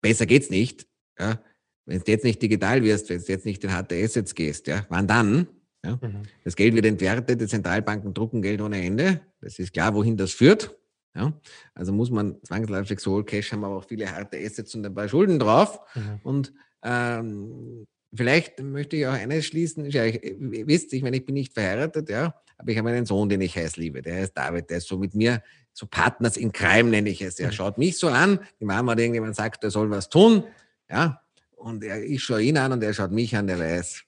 besser 0.00 0.26
geht's 0.26 0.50
nicht. 0.50 0.86
Ja. 1.18 1.40
Wenn 1.86 2.00
du 2.00 2.10
jetzt 2.10 2.24
nicht 2.24 2.40
digital 2.40 2.82
wirst, 2.82 3.10
wenn 3.10 3.20
du 3.20 3.26
jetzt 3.26 3.44
nicht 3.44 3.62
in 3.62 3.70
HTS 3.70 4.14
jetzt 4.14 4.34
gehst, 4.34 4.66
ja, 4.66 4.86
wann 4.88 5.06
dann? 5.06 5.48
Ja? 5.84 5.98
Mhm. 6.00 6.22
Das 6.44 6.56
Geld 6.56 6.74
wird 6.74 6.86
entwertet, 6.86 7.40
die 7.40 7.46
Zentralbanken 7.46 8.14
drucken 8.14 8.42
Geld 8.42 8.60
ohne 8.60 8.84
Ende. 8.84 9.20
Das 9.40 9.58
ist 9.58 9.72
klar, 9.72 9.94
wohin 9.94 10.16
das 10.16 10.32
führt. 10.32 10.74
Ja? 11.14 11.32
Also 11.74 11.92
muss 11.92 12.10
man 12.10 12.36
zwangsläufig 12.42 13.00
so 13.00 13.22
Cash 13.22 13.52
haben 13.52 13.64
aber 13.64 13.76
auch 13.76 13.84
viele 13.84 14.10
harte 14.10 14.38
Assets 14.38 14.74
und 14.74 14.84
ein 14.86 14.94
paar 14.94 15.08
Schulden 15.08 15.38
drauf. 15.38 15.80
Mhm. 15.94 16.20
Und 16.22 16.52
ähm, 16.82 17.86
vielleicht 18.14 18.62
möchte 18.62 18.96
ich 18.96 19.06
auch 19.06 19.12
eines 19.12 19.46
schließen. 19.46 19.88
Ja, 19.90 20.04
ich, 20.04 20.22
ihr 20.22 20.66
wisst, 20.66 20.92
ich 20.92 21.02
meine, 21.02 21.16
ich 21.16 21.24
bin 21.24 21.34
nicht 21.34 21.54
verheiratet, 21.54 22.08
ja, 22.08 22.34
aber 22.58 22.70
ich 22.70 22.78
habe 22.78 22.90
einen 22.90 23.06
Sohn, 23.06 23.28
den 23.28 23.40
ich 23.40 23.56
heiß 23.56 23.76
liebe. 23.76 24.02
Der 24.02 24.16
heißt 24.16 24.36
David, 24.36 24.70
der 24.70 24.78
ist 24.78 24.88
so 24.88 24.98
mit 24.98 25.14
mir, 25.14 25.42
so 25.72 25.86
Partners 25.86 26.36
in 26.36 26.52
Crime 26.52 26.90
nenne 26.90 27.10
ich 27.10 27.20
es. 27.20 27.38
Er 27.38 27.48
mhm. 27.48 27.52
schaut 27.52 27.78
mich 27.78 27.98
so 27.98 28.08
an, 28.08 28.40
die 28.60 28.64
Mama 28.64 28.92
hat 28.92 29.00
irgendjemand 29.00 29.36
sagt, 29.36 29.64
er 29.64 29.70
soll 29.70 29.90
was 29.90 30.08
tun, 30.08 30.44
ja, 30.88 31.20
und 31.56 31.82
er, 31.82 32.02
ich 32.02 32.22
schaue 32.22 32.42
ihn 32.42 32.58
an 32.58 32.72
und 32.72 32.82
er 32.82 32.92
schaut 32.92 33.10
mich 33.10 33.34
an, 33.36 33.46
der 33.46 33.58
weiß, 33.58 34.04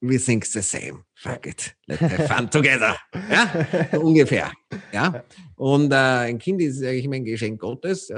we 0.00 0.18
think 0.18 0.44
the 0.44 0.62
same. 0.62 1.04
Fuck 1.14 1.46
it. 1.46 1.74
Let's 1.88 2.00
have 2.02 2.28
fun 2.28 2.50
together. 2.50 2.96
Ja, 3.30 3.88
so 3.92 4.00
ungefähr. 4.00 4.52
Ja, 4.92 5.24
und 5.56 5.92
äh, 5.92 6.28
ein 6.28 6.38
Kind 6.38 6.60
ist 6.60 6.82
eigentlich 6.82 7.04
immer 7.04 7.16
ein 7.16 7.24
Geschenk 7.24 7.60
Gottes. 7.60 8.12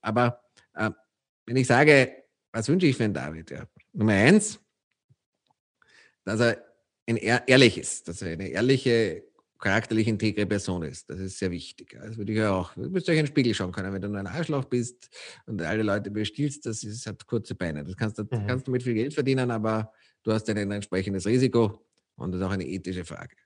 aber 0.00 0.40
äh, 0.74 0.90
wenn 1.46 1.56
ich 1.56 1.66
sage, 1.66 2.24
was 2.52 2.68
wünsche 2.68 2.86
ich 2.86 2.96
für 2.96 3.04
einen 3.04 3.14
David? 3.14 3.50
Ja? 3.50 3.64
Nummer 3.92 4.12
eins, 4.12 4.60
dass 6.24 6.40
er 6.40 6.64
ein 7.06 7.16
ehrlich 7.16 7.78
ist, 7.78 8.08
dass 8.08 8.22
er 8.22 8.32
eine 8.32 8.48
ehrliche, 8.48 9.24
charakterlich 9.58 10.08
integre 10.08 10.46
Person 10.46 10.82
ist. 10.82 11.08
Das 11.08 11.18
ist 11.18 11.38
sehr 11.38 11.50
wichtig. 11.50 11.96
Das 11.98 12.18
würde 12.18 12.32
ich 12.32 12.38
ja 12.38 12.52
auch. 12.52 12.74
Du 12.74 12.90
müsst 12.90 13.08
euch 13.08 13.16
in 13.16 13.24
den 13.24 13.28
Spiegel 13.28 13.54
schauen 13.54 13.72
können. 13.72 13.92
Wenn 13.92 14.02
du 14.02 14.08
nur 14.08 14.18
ein 14.18 14.26
Arschloch 14.26 14.66
bist 14.66 15.08
und 15.46 15.62
alle 15.62 15.82
Leute 15.82 16.10
bestiehlst, 16.10 16.66
das 16.66 16.84
ist, 16.84 17.06
hat 17.06 17.26
kurze 17.26 17.54
Beine. 17.54 17.82
Das 17.82 17.96
kannst, 17.96 18.18
du, 18.18 18.24
mhm. 18.24 18.46
kannst 18.46 18.66
du 18.66 18.70
mit 18.70 18.82
viel 18.82 18.94
Geld 18.94 19.14
verdienen, 19.14 19.50
aber 19.50 19.90
du 20.24 20.32
hast 20.32 20.50
ein 20.50 20.70
entsprechendes 20.72 21.26
Risiko 21.26 21.80
und 22.16 22.32
das 22.32 22.40
ist 22.40 22.46
auch 22.46 22.50
eine 22.50 22.66
ethische 22.66 23.04
Frage. 23.04 23.36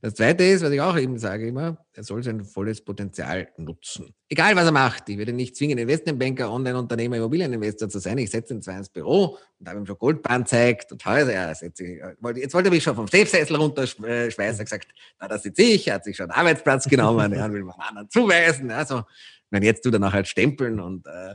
Das 0.00 0.14
zweite 0.14 0.44
ist, 0.44 0.62
was 0.62 0.70
ich 0.70 0.80
auch 0.80 0.96
eben 0.96 1.18
sage 1.18 1.48
immer, 1.48 1.84
er 1.94 2.04
soll 2.04 2.22
sein 2.22 2.44
volles 2.44 2.80
Potenzial 2.80 3.48
nutzen. 3.56 4.14
Egal 4.28 4.54
was 4.54 4.66
er 4.66 4.72
macht. 4.72 5.08
Ich 5.08 5.18
würde 5.18 5.32
nicht 5.32 5.56
zwingen, 5.56 5.78
Investmentbanker, 5.78 6.52
Online-Unternehmer, 6.52 7.16
Immobilieninvestor 7.16 7.88
zu 7.88 7.98
sein. 7.98 8.18
Ich 8.18 8.30
setze 8.30 8.54
ihn 8.54 8.62
zwar 8.62 8.76
ins 8.76 8.88
Büro 8.88 9.38
und 9.58 9.68
habe 9.68 9.80
ihm 9.80 9.86
schon 9.86 9.98
Goldbahn 9.98 10.46
zeigt 10.46 10.92
und 10.92 11.04
Häuser. 11.04 11.32
Ja, 11.32 11.48
jetzt 11.48 11.80
wollte 12.22 12.68
er 12.68 12.70
mich 12.70 12.82
schon 12.82 12.94
vom 12.94 13.08
Chefsessel 13.08 13.56
runterschmeißen, 13.56 14.64
gesagt, 14.64 14.88
na, 15.18 15.26
das 15.26 15.42
sitze 15.42 15.62
ich, 15.62 15.88
er 15.88 15.94
hat 15.94 16.04
sich 16.04 16.16
schon 16.16 16.30
einen 16.30 16.38
Arbeitsplatz 16.38 16.84
genommen, 16.88 17.32
er 17.32 17.52
will 17.52 17.64
man 17.64 17.74
anderen 17.78 18.10
zuweisen. 18.10 18.70
Also, 18.70 19.02
wenn 19.50 19.62
jetzt 19.62 19.82
tut 19.82 19.92
er 19.92 19.98
nachher 19.98 20.14
halt 20.14 20.28
stempeln 20.28 20.80
und 20.80 21.06
äh, 21.06 21.34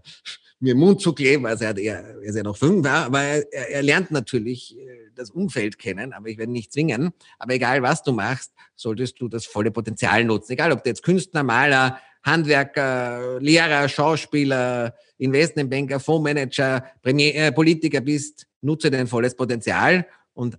mir 0.60 0.74
im 0.74 0.80
Mund 0.80 1.02
zu 1.02 1.14
kleben, 1.14 1.46
also 1.46 1.64
er, 1.64 1.78
eher, 1.78 2.04
er 2.04 2.22
ist 2.22 2.36
ja 2.36 2.44
noch 2.44 2.58
fünf, 2.58 2.86
aber 2.86 3.22
er, 3.22 3.70
er 3.70 3.82
lernt 3.82 4.12
natürlich 4.12 4.78
äh, 4.78 5.10
das 5.16 5.30
Umfeld 5.32 5.78
kennen, 5.78 6.14
aber 6.14 6.28
ich 6.28 6.38
werde 6.38 6.52
nicht 6.52 6.74
zwingen. 6.74 7.12
Aber 7.38 7.54
egal 7.54 7.82
was 7.82 8.04
du 8.04 8.12
machst, 8.12 8.54
solltest 8.76 9.20
du 9.22 9.28
das 9.28 9.46
volle 9.46 9.72
Potenzial 9.72 10.24
nutzen. 10.24 10.54
Egal, 10.54 10.72
ob 10.72 10.84
du 10.84 10.90
jetzt 10.90 11.04
Künstler, 11.04 11.44
Maler, 11.44 12.00
Handwerker, 12.24 13.40
Lehrer, 13.40 13.88
Schauspieler, 13.88 14.96
Investmentbanker, 15.18 16.00
Fondsmanager, 16.00 16.86
Premier, 17.02 17.36
äh, 17.36 17.52
Politiker 17.52 18.02
bist, 18.02 18.48
nutze 18.62 18.92
dein 18.92 19.08
volles 19.08 19.36
Potenzial 19.36 20.06
und 20.34 20.58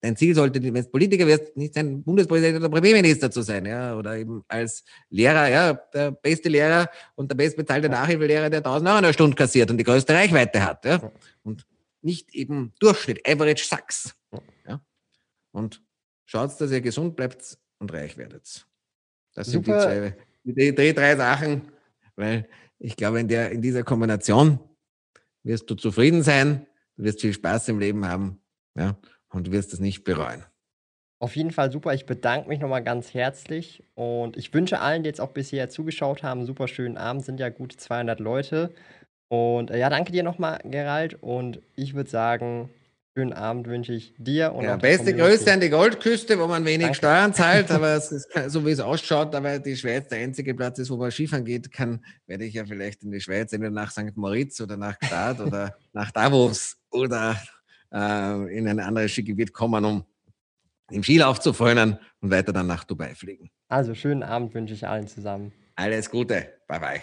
Dein 0.00 0.16
Ziel 0.16 0.32
sollte, 0.32 0.62
wenn 0.62 0.74
du 0.74 0.84
Politiker 0.84 1.26
wirst, 1.26 1.56
nicht 1.56 1.74
sein, 1.74 2.04
Bundespräsident 2.04 2.58
oder 2.58 2.68
Premierminister 2.68 3.30
zu 3.32 3.42
sein, 3.42 3.66
ja, 3.66 3.96
oder 3.96 4.16
eben 4.16 4.44
als 4.46 4.84
Lehrer, 5.10 5.48
ja, 5.48 5.72
der 5.72 6.12
beste 6.12 6.48
Lehrer 6.48 6.88
und 7.16 7.28
der 7.30 7.36
bestbezahlte 7.36 7.88
Nachhilfelehrer, 7.88 8.48
der 8.48 8.58
1000 8.58 8.88
Euro 8.88 8.98
in 8.98 9.04
der 9.04 9.12
Stunde 9.12 9.34
kassiert 9.34 9.70
und 9.70 9.78
die 9.78 9.84
größte 9.84 10.14
Reichweite 10.14 10.64
hat, 10.64 10.84
ja. 10.84 11.10
Und 11.42 11.66
nicht 12.00 12.32
eben 12.32 12.72
Durchschnitt, 12.78 13.28
Average 13.28 13.64
Sucks, 13.64 14.14
ja. 14.68 14.80
Und 15.50 15.82
schaut, 16.26 16.60
dass 16.60 16.70
ihr 16.70 16.80
gesund 16.80 17.16
bleibt 17.16 17.58
und 17.80 17.92
reich 17.92 18.16
werdet. 18.16 18.66
Das 19.34 19.48
sind 19.48 19.66
Super. 19.66 19.78
die 19.78 19.84
zwei, 19.84 20.16
die, 20.44 20.74
die 20.76 20.94
drei 20.94 21.16
Sachen, 21.16 21.62
weil 22.14 22.48
ich 22.78 22.94
glaube, 22.94 23.18
in 23.18 23.26
der, 23.26 23.50
in 23.50 23.62
dieser 23.62 23.82
Kombination 23.82 24.60
wirst 25.42 25.68
du 25.68 25.74
zufrieden 25.74 26.22
sein, 26.22 26.68
du 26.96 27.02
wirst 27.02 27.20
viel 27.20 27.32
Spaß 27.32 27.68
im 27.70 27.80
Leben 27.80 28.06
haben, 28.06 28.40
ja 28.76 28.96
und 29.30 29.46
du 29.46 29.52
wirst 29.52 29.72
es 29.72 29.80
nicht 29.80 30.04
bereuen. 30.04 30.44
Auf 31.20 31.34
jeden 31.34 31.50
Fall 31.50 31.72
super. 31.72 31.94
Ich 31.94 32.06
bedanke 32.06 32.48
mich 32.48 32.60
nochmal 32.60 32.84
ganz 32.84 33.12
herzlich 33.12 33.82
und 33.94 34.36
ich 34.36 34.54
wünsche 34.54 34.80
allen, 34.80 35.02
die 35.02 35.08
jetzt 35.08 35.20
auch 35.20 35.32
bisher 35.32 35.68
zugeschaut 35.68 36.22
haben, 36.22 36.40
einen 36.40 36.46
super 36.46 36.68
schönen 36.68 36.96
Abend. 36.96 37.24
Sind 37.24 37.40
ja 37.40 37.48
gut 37.48 37.72
200 37.72 38.20
Leute. 38.20 38.72
Und 39.28 39.70
äh, 39.70 39.78
ja, 39.78 39.90
danke 39.90 40.12
dir 40.12 40.22
nochmal, 40.22 40.60
Gerald. 40.64 41.20
Und 41.20 41.60
ich 41.74 41.94
würde 41.94 42.08
sagen, 42.08 42.70
schönen 43.18 43.32
Abend 43.32 43.66
wünsche 43.66 43.92
ich 43.92 44.14
dir 44.16 44.52
und 44.54 44.64
ja, 44.64 44.76
beste 44.76 45.12
Grüße 45.12 45.52
an 45.52 45.60
die 45.60 45.70
Goldküste, 45.70 46.38
wo 46.38 46.46
man 46.46 46.64
wenig 46.64 46.82
danke. 46.82 46.98
Steuern 46.98 47.34
zahlt, 47.34 47.68
aber 47.72 47.94
es 47.94 48.12
ist, 48.12 48.28
so 48.46 48.64
wie 48.64 48.70
es 48.70 48.78
ausschaut, 48.78 49.34
aber 49.34 49.58
die 49.58 49.76
Schweiz 49.76 50.06
der 50.06 50.18
einzige 50.20 50.54
Platz 50.54 50.78
ist, 50.78 50.88
wo 50.88 50.96
man 50.96 51.10
Skifahren 51.10 51.44
geht 51.44 51.72
kann, 51.72 52.04
werde 52.28 52.44
ich 52.44 52.54
ja 52.54 52.64
vielleicht 52.64 53.02
in 53.02 53.10
die 53.10 53.20
Schweiz 53.20 53.52
entweder 53.52 53.72
nach 53.72 53.90
St. 53.90 54.16
Moritz 54.16 54.60
oder 54.60 54.76
nach 54.76 54.96
Gstaad 55.00 55.40
oder 55.40 55.76
nach 55.92 56.12
Davos 56.12 56.76
oder 56.92 57.36
äh, 57.92 58.56
in 58.56 58.68
ein 58.68 58.80
anderes 58.80 59.12
Skigebiet 59.12 59.52
kommen, 59.52 59.84
um 59.84 60.04
im 60.90 61.02
Skilauf 61.02 61.40
zu 61.40 61.52
frönen 61.52 61.98
und 62.20 62.30
weiter 62.30 62.52
dann 62.52 62.66
nach 62.66 62.84
Dubai 62.84 63.14
fliegen. 63.14 63.50
Also 63.68 63.94
schönen 63.94 64.22
Abend 64.22 64.54
wünsche 64.54 64.74
ich 64.74 64.86
allen 64.86 65.06
zusammen. 65.06 65.52
Alles 65.76 66.10
Gute. 66.10 66.54
Bye 66.66 66.80
bye. 66.80 67.00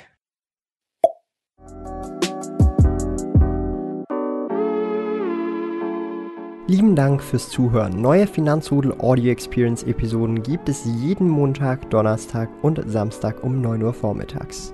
Lieben 6.67 6.95
Dank 6.95 7.21
fürs 7.21 7.49
Zuhören. 7.49 8.01
Neue 8.01 8.25
Finanzrudel 8.25 8.93
Audio 8.99 9.31
Experience 9.31 9.83
Episoden 9.83 10.41
gibt 10.41 10.67
es 10.67 10.83
jeden 10.83 11.29
Montag, 11.29 11.89
Donnerstag 11.91 12.49
und 12.63 12.81
Samstag 12.87 13.43
um 13.43 13.61
9 13.61 13.83
Uhr 13.83 13.93
vormittags. 13.93 14.73